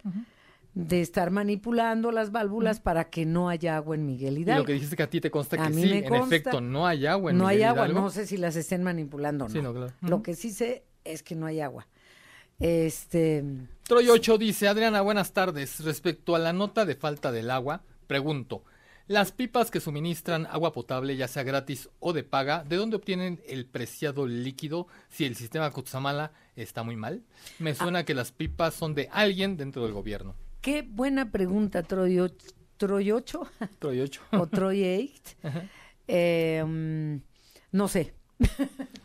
de 0.74 1.00
estar 1.00 1.30
manipulando 1.30 2.12
las 2.12 2.30
válvulas 2.30 2.80
para 2.80 3.10
que 3.10 3.26
no 3.26 3.48
haya 3.48 3.76
agua 3.76 3.96
en 3.96 4.06
Miguel 4.06 4.38
Hidalgo. 4.38 4.60
Y 4.60 4.62
lo 4.62 4.66
que 4.66 4.72
dijiste 4.74 4.96
que 4.96 5.02
a 5.02 5.10
ti 5.10 5.20
te 5.20 5.30
consta 5.30 5.56
que 5.56 5.72
sí, 5.72 5.92
en 5.92 6.14
efecto, 6.14 6.60
no 6.60 6.86
hay 6.86 7.06
agua 7.06 7.30
en 7.32 7.38
no 7.38 7.44
Miguel 7.44 7.62
hay 7.62 7.64
agua, 7.64 7.84
Hidalgo. 7.86 8.00
no 8.00 8.10
sé 8.10 8.26
si 8.26 8.36
las 8.36 8.56
estén 8.56 8.82
manipulando 8.82 9.46
o 9.46 9.48
no. 9.48 9.52
Sí, 9.52 9.60
no, 9.60 9.72
claro. 9.72 9.92
Lo 10.02 10.22
que 10.22 10.34
sí 10.34 10.50
sé 10.50 10.84
es 11.04 11.22
que 11.22 11.34
no 11.34 11.46
hay 11.46 11.60
agua. 11.60 11.88
Este. 12.58 13.44
Troy 13.84 14.08
8 14.08 14.38
dice, 14.38 14.68
Adriana, 14.68 15.00
buenas 15.00 15.32
tardes. 15.32 15.80
Respecto 15.80 16.34
a 16.34 16.38
la 16.38 16.52
nota 16.52 16.84
de 16.84 16.94
falta 16.94 17.32
del 17.32 17.50
agua, 17.50 17.82
pregunto, 18.06 18.64
las 19.08 19.32
pipas 19.32 19.70
que 19.70 19.80
suministran 19.80 20.46
agua 20.46 20.72
potable, 20.72 21.16
ya 21.16 21.28
sea 21.28 21.42
gratis 21.42 21.88
o 21.98 22.12
de 22.12 22.22
paga, 22.22 22.62
¿de 22.64 22.76
dónde 22.76 22.96
obtienen 22.96 23.40
el 23.46 23.64
preciado 23.64 24.26
líquido 24.26 24.86
si 25.08 25.24
el 25.24 25.34
sistema 25.34 25.70
Cutzamala 25.70 26.32
está 26.56 26.82
muy 26.82 26.94
mal? 26.94 27.22
Me 27.58 27.74
suena 27.74 28.04
que 28.04 28.12
las 28.12 28.32
pipas 28.32 28.74
son 28.74 28.94
de 28.94 29.08
alguien 29.10 29.56
dentro 29.56 29.82
del 29.82 29.92
gobierno. 29.92 30.34
Qué 30.60 30.82
buena 30.82 31.30
pregunta, 31.30 31.82
Troy 31.82 32.20
8. 32.20 32.36
Troy 32.76 33.10
8. 33.10 33.48
Troy 33.78 34.00
8. 34.02 34.20
o 34.32 34.46
Troy 34.46 35.10
8. 35.42 35.50
Eh, 36.06 36.60
um, 36.62 37.20
no 37.72 37.88
sé. 37.88 38.12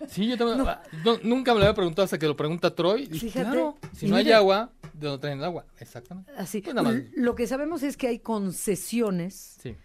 Sí, 0.09 0.27
yo 0.27 0.37
también. 0.37 0.59
No. 1.03 1.17
nunca 1.23 1.53
me 1.53 1.59
lo 1.59 1.65
había 1.65 1.75
preguntado 1.75 2.03
hasta 2.03 2.19
que 2.19 2.27
lo 2.27 2.35
pregunta 2.35 2.75
Troy. 2.75 3.05
Fíjate, 3.07 3.49
claro, 3.49 3.77
si 3.93 4.07
no 4.07 4.17
hay 4.17 4.31
agua, 4.31 4.71
¿de 4.93 5.07
dónde 5.07 5.21
traen 5.21 5.39
el 5.39 5.45
agua? 5.45 5.65
Exactamente. 5.79 6.31
Así. 6.37 6.61
Pues 6.61 6.75
nada 6.75 6.91
más. 6.91 7.01
Lo 7.15 7.33
que 7.35 7.47
sabemos 7.47 7.83
es 7.83 7.95
que 7.97 8.07
hay 8.09 8.19
concesiones 8.19 9.57
Sí. 9.61 9.75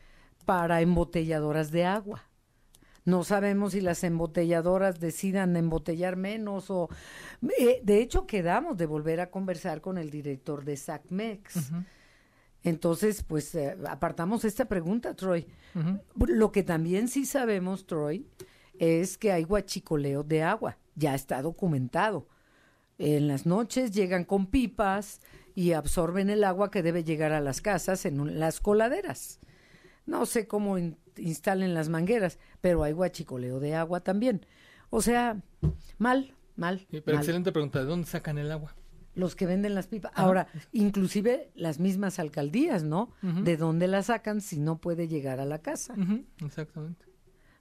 Para 0.48 0.80
embotelladoras 0.80 1.70
de 1.70 1.84
agua. 1.84 2.24
No 3.04 3.22
sabemos 3.22 3.72
si 3.72 3.82
las 3.82 4.02
embotelladoras 4.02 4.98
decidan 4.98 5.54
embotellar 5.56 6.16
menos 6.16 6.70
o... 6.70 6.88
eh, 7.58 7.82
de 7.84 8.00
hecho, 8.00 8.26
quedamos 8.26 8.78
de 8.78 8.86
volver 8.86 9.20
a 9.20 9.30
conversar 9.30 9.82
con 9.82 9.98
el 9.98 10.08
director 10.08 10.64
de 10.64 10.78
SACMEX. 10.78 11.70
Entonces, 12.62 13.22
pues 13.24 13.54
eh, 13.54 13.76
apartamos 13.88 14.46
esta 14.46 14.64
pregunta, 14.64 15.12
Troy. 15.14 15.46
Lo 16.16 16.50
que 16.50 16.62
también 16.62 17.08
sí 17.08 17.26
sabemos, 17.26 17.86
Troy, 17.86 18.26
es 18.78 19.18
que 19.18 19.32
hay 19.32 19.44
guachicoleo 19.44 20.22
de 20.22 20.44
agua. 20.44 20.78
Ya 20.94 21.14
está 21.14 21.42
documentado. 21.42 22.26
En 22.96 23.28
las 23.28 23.44
noches 23.44 23.90
llegan 23.90 24.24
con 24.24 24.46
pipas 24.46 25.20
y 25.54 25.72
absorben 25.72 26.30
el 26.30 26.42
agua 26.42 26.70
que 26.70 26.82
debe 26.82 27.04
llegar 27.04 27.32
a 27.32 27.40
las 27.42 27.60
casas 27.60 28.06
en 28.06 28.18
un- 28.18 28.38
las 28.40 28.60
coladeras. 28.60 29.40
No 30.08 30.26
sé 30.26 30.46
cómo 30.46 30.78
in- 30.78 30.96
instalen 31.16 31.74
las 31.74 31.88
mangueras, 31.88 32.38
pero 32.60 32.82
hay 32.82 32.92
guachicoleo 32.92 33.60
de 33.60 33.74
agua 33.74 34.00
también. 34.00 34.44
O 34.90 35.02
sea, 35.02 35.40
mal, 35.98 36.34
mal. 36.56 36.78
Sí, 36.90 37.00
pero 37.00 37.16
mal. 37.16 37.22
excelente 37.22 37.52
pregunta, 37.52 37.78
¿de 37.80 37.84
dónde 37.84 38.06
sacan 38.06 38.38
el 38.38 38.50
agua? 38.50 38.74
Los 39.14 39.34
que 39.36 39.46
venden 39.46 39.74
las 39.74 39.86
pipas. 39.88 40.12
Ahora, 40.14 40.46
inclusive 40.72 41.50
las 41.54 41.78
mismas 41.80 42.18
alcaldías, 42.20 42.84
¿no? 42.84 43.12
¿De 43.20 43.56
dónde 43.56 43.88
la 43.88 44.02
sacan 44.02 44.40
si 44.40 44.58
no 44.60 44.78
puede 44.78 45.08
llegar 45.08 45.40
a 45.40 45.44
la 45.44 45.58
casa? 45.58 45.94
Exactamente. 46.44 47.04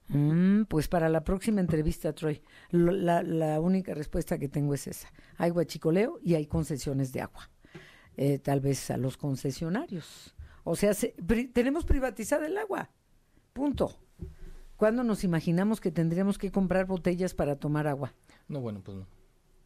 Mm, 0.08 0.62
pues 0.64 0.88
para 0.88 1.08
la 1.10 1.22
próxima 1.24 1.60
entrevista, 1.60 2.14
Troy, 2.14 2.40
lo- 2.70 2.92
la, 2.92 3.22
la 3.22 3.60
única 3.60 3.92
respuesta 3.92 4.38
que 4.38 4.48
tengo 4.48 4.72
es 4.72 4.86
esa. 4.86 5.12
Hay 5.36 5.50
guachicoleo 5.50 6.18
y 6.22 6.34
hay 6.34 6.46
concesiones 6.46 7.12
de 7.12 7.20
agua. 7.20 7.50
Eh, 8.16 8.38
tal 8.38 8.60
vez 8.60 8.90
a 8.90 8.96
los 8.96 9.16
concesionarios. 9.16 10.34
O 10.64 10.76
sea, 10.76 10.94
se- 10.94 11.14
pri- 11.26 11.48
tenemos 11.48 11.84
privatizada 11.84 12.46
el 12.46 12.56
agua. 12.58 12.90
Punto. 13.52 13.96
¿Cuándo 14.76 15.02
nos 15.02 15.24
imaginamos 15.24 15.80
que 15.80 15.90
tendríamos 15.90 16.38
que 16.38 16.52
comprar 16.52 16.86
botellas 16.86 17.34
para 17.34 17.56
tomar 17.56 17.86
agua? 17.86 18.14
No, 18.48 18.60
bueno, 18.60 18.80
pues 18.84 18.96
no. 18.96 19.06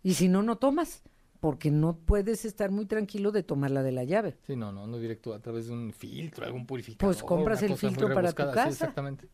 Y 0.03 0.15
si 0.15 0.29
no, 0.29 0.43
no 0.43 0.57
tomas, 0.57 1.03
porque 1.41 1.71
no 1.71 1.97
puedes 1.97 2.45
estar 2.45 2.71
muy 2.71 2.87
tranquilo 2.87 3.31
de 3.33 3.43
tomarla 3.43 3.83
de 3.83 3.93
la 3.93 4.05
llave. 4.05 4.39
Sí, 4.47 4.57
no, 4.57 4.73
no, 4.73 4.87
no 4.87 4.99
directo 4.99 5.35
a 5.35 5.41
través 5.41 5.67
de 5.67 5.73
un 5.75 5.93
filtro, 5.93 6.47
algún 6.47 6.67
purificador. 6.67 7.15
Pues 7.15 7.23
compras 7.23 7.63
el 7.63 7.77
filtro 7.77 8.13
para 8.15 8.33
tu 8.33 8.43
sí, 8.43 8.49
casa. 8.49 8.69
exactamente. 8.69 9.29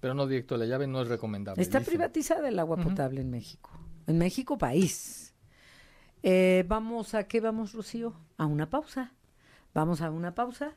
Pero 0.00 0.12
no 0.12 0.26
directo 0.26 0.54
a 0.54 0.58
la 0.58 0.66
llave, 0.66 0.86
no 0.86 1.00
es 1.00 1.08
recomendable. 1.08 1.62
Está 1.62 1.80
privatizada 1.80 2.48
el 2.48 2.58
agua 2.58 2.76
potable 2.76 3.22
en 3.22 3.30
México. 3.30 3.70
En 4.06 4.18
México, 4.18 4.58
país. 4.58 5.34
Eh, 6.22 6.64
vamos 6.68 7.14
a 7.14 7.24
qué 7.26 7.40
vamos, 7.40 7.72
Rocío? 7.72 8.12
A 8.36 8.46
una 8.46 8.68
pausa. 8.68 9.12
Vamos 9.72 10.02
a 10.02 10.10
una 10.10 10.34
pausa. 10.34 10.74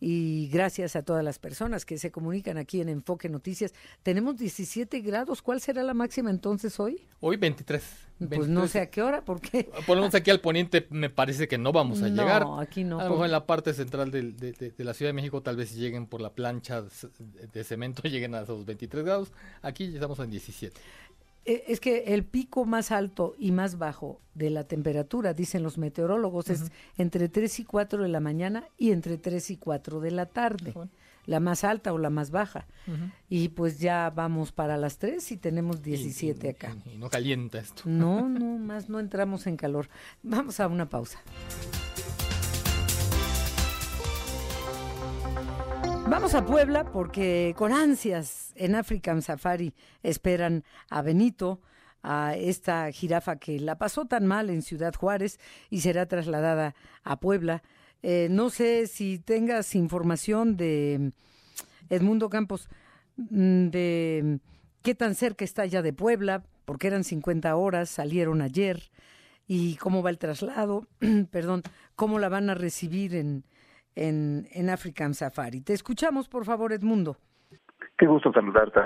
Y 0.00 0.48
gracias 0.52 0.96
a 0.96 1.02
todas 1.02 1.24
las 1.24 1.38
personas 1.38 1.84
que 1.84 1.98
se 1.98 2.10
comunican 2.10 2.58
aquí 2.58 2.80
en 2.80 2.88
Enfoque 2.88 3.28
Noticias. 3.28 3.72
Tenemos 4.02 4.36
17 4.36 5.00
grados. 5.00 5.42
¿Cuál 5.42 5.60
será 5.60 5.82
la 5.82 5.94
máxima 5.94 6.30
entonces 6.30 6.78
hoy? 6.80 7.06
Hoy 7.20 7.36
23. 7.36 7.82
Pues 8.28 8.48
no 8.48 8.66
sé 8.66 8.80
a 8.80 8.90
qué 8.90 9.02
hora, 9.02 9.24
porque 9.26 9.68
Por 9.86 9.96
lo 9.96 10.02
menos 10.02 10.14
aquí 10.14 10.30
al 10.30 10.40
poniente 10.40 10.86
me 10.90 11.10
parece 11.10 11.48
que 11.48 11.58
no 11.58 11.70
vamos 11.72 12.00
a 12.02 12.08
No, 12.08 12.22
llegar. 12.22 12.44
aquí 12.58 12.82
no, 12.82 12.98
A 12.98 13.04
lo 13.04 13.10
mejor 13.10 13.26
en 13.26 13.32
la 13.32 13.46
parte 13.46 13.74
central 13.74 14.10
de, 14.10 14.32
de- 14.32 14.52
de 14.52 14.84
la 14.84 14.94
Ciudad 14.94 15.10
de 15.10 15.12
México 15.14 15.42
tal 15.42 15.56
vez 15.56 15.74
lleguen 15.74 16.06
por 16.06 16.22
la 16.22 16.30
plancha 16.32 16.80
de, 16.82 16.88
de 17.52 17.64
cemento, 17.64 18.02
lleguen 18.08 18.34
a 18.34 18.40
esos 18.42 18.64
23 18.64 19.04
grados. 19.04 19.32
Aquí 19.60 19.88
ya 19.88 19.94
estamos 19.96 20.18
en 20.20 20.30
17. 20.30 20.80
Eh, 21.46 21.64
Es 21.68 21.80
que 21.80 22.14
el 22.14 22.24
pico 22.24 22.64
más 22.64 22.90
alto 22.90 23.34
y 23.38 23.52
más 23.52 23.78
bajo 23.78 24.20
de 24.34 24.50
la 24.50 24.64
temperatura, 24.64 25.32
dicen 25.32 25.62
los 25.62 25.78
meteorólogos, 25.78 26.50
es 26.50 26.70
entre 26.98 27.28
3 27.28 27.60
y 27.60 27.64
4 27.64 28.02
de 28.02 28.08
la 28.08 28.20
mañana 28.20 28.64
y 28.76 28.90
entre 28.90 29.16
3 29.16 29.50
y 29.52 29.56
4 29.56 30.00
de 30.00 30.10
la 30.10 30.26
tarde. 30.26 30.74
La 31.24 31.40
más 31.40 31.64
alta 31.64 31.92
o 31.92 31.98
la 31.98 32.10
más 32.10 32.30
baja. 32.30 32.66
Y 33.28 33.48
pues 33.48 33.80
ya 33.80 34.10
vamos 34.14 34.52
para 34.52 34.76
las 34.76 34.98
3 34.98 35.32
y 35.32 35.36
tenemos 35.36 35.82
17 35.82 36.50
acá. 36.50 36.76
Y 36.84 36.98
no 36.98 37.08
calienta 37.08 37.58
esto. 37.58 37.82
No, 37.84 38.28
no, 38.28 38.58
más 38.58 38.88
no 38.88 39.00
entramos 39.00 39.46
en 39.46 39.56
calor. 39.56 39.88
Vamos 40.22 40.60
a 40.60 40.68
una 40.68 40.88
pausa. 40.88 41.20
Vamos 46.08 46.36
a 46.36 46.46
Puebla 46.46 46.84
porque 46.84 47.52
con 47.56 47.72
ansias 47.72 48.52
en 48.54 48.76
African 48.76 49.22
Safari 49.22 49.74
esperan 50.04 50.62
a 50.88 51.02
Benito, 51.02 51.60
a 52.04 52.36
esta 52.36 52.92
jirafa 52.92 53.36
que 53.36 53.58
la 53.58 53.76
pasó 53.76 54.04
tan 54.04 54.24
mal 54.24 54.48
en 54.48 54.62
Ciudad 54.62 54.94
Juárez 54.94 55.40
y 55.68 55.80
será 55.80 56.06
trasladada 56.06 56.76
a 57.02 57.18
Puebla. 57.18 57.64
Eh, 58.04 58.28
no 58.30 58.50
sé 58.50 58.86
si 58.86 59.18
tengas 59.18 59.74
información 59.74 60.56
de 60.56 61.10
Edmundo 61.90 62.30
Campos, 62.30 62.68
mm, 63.16 63.66
de 63.70 64.38
qué 64.82 64.94
tan 64.94 65.16
cerca 65.16 65.44
está 65.44 65.66
ya 65.66 65.82
de 65.82 65.92
Puebla, 65.92 66.44
porque 66.64 66.86
eran 66.86 67.02
50 67.02 67.56
horas, 67.56 67.90
salieron 67.90 68.42
ayer, 68.42 68.90
y 69.48 69.74
cómo 69.76 70.04
va 70.04 70.10
el 70.10 70.18
traslado, 70.18 70.86
perdón, 71.32 71.64
cómo 71.96 72.20
la 72.20 72.28
van 72.28 72.48
a 72.48 72.54
recibir 72.54 73.16
en, 73.16 73.44
en, 73.96 74.46
en 74.52 74.70
African 74.70 75.14
Safari. 75.14 75.60
Te 75.62 75.72
escuchamos, 75.72 76.28
por 76.28 76.44
favor, 76.44 76.72
Edmundo. 76.72 77.16
Qué 77.98 78.06
gusto 78.06 78.32
saludarte. 78.32 78.80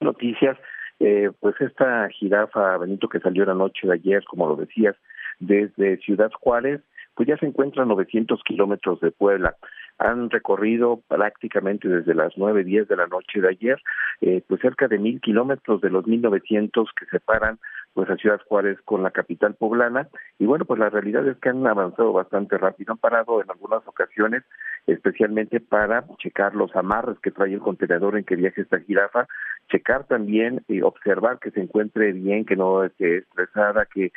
Noticias, 0.00 0.58
eh, 0.98 1.30
pues 1.40 1.54
esta 1.60 2.08
jirafa 2.08 2.76
Benito 2.78 3.08
que 3.08 3.20
salió 3.20 3.44
la 3.44 3.54
noche 3.54 3.86
de 3.86 3.94
ayer, 3.94 4.24
como 4.24 4.48
lo 4.48 4.56
decías, 4.56 4.96
desde 5.38 5.98
Ciudad 5.98 6.30
Juárez, 6.40 6.80
pues 7.14 7.28
ya 7.28 7.36
se 7.36 7.46
encuentra 7.46 7.82
a 7.82 7.86
900 7.86 8.42
kilómetros 8.44 9.00
de 9.00 9.10
Puebla. 9.10 9.56
Han 9.98 10.30
recorrido 10.30 11.00
prácticamente 11.08 11.88
desde 11.88 12.14
las 12.14 12.32
9, 12.36 12.64
10 12.64 12.88
de 12.88 12.96
la 12.96 13.06
noche 13.06 13.40
de 13.40 13.48
ayer, 13.48 13.80
eh, 14.20 14.42
pues 14.48 14.60
cerca 14.60 14.88
de 14.88 14.98
mil 14.98 15.20
kilómetros 15.20 15.80
de 15.80 15.90
los 15.90 16.06
1900 16.06 16.88
que 16.98 17.06
separan 17.06 17.58
pues 17.94 18.08
a 18.10 18.16
Ciudad 18.16 18.40
Juárez 18.48 18.78
con 18.84 19.02
la 19.02 19.10
capital 19.10 19.54
poblana. 19.54 20.08
Y 20.38 20.46
bueno 20.46 20.64
pues 20.64 20.80
la 20.80 20.90
realidad 20.90 21.26
es 21.28 21.36
que 21.38 21.50
han 21.50 21.66
avanzado 21.66 22.12
bastante 22.12 22.58
rápido 22.58 22.92
han 22.92 22.98
parado 22.98 23.42
en 23.42 23.50
algunas 23.50 23.86
ocasiones 23.86 24.42
especialmente 24.86 25.60
para 25.60 26.04
checar 26.18 26.54
los 26.54 26.74
amarres 26.74 27.18
que 27.20 27.30
trae 27.30 27.52
el 27.52 27.60
contenedor 27.60 28.16
en 28.16 28.24
que 28.24 28.36
viaja 28.36 28.60
esta 28.60 28.80
jirafa 28.80 29.26
checar 29.70 30.04
también 30.04 30.62
y 30.68 30.82
observar 30.82 31.38
que 31.38 31.50
se 31.50 31.60
encuentre 31.60 32.12
bien 32.12 32.44
que 32.44 32.56
no 32.56 32.84
esté 32.84 33.18
estresada 33.18 33.86
que 33.86 34.12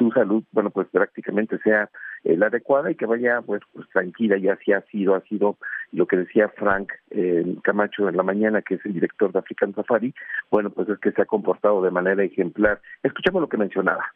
su 0.00 0.10
salud 0.12 0.42
bueno 0.52 0.70
pues 0.70 0.88
prácticamente 0.88 1.58
sea 1.58 1.90
eh, 2.24 2.36
la 2.36 2.46
adecuada 2.46 2.90
y 2.90 2.94
que 2.94 3.04
vaya 3.04 3.42
pues, 3.42 3.60
pues 3.72 3.86
tranquila 3.90 4.38
y 4.38 4.48
así 4.48 4.72
ha 4.72 4.80
sido 4.86 5.14
ha 5.14 5.20
sido 5.22 5.58
lo 5.92 6.06
que 6.06 6.16
decía 6.16 6.48
Frank 6.48 6.90
eh, 7.10 7.44
Camacho 7.62 8.08
en 8.08 8.16
la 8.16 8.22
mañana 8.22 8.62
que 8.62 8.76
es 8.76 8.86
el 8.86 8.94
director 8.94 9.30
de 9.30 9.40
African 9.40 9.74
Safari 9.74 10.14
bueno 10.50 10.70
pues 10.70 10.88
es 10.88 10.98
que 11.00 11.12
se 11.12 11.20
ha 11.20 11.26
comportado 11.26 11.82
de 11.82 11.90
manera 11.90 12.24
ejemplar. 12.24 12.80
Escuchamos 13.02 13.42
lo 13.42 13.48
que 13.48 13.58
mencionaba 13.58 14.06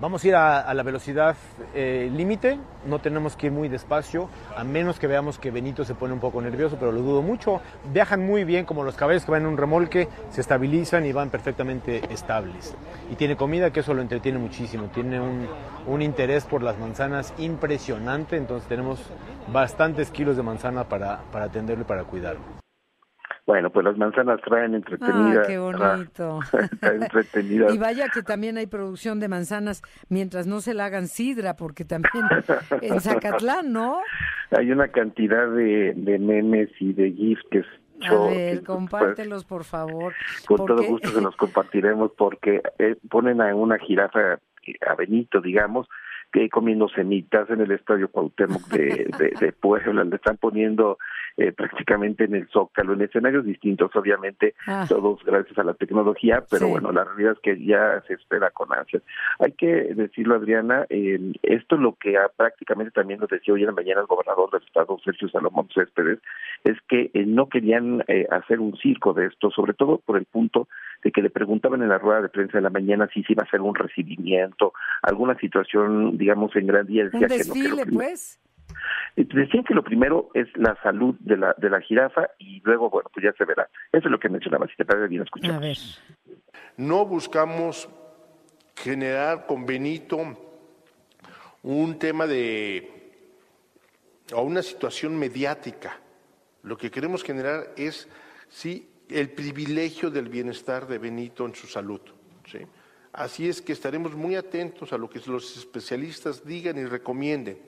Vamos 0.00 0.24
a 0.24 0.28
ir 0.28 0.34
a, 0.34 0.72
la 0.72 0.82
velocidad 0.82 1.36
eh, 1.74 2.10
límite, 2.10 2.58
no 2.86 3.00
tenemos 3.00 3.36
que 3.36 3.48
ir 3.48 3.52
muy 3.52 3.68
despacio, 3.68 4.30
a 4.56 4.64
menos 4.64 4.98
que 4.98 5.06
veamos 5.06 5.38
que 5.38 5.50
Benito 5.50 5.84
se 5.84 5.94
pone 5.94 6.14
un 6.14 6.20
poco 6.20 6.40
nervioso, 6.40 6.78
pero 6.80 6.90
lo 6.90 7.02
dudo 7.02 7.20
mucho. 7.20 7.60
Viajan 7.92 8.24
muy 8.24 8.44
bien, 8.44 8.64
como 8.64 8.82
los 8.82 8.96
caballos 8.96 9.26
que 9.26 9.30
van 9.30 9.42
en 9.42 9.48
un 9.48 9.58
remolque, 9.58 10.08
se 10.30 10.40
estabilizan 10.40 11.04
y 11.04 11.12
van 11.12 11.28
perfectamente 11.28 12.00
estables. 12.10 12.74
Y 13.10 13.16
tiene 13.16 13.36
comida 13.36 13.74
que 13.74 13.80
eso 13.80 13.92
lo 13.92 14.00
entretiene 14.00 14.38
muchísimo, 14.38 14.86
tiene 14.86 15.20
un, 15.20 15.46
un 15.86 16.00
interés 16.00 16.46
por 16.46 16.62
las 16.62 16.78
manzanas 16.78 17.34
impresionante, 17.36 18.38
entonces 18.38 18.66
tenemos 18.70 19.00
bastantes 19.52 20.10
kilos 20.10 20.34
de 20.34 20.42
manzana 20.42 20.84
para, 20.84 21.20
para 21.30 21.44
atenderlo 21.44 21.82
y 21.82 21.86
para 21.86 22.04
cuidarlo. 22.04 22.59
Bueno, 23.50 23.68
pues 23.70 23.84
las 23.84 23.98
manzanas 23.98 24.40
traen 24.42 24.76
entretenida. 24.76 25.40
Ah, 25.40 25.44
qué 25.44 25.58
bonito. 25.58 26.38
entretenida. 26.82 27.74
Y 27.74 27.78
vaya 27.78 28.08
que 28.08 28.22
también 28.22 28.56
hay 28.56 28.68
producción 28.68 29.18
de 29.18 29.26
manzanas 29.26 29.82
mientras 30.08 30.46
no 30.46 30.60
se 30.60 30.72
la 30.72 30.84
hagan 30.84 31.08
sidra, 31.08 31.56
porque 31.56 31.84
también 31.84 32.26
en 32.80 33.00
Zacatlán, 33.00 33.72
¿no? 33.72 34.02
Hay 34.56 34.70
una 34.70 34.86
cantidad 34.86 35.48
de, 35.50 35.94
de 35.96 36.18
memes 36.20 36.68
y 36.78 36.92
de 36.92 37.10
gifs 37.10 37.42
que 37.50 37.58
A 37.58 38.08
yo, 38.08 38.26
ver, 38.28 38.58
pues, 38.58 38.66
compártelos, 38.66 39.44
por 39.44 39.64
favor. 39.64 40.14
con 40.46 40.64
todo 40.64 40.84
gusto 40.84 41.08
se 41.08 41.20
los 41.20 41.34
compartiremos 41.44 42.12
porque 42.16 42.62
eh, 42.78 42.94
ponen 43.08 43.40
a 43.40 43.52
una 43.52 43.78
jirafa, 43.78 44.34
eh, 44.34 44.74
a 44.88 44.94
Benito, 44.94 45.40
digamos, 45.40 45.88
que 46.32 46.48
comiendo 46.48 46.88
semitas 46.88 47.50
en 47.50 47.62
el 47.62 47.72
estadio 47.72 48.08
Cuauhtémoc 48.12 48.68
de, 48.68 49.10
de, 49.18 49.34
de 49.40 49.52
Puebla, 49.52 50.04
le 50.04 50.14
están 50.14 50.36
poniendo 50.36 50.98
eh, 51.36 51.52
prácticamente 51.52 52.24
en 52.24 52.34
el 52.34 52.48
Zócalo, 52.48 52.92
en 52.94 53.02
escenarios 53.02 53.44
distintos, 53.44 53.94
obviamente, 53.94 54.54
Ah. 54.66 54.84
todos 54.88 55.22
gracias 55.24 55.58
a 55.58 55.64
la 55.64 55.74
tecnología, 55.74 56.44
pero 56.50 56.66
Sí. 56.66 56.70
bueno, 56.72 56.92
la 56.92 57.04
realidad 57.04 57.32
es 57.32 57.38
que 57.40 57.64
ya 57.64 58.02
se 58.06 58.14
espera 58.14 58.50
con 58.50 58.72
ansias. 58.72 59.02
Hay 59.38 59.52
que 59.52 59.66
decirlo, 59.94 60.34
Adriana, 60.36 60.86
eh, 60.88 61.18
esto 61.42 61.76
es 61.76 61.80
lo 61.80 61.94
que 61.96 62.16
ha, 62.18 62.28
prácticamente 62.28 62.92
también 62.92 63.20
nos 63.20 63.28
decía 63.30 63.54
hoy 63.54 63.60
en 63.60 63.66
la 63.66 63.72
mañana 63.72 64.00
el 64.00 64.06
gobernador 64.06 64.50
del 64.50 64.62
estado, 64.62 64.98
Sergio 65.04 65.28
Salomón 65.28 65.68
Céspedes, 65.74 66.18
es 66.64 66.76
que 66.88 67.10
eh, 67.14 67.24
no 67.26 67.48
querían 67.48 68.04
eh, 68.08 68.26
hacer 68.30 68.60
un 68.60 68.76
circo 68.76 69.12
de 69.12 69.26
esto, 69.26 69.50
sobre 69.50 69.74
todo 69.74 69.98
por 69.98 70.16
el 70.16 70.24
punto 70.26 70.68
de 71.02 71.10
que 71.12 71.22
le 71.22 71.30
preguntaban 71.30 71.82
en 71.82 71.88
la 71.88 71.98
rueda 71.98 72.20
de 72.20 72.28
prensa 72.28 72.58
de 72.58 72.62
la 72.62 72.70
mañana 72.70 73.08
si 73.12 73.22
se 73.24 73.32
iba 73.32 73.42
a 73.42 73.46
hacer 73.46 73.60
un 73.60 73.74
recibimiento, 73.74 74.72
alguna 75.02 75.34
situación, 75.38 76.18
digamos, 76.18 76.54
en 76.56 76.66
gran 76.66 76.86
día. 76.86 77.04
Un 77.12 77.20
Decía 77.20 77.28
que 77.28 77.38
no, 77.48 77.54
que 77.54 77.60
lo 77.60 77.76
desfile, 77.76 77.86
pues. 77.94 78.40
Decían 79.16 79.64
que 79.64 79.74
lo 79.74 79.82
primero 79.82 80.30
es 80.34 80.46
la 80.56 80.80
salud 80.82 81.14
de 81.20 81.36
la, 81.36 81.54
de 81.58 81.68
la 81.68 81.80
jirafa 81.80 82.30
y 82.38 82.60
luego, 82.64 82.90
bueno, 82.90 83.10
pues 83.12 83.24
ya 83.24 83.32
se 83.32 83.44
verá. 83.44 83.68
Eso 83.92 84.06
es 84.06 84.10
lo 84.10 84.18
que 84.18 84.28
mencionaba, 84.28 84.66
si 84.66 84.76
te 84.76 84.84
parece 84.84 85.08
bien 85.08 85.22
escuchar. 85.22 85.52
A 85.52 85.58
ver. 85.58 85.76
No 86.76 87.04
buscamos 87.04 87.88
generar 88.76 89.46
con 89.46 89.66
Benito 89.66 90.18
un 91.62 91.98
tema 91.98 92.26
de 92.26 92.96
o 94.32 94.42
una 94.42 94.62
situación 94.62 95.18
mediática. 95.18 95.98
Lo 96.62 96.76
que 96.76 96.90
queremos 96.90 97.22
generar 97.22 97.72
es 97.76 98.08
sí 98.48 98.88
el 99.08 99.30
privilegio 99.30 100.10
del 100.10 100.28
bienestar 100.28 100.86
de 100.86 100.98
Benito 100.98 101.44
en 101.46 101.54
su 101.54 101.66
salud. 101.66 102.00
¿sí? 102.46 102.58
Así 103.12 103.48
es 103.48 103.60
que 103.60 103.72
estaremos 103.72 104.14
muy 104.14 104.36
atentos 104.36 104.92
a 104.92 104.98
lo 104.98 105.10
que 105.10 105.20
los 105.26 105.56
especialistas 105.56 106.44
digan 106.44 106.78
y 106.78 106.84
recomienden. 106.84 107.58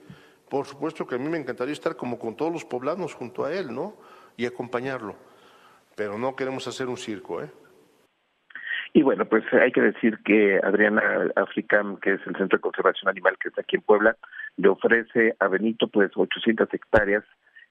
Por 0.53 0.67
supuesto 0.67 1.07
que 1.07 1.15
a 1.15 1.19
mí 1.19 1.31
me 1.31 1.39
encantaría 1.39 1.73
estar 1.73 1.97
como 1.97 2.19
con 2.19 2.37
todos 2.37 2.53
los 2.53 2.67
poblanos 2.67 3.15
junto 3.15 3.47
a 3.47 3.55
él, 3.55 3.75
¿no? 3.75 3.97
Y 4.37 4.45
acompañarlo. 4.45 5.17
Pero 5.97 6.19
no 6.19 6.37
queremos 6.37 6.69
hacer 6.69 6.89
un 6.89 6.99
circo, 6.99 7.43
¿eh? 7.43 7.51
Y 8.93 9.01
bueno, 9.01 9.25
pues 9.25 9.45
hay 9.55 9.73
que 9.73 9.81
decir 9.81 10.19
que 10.23 10.61
Adriana 10.63 11.31
Africam, 11.37 11.97
que 11.97 12.13
es 12.13 12.21
el 12.27 12.37
Centro 12.37 12.59
de 12.59 12.61
Conservación 12.61 13.09
Animal 13.09 13.39
que 13.41 13.49
está 13.49 13.63
aquí 13.63 13.77
en 13.77 13.83
Puebla, 13.83 14.15
le 14.59 14.69
ofrece 14.69 15.35
a 15.39 15.49
Benito 15.49 15.89
pues 15.89 16.11
800 16.15 16.69
hectáreas 16.75 17.25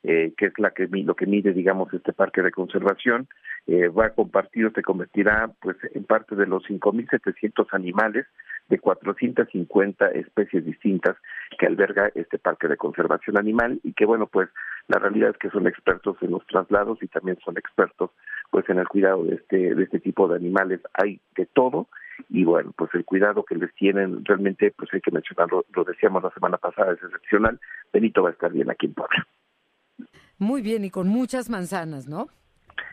eh, 0.04 0.34
que 0.36 0.48
es 0.48 0.54
la 0.58 0.72
que 0.72 0.88
lo 0.88 1.16
que 1.16 1.28
mide, 1.28 1.54
digamos, 1.54 1.94
este 1.94 2.12
parque 2.12 2.42
de 2.42 2.50
conservación, 2.50 3.28
eh, 3.68 3.88
va 3.88 4.08
a 4.08 4.14
compartir, 4.14 4.72
se 4.74 4.82
convertirá, 4.82 5.52
pues, 5.62 5.78
en 5.94 6.06
parte 6.06 6.36
de 6.36 6.48
los 6.48 6.64
5.700 6.64 7.68
animales 7.72 8.26
de 8.72 8.80
450 8.80 10.08
especies 10.12 10.66
distintas 10.66 11.18
que 11.60 11.68
alberga 11.68 12.10
este 12.16 12.40
parque 12.40 12.70
de 12.70 12.78
conservación 12.78 13.38
animal 13.38 13.82
y 13.84 13.92
que, 13.92 14.06
bueno, 14.06 14.28
pues, 14.28 14.48
la 14.88 14.98
realidad 14.98 15.32
es 15.32 15.38
que 15.38 15.50
son 15.50 15.68
expertos 15.68 16.16
en 16.22 16.32
los 16.32 16.48
traslados 16.48 17.04
y 17.04 17.08
también 17.08 17.38
son 17.44 17.58
expertos, 17.58 18.12
pues, 18.50 18.68
en 18.70 18.80
el 18.80 18.88
cuidado 18.88 19.26
de 19.26 19.36
este 19.36 19.76
de 19.76 19.84
este 19.84 20.00
tipo 20.00 20.30
de 20.30 20.38
animales. 20.38 20.80
Hay 20.94 21.20
de 21.36 21.46
todo 21.48 21.90
y 22.30 22.46
bueno, 22.46 22.72
pues 22.78 22.92
el 22.94 23.04
cuidado 23.04 23.44
que 23.44 23.56
les 23.56 23.74
tienen 23.76 24.24
realmente, 24.24 24.72
pues 24.72 24.90
hay 24.94 25.02
que 25.02 25.12
mencionarlo, 25.12 25.66
lo 25.74 25.84
decíamos 25.84 26.24
la 26.24 26.32
semana 26.32 26.58
pasada, 26.58 26.94
es 26.94 27.04
excepcional. 27.04 27.60
Benito 27.92 28.24
va 28.24 28.30
a 28.30 28.34
estar 28.34 28.52
bien 28.54 28.70
aquí 28.70 28.86
en 28.86 28.94
Puebla. 28.94 29.28
Muy 30.38 30.62
bien, 30.62 30.86
y 30.86 30.90
con 30.90 31.08
muchas 31.08 31.50
manzanas, 31.50 32.08
¿no? 32.08 32.28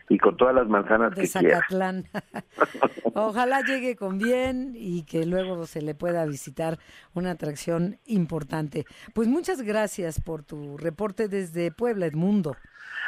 Y 0.09 0.17
con 0.17 0.37
todas 0.37 0.55
las 0.55 0.67
manzanas 0.67 1.15
De 1.15 1.21
que 1.23 1.27
quiera. 1.27 1.57
Zacatlán. 1.57 2.05
Ojalá 3.13 3.61
llegue 3.61 3.95
con 3.95 4.17
bien 4.17 4.73
y 4.75 5.03
que 5.03 5.25
luego 5.25 5.65
se 5.65 5.81
le 5.81 5.95
pueda 5.95 6.25
visitar 6.25 6.77
una 7.13 7.31
atracción 7.31 7.97
importante. 8.05 8.85
Pues 9.13 9.27
muchas 9.27 9.61
gracias 9.61 10.21
por 10.21 10.43
tu 10.43 10.77
reporte 10.77 11.27
desde 11.27 11.71
Puebla, 11.71 12.05
Edmundo. 12.05 12.55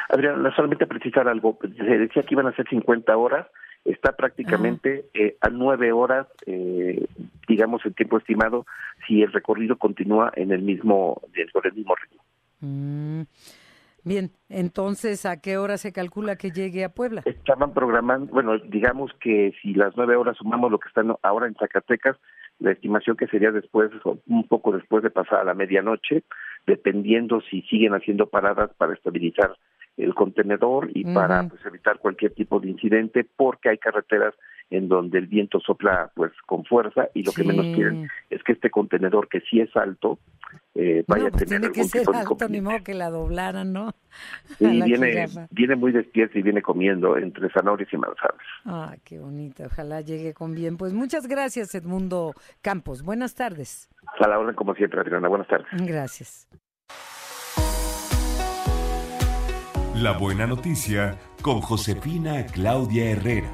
Adrián, 0.08 0.42
solamente 0.54 0.86
precisar 0.86 1.28
algo. 1.28 1.58
Se 1.62 1.98
decía 1.98 2.22
que 2.22 2.34
iban 2.34 2.46
a 2.46 2.54
ser 2.54 2.68
50 2.68 3.16
horas. 3.16 3.46
Está 3.84 4.12
prácticamente 4.12 5.06
eh, 5.12 5.36
a 5.40 5.48
nueve 5.48 5.90
horas, 5.90 6.28
eh, 6.46 7.04
digamos, 7.48 7.84
el 7.84 7.96
tiempo 7.96 8.18
estimado, 8.18 8.64
si 9.06 9.22
el 9.22 9.32
recorrido 9.32 9.76
continúa 9.76 10.30
en 10.36 10.52
el 10.52 10.62
mismo, 10.62 11.20
con 11.52 11.66
el 11.66 11.72
mismo 11.72 11.94
ritmo. 11.96 12.22
Mm, 12.60 13.22
Bien, 14.04 14.32
entonces, 14.48 15.24
¿a 15.26 15.40
qué 15.40 15.58
hora 15.58 15.78
se 15.78 15.92
calcula 15.92 16.36
que 16.36 16.50
llegue 16.50 16.84
a 16.84 16.88
Puebla? 16.88 17.22
Estaban 17.24 17.72
programando, 17.72 18.32
bueno, 18.32 18.58
digamos 18.58 19.12
que 19.20 19.52
si 19.62 19.74
las 19.74 19.96
nueve 19.96 20.16
horas 20.16 20.36
sumamos 20.36 20.72
lo 20.72 20.80
que 20.80 20.88
están 20.88 21.14
ahora 21.22 21.46
en 21.46 21.54
Zacatecas, 21.54 22.16
la 22.58 22.72
estimación 22.72 23.16
que 23.16 23.28
sería 23.28 23.52
después, 23.52 23.90
un 24.26 24.48
poco 24.48 24.72
después 24.72 25.04
de 25.04 25.10
pasar 25.10 25.40
a 25.40 25.44
la 25.44 25.54
medianoche, 25.54 26.24
dependiendo 26.66 27.40
si 27.42 27.62
siguen 27.62 27.94
haciendo 27.94 28.26
paradas 28.26 28.70
para 28.76 28.94
estabilizar 28.94 29.56
el 29.96 30.14
contenedor 30.14 30.90
y 30.94 31.04
para 31.04 31.48
pues, 31.48 31.64
evitar 31.66 31.98
cualquier 31.98 32.32
tipo 32.32 32.58
de 32.60 32.70
incidente, 32.70 33.26
porque 33.36 33.68
hay 33.68 33.78
carreteras 33.78 34.34
en 34.70 34.88
donde 34.88 35.18
el 35.18 35.26
viento 35.26 35.60
sopla 35.60 36.10
pues 36.14 36.32
con 36.46 36.64
fuerza 36.64 37.08
y 37.14 37.22
lo 37.22 37.32
que 37.32 37.44
menos 37.44 37.66
quieren 37.74 38.08
es 38.30 38.42
que 38.42 38.52
este 38.52 38.70
contenedor 38.70 39.28
que 39.28 39.40
sí 39.40 39.60
es 39.60 39.76
alto 39.76 40.18
eh, 40.74 41.04
vaya 41.06 41.22
No, 41.24 41.28
a 41.28 41.30
pues 41.32 41.44
tener 41.44 41.60
tiene 41.60 41.72
que 41.72 41.80
algún 41.80 41.90
ser 41.90 42.00
tipo 42.00 42.12
de 42.12 42.18
alto, 42.18 42.48
ni 42.48 42.60
modo 42.60 42.82
que 42.84 42.94
la 42.94 43.10
doblaran, 43.10 43.72
¿no? 43.72 43.94
Y 44.60 44.78
la 44.78 44.84
viene 44.86 45.06
jirafa. 45.10 45.46
viene 45.50 45.76
muy 45.76 45.92
despierto 45.92 46.38
y 46.38 46.42
viene 46.42 46.62
comiendo 46.62 47.16
entre 47.16 47.50
zanahorias 47.50 47.92
y 47.92 47.96
manzanas. 47.96 48.40
Ah, 48.64 48.94
qué 49.04 49.18
bonita. 49.18 49.66
Ojalá 49.66 50.00
llegue 50.00 50.34
con 50.34 50.54
bien. 50.54 50.76
Pues 50.76 50.92
muchas 50.92 51.26
gracias, 51.26 51.74
Edmundo 51.74 52.34
Campos. 52.60 53.02
Buenas 53.02 53.34
tardes. 53.34 53.88
A 54.18 54.28
la 54.28 54.38
orden 54.38 54.54
como 54.54 54.74
siempre, 54.74 55.00
Adriana. 55.00 55.28
Buenas 55.28 55.48
tardes. 55.48 55.66
Gracias. 55.72 56.48
La 59.94 60.12
buena 60.18 60.46
noticia 60.46 61.16
con 61.42 61.60
Josefina 61.60 62.44
Claudia 62.46 63.10
Herrera. 63.10 63.50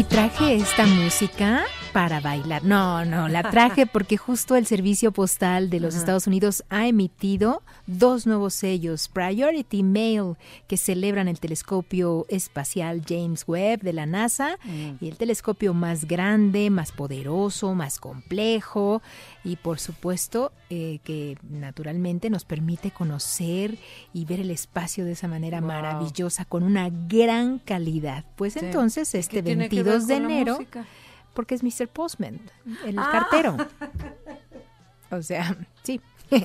Y 0.00 0.04
traje 0.04 0.54
esta 0.54 0.86
música 0.86 1.62
para 1.92 2.20
bailar. 2.20 2.64
No, 2.64 3.04
no, 3.04 3.28
la 3.28 3.50
traje 3.50 3.86
porque 3.92 4.16
justo 4.16 4.56
el 4.56 4.66
Servicio 4.66 5.12
Postal 5.12 5.70
de 5.70 5.80
los 5.80 5.94
Ajá. 5.94 6.00
Estados 6.00 6.26
Unidos 6.26 6.64
ha 6.70 6.86
emitido 6.86 7.62
dos 7.86 8.26
nuevos 8.26 8.54
sellos, 8.54 9.08
Priority 9.08 9.82
Mail, 9.82 10.34
que 10.68 10.76
celebran 10.76 11.28
el 11.28 11.40
telescopio 11.40 12.26
espacial 12.28 13.02
James 13.08 13.44
Webb 13.46 13.80
de 13.82 13.92
la 13.92 14.06
NASA, 14.06 14.56
Mm. 14.64 14.96
y 15.04 15.08
el 15.08 15.16
telescopio 15.16 15.74
más 15.74 16.06
grande, 16.06 16.70
más 16.70 16.92
poderoso, 16.92 17.74
más 17.74 17.98
complejo, 17.98 19.02
y 19.44 19.56
por 19.56 19.78
supuesto 19.80 20.52
eh, 20.72 21.00
que 21.02 21.36
naturalmente 21.48 22.30
nos 22.30 22.44
permite 22.44 22.92
conocer 22.92 23.76
y 24.12 24.24
ver 24.24 24.38
el 24.40 24.50
espacio 24.52 25.04
de 25.04 25.12
esa 25.12 25.26
manera 25.26 25.58
Wow. 25.60 25.68
maravillosa, 25.68 26.44
con 26.44 26.62
una 26.62 26.88
gran 27.08 27.58
calidad. 27.58 28.24
Pues 28.36 28.52
Sí. 28.52 28.60
entonces, 28.62 29.12
¿Y 29.14 29.18
este 29.18 29.36
qué 29.38 29.42
tiene 29.42 29.68
que 29.68 29.82
ver 29.82 29.98
22 29.98 30.06
de 30.06 30.20
la 30.20 30.26
enero? 30.26 30.58
Porque 31.34 31.54
es 31.54 31.62
Mr. 31.62 31.88
Postman, 31.88 32.40
el 32.84 32.98
Ah. 32.98 33.08
cartero. 33.12 33.56
O 35.12 35.22
sea, 35.22 35.56
sí. 35.82 36.00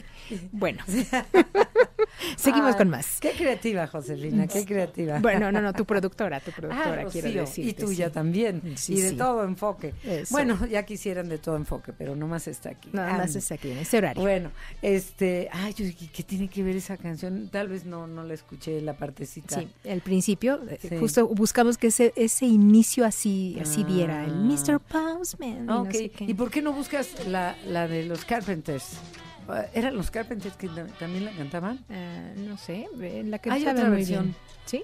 bueno. 0.51 0.83
Seguimos 2.37 2.71
Ay, 2.73 2.77
con 2.77 2.89
más. 2.89 3.19
Qué 3.19 3.31
creativa, 3.31 3.85
Josefina, 3.87 4.47
qué 4.47 4.65
creativa. 4.65 5.19
Bueno, 5.19 5.51
no, 5.51 5.61
no, 5.61 5.73
tu 5.73 5.85
productora, 5.91 6.39
tu 6.39 6.51
productora, 6.51 7.03
Ah, 7.05 7.09
quiero 7.11 7.29
decirte. 7.41 7.69
Y 7.69 7.73
tuya 7.73 8.07
sí. 8.07 8.13
también. 8.13 8.61
Sí, 8.77 8.93
y 8.95 9.01
de 9.01 9.09
sí. 9.11 9.15
todo 9.15 9.43
enfoque. 9.43 9.93
Eso. 10.03 10.33
Bueno, 10.33 10.65
ya 10.65 10.83
quisieran 10.83 11.29
de 11.29 11.37
todo 11.37 11.55
enfoque, 11.55 11.93
pero 11.93 12.15
nomás 12.15 12.47
está 12.47 12.69
aquí. 12.69 12.89
Nada 12.93 13.15
más 13.17 13.35
está 13.35 13.55
aquí, 13.55 13.69
en 13.71 13.77
ese 13.79 13.97
horario. 13.99 14.21
Bueno, 14.23 14.49
este, 14.81 15.49
ay, 15.51 15.73
¿qué 15.73 16.23
tiene 16.23 16.47
que 16.47 16.63
ver 16.63 16.75
esa 16.77 16.97
canción? 16.97 17.49
Tal 17.51 17.67
vez 17.67 17.85
no, 17.85 18.07
no 18.07 18.23
la 18.23 18.33
escuché 18.33 18.81
la 18.81 18.97
partecita. 18.97 19.59
Sí, 19.59 19.67
al 19.87 20.01
principio, 20.01 20.61
eh, 20.67 20.97
justo 20.99 21.27
buscamos 21.27 21.77
que 21.77 21.87
ese, 21.87 22.11
ese 22.15 22.45
inicio 22.45 23.05
así, 23.05 23.57
así 23.61 23.83
diera, 23.83 24.23
el 24.25 24.31
Ah. 24.31 24.35
Mr. 24.35 24.79
Postman. 24.79 25.49
y 25.49 25.53
no 25.67 25.81
Ok, 25.83 25.91
sé 25.91 26.09
qué. 26.09 26.23
¿y 26.25 26.33
por 26.33 26.49
qué 26.49 26.61
no 26.63 26.73
buscas 26.73 27.27
la, 27.27 27.55
la 27.67 27.87
de 27.87 28.03
los 28.05 28.25
Carpenters? 28.25 28.97
Ah, 29.47 29.65
¿Eran 29.73 29.95
los 29.95 30.11
Carpenters 30.11 30.55
que 30.57 30.67
ta- 30.67 30.87
también 30.99 31.25
la 31.25 31.31
cantaban? 31.31 31.79
Ah, 31.89 32.31
no 32.37 32.57
sé, 32.57 32.87
en 33.01 33.31
la 33.31 33.39
que 33.39 33.49
Hay 33.51 33.61
otra 33.67 33.85
muy 33.85 33.97
versión. 33.97 34.23
bien. 34.25 34.35
¿Sí? 34.65 34.83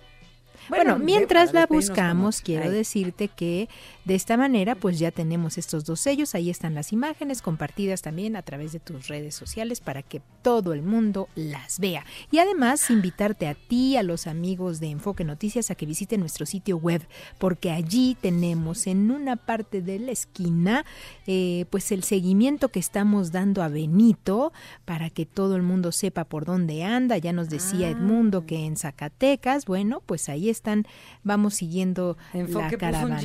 Bueno, 0.70 0.99
mientras 0.99 1.53
la 1.53 1.66
buscamos, 1.66 2.38
como- 2.38 2.45
quiero 2.45 2.66
Ay. 2.66 2.72
decirte 2.72 3.28
que 3.30 3.68
de 4.06 4.16
esta 4.16 4.38
manera 4.38 4.76
pues 4.76 4.99
ya 4.99 5.12
tenemos 5.12 5.58
estos 5.58 5.86
dos 5.86 5.99
sellos, 5.99 6.36
ahí 6.36 6.49
están 6.49 6.76
las 6.76 6.93
imágenes 6.93 7.41
compartidas 7.41 8.02
también 8.02 8.36
a 8.36 8.41
través 8.41 8.72
de 8.72 8.80
tus 8.80 9.08
redes 9.08 9.36
sociales 9.36 9.82
para 9.82 10.04
que 10.04 10.22
todo 10.41 10.74
el 10.74 10.82
mundo 10.82 11.28
las 11.36 11.80
vea. 11.80 12.06
Y 12.32 12.39
además 12.39 12.89
invitarte 12.89 13.47
a 13.47 13.56
ti, 13.56 13.97
a 13.97 14.04
los 14.04 14.28
amigos 14.28 14.80
de 14.80 14.88
Enfoque 14.88 15.24
Noticias 15.24 15.72
a 15.72 15.76
que 15.76 15.86
visiten 15.86 16.20
nuestro 16.20 16.45
sitio 16.45 16.78
web, 16.78 17.06
porque 17.38 17.72
allí 17.72 18.16
tenemos 18.22 18.88
en 18.88 19.12
una 19.12 19.36
parte 19.36 19.82
de 19.82 19.99
la 19.99 20.12
esquina 20.12 20.86
eh, 21.28 21.66
pues 21.70 21.91
el 21.91 22.04
seguimiento 22.04 22.70
que 22.70 22.80
estamos 22.80 23.32
dando 23.32 23.64
a 23.64 23.68
Benito 23.68 24.54
para 24.86 25.10
que 25.10 25.26
todo 25.26 25.56
el 25.56 25.62
mundo 25.62 25.91
sepa 25.91 26.26
por 26.26 26.45
dónde 26.45 26.84
anda. 26.84 27.18
Ya 27.18 27.34
nos 27.34 27.49
decía 27.49 27.72
Ah. 27.88 27.91
Edmundo 27.91 28.45
que 28.45 28.66
en 28.66 28.78
Zacatecas, 28.78 29.66
bueno, 29.66 30.02
pues 30.06 30.30
ahí 30.30 30.49
están, 30.49 30.86
vamos 31.24 31.56
siguiendo 31.56 32.18
Enfoque 32.34 32.64
la 32.64 32.70
puso 32.70 32.74
un 32.74 32.80
caravana. 32.80 33.22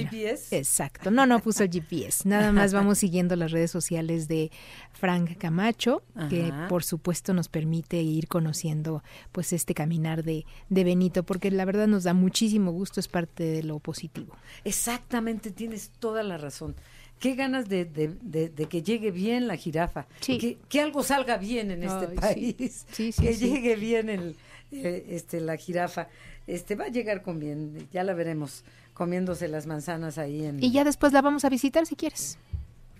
Exacto, 0.66 1.10
no, 1.12 1.26
no 1.26 1.38
puso 1.38 1.64
GPS, 1.70 2.28
nada 2.28 2.50
más 2.50 2.72
vamos 2.72 2.98
siguiendo 2.98 3.36
las 3.36 3.52
redes 3.52 3.70
sociales 3.70 4.26
de 4.26 4.50
Frank 4.92 5.38
Camacho, 5.38 6.02
que 6.28 6.52
por 6.68 6.82
supuesto 6.82 7.32
nos 7.34 7.48
permite 7.48 8.02
ir 8.02 8.26
conociendo 8.26 9.02
pues 9.30 9.52
este 9.52 9.74
caminar 9.74 10.24
de, 10.24 10.44
de 10.68 10.84
Benito, 10.84 11.22
porque 11.22 11.50
la 11.52 11.64
verdad 11.64 11.86
nos 11.86 12.02
da 12.04 12.14
muchísimo 12.14 12.72
gusto, 12.72 12.98
es 12.98 13.06
parte 13.08 13.44
de 13.44 13.62
lo 13.62 13.78
positivo. 13.78 14.34
Exactamente, 14.64 15.50
tienes 15.52 15.90
toda 16.00 16.22
la 16.22 16.36
razón. 16.36 16.74
Qué 17.20 17.34
ganas 17.34 17.68
de, 17.68 17.84
de- 17.86 18.14
de- 18.20 18.48
de 18.50 18.66
que 18.66 18.82
llegue 18.82 19.10
bien 19.10 19.46
la 19.46 19.56
jirafa. 19.56 20.06
Sí. 20.20 20.36
Que, 20.38 20.58
que 20.68 20.80
algo 20.80 21.02
salga 21.02 21.38
bien 21.38 21.70
en 21.70 21.84
este 21.84 22.08
Ay, 22.20 22.52
país. 22.52 22.86
Sí, 22.92 23.12
sí, 23.12 23.22
que 23.22 23.34
llegue 23.34 23.76
bien 23.76 24.10
el, 24.10 24.36
eh, 24.72 25.06
este, 25.10 25.40
la 25.40 25.56
jirafa. 25.56 26.08
Este 26.46 26.74
va 26.74 26.84
a 26.84 26.88
llegar 26.88 27.22
con 27.22 27.38
bien, 27.40 27.88
ya 27.92 28.04
la 28.04 28.12
veremos 28.14 28.64
comiéndose 28.96 29.46
las 29.48 29.66
manzanas 29.66 30.18
ahí 30.18 30.44
en. 30.44 30.62
Y 30.62 30.72
ya 30.72 30.82
después 30.84 31.12
la 31.12 31.22
vamos 31.22 31.44
a 31.44 31.48
visitar 31.48 31.86
si 31.86 31.94
quieres. 31.96 32.38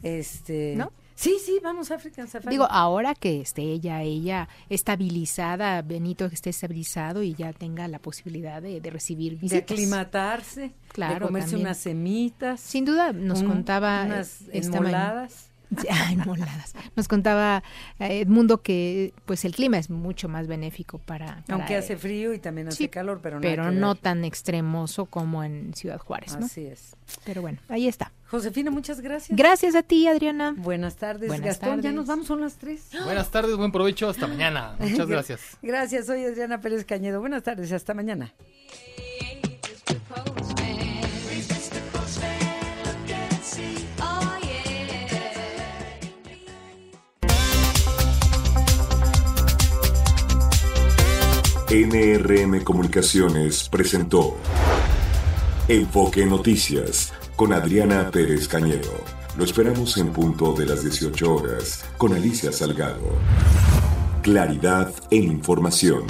Este. 0.03 0.75
¿No? 0.77 0.93
Sí, 1.15 1.39
sí, 1.43 1.59
vamos 1.63 1.91
a 1.91 1.95
African 1.95 2.29
Safari. 2.29 2.55
Digo, 2.55 2.67
ahora 2.71 3.15
que 3.15 3.41
esté 3.41 3.63
ella, 3.63 4.03
ella 4.03 4.49
estabilizada, 4.69 5.81
Benito 5.81 6.29
que 6.29 6.35
esté 6.35 6.51
estabilizado 6.51 7.23
y 7.23 7.33
ya 7.35 7.55
tenga 7.55 7.89
la 7.89 7.99
posibilidad 7.99 8.61
de, 8.61 8.81
de 8.83 8.91
recibir 8.91 9.33
de 9.33 9.39
visitas. 9.39 9.63
aclimatarse, 9.73 10.61
de 10.61 10.73
Claro, 10.89 11.27
comerse 11.27 11.51
también. 11.53 11.67
unas 11.69 11.79
semitas. 11.79 12.61
Sin 12.61 12.85
duda, 12.85 13.13
nos 13.15 13.41
un- 13.41 13.47
contaba 13.49 14.05
unas 14.05 14.43
enmoladas. 14.53 15.49
Ya, 15.85 16.11
enmoladas. 16.13 16.75
Nos 16.95 17.09
contaba 17.09 17.63
eh, 17.99 18.21
Edmundo 18.21 18.63
que 18.63 19.13
pues 19.25 19.45
el 19.45 19.55
clima 19.55 19.79
es 19.79 19.91
mucho 19.91 20.29
más 20.29 20.47
benéfico 20.47 20.99
para... 20.99 21.43
para 21.43 21.55
Aunque 21.59 21.75
él. 21.75 21.81
hace 21.81 21.97
frío 21.97 22.33
y 22.35 22.39
también 22.39 22.69
hace 22.69 22.77
Sí, 22.77 22.89
calor, 22.89 23.21
pero, 23.23 23.41
nada 23.41 23.51
pero 23.51 23.71
no 23.73 23.95
tan 23.95 24.25
extremoso 24.25 25.07
como 25.07 25.43
en 25.45 25.75
Ciudad 25.75 25.99
Juárez, 25.99 26.37
¿no? 26.39 26.47
Así 26.47 26.67
es. 26.67 26.95
Pero 27.25 27.43
bueno, 27.43 27.59
ahí 27.69 27.89
está. 27.89 28.13
Josefina, 28.29 28.71
muchas 28.71 29.01
gracias. 29.01 29.37
Gracias 29.37 29.75
a 29.77 29.83
ti, 29.83 30.07
Adriana. 30.09 30.55
Buenas 30.57 30.97
tardes, 30.97 31.29
Buenas 31.29 31.47
Gastón. 31.47 31.77
Ya 31.77 31.83
tardes. 31.83 31.95
nos 31.95 32.07
vamos, 32.07 32.27
son 32.27 32.41
las 32.41 32.57
tres. 32.57 32.89
Buenas 33.05 33.31
tardes, 33.31 33.57
buen 33.57 33.71
provecho, 33.73 34.09
hasta 34.09 34.27
mañana. 34.27 34.77
Muchas 34.81 35.07
gracias. 35.07 35.41
Gracias, 35.63 36.07
soy 36.07 36.25
Adriana 36.25 36.61
Pérez 36.61 36.85
Cañedo. 36.85 37.21
Buenas 37.21 37.43
tardes, 37.43 37.71
hasta 37.73 37.95
mañana. 37.95 38.33
NRM 51.69 52.63
Comunicaciones 52.63 53.69
presentó 53.69 54.37
Enfoque 55.67 56.25
Noticias 56.25 57.13
con 57.35 57.53
Adriana 57.53 58.09
Pérez 58.13 58.47
Cañedo. 58.47 58.93
Lo 59.37 59.43
esperamos 59.43 59.97
en 59.99 60.13
punto 60.13 60.53
de 60.53 60.65
las 60.65 60.85
18 60.85 61.35
horas 61.35 61.85
con 61.99 62.13
Alicia 62.15 62.53
Salgado. 62.53 63.19
Claridad 64.23 64.93
en 65.11 65.25
información. 65.25 66.05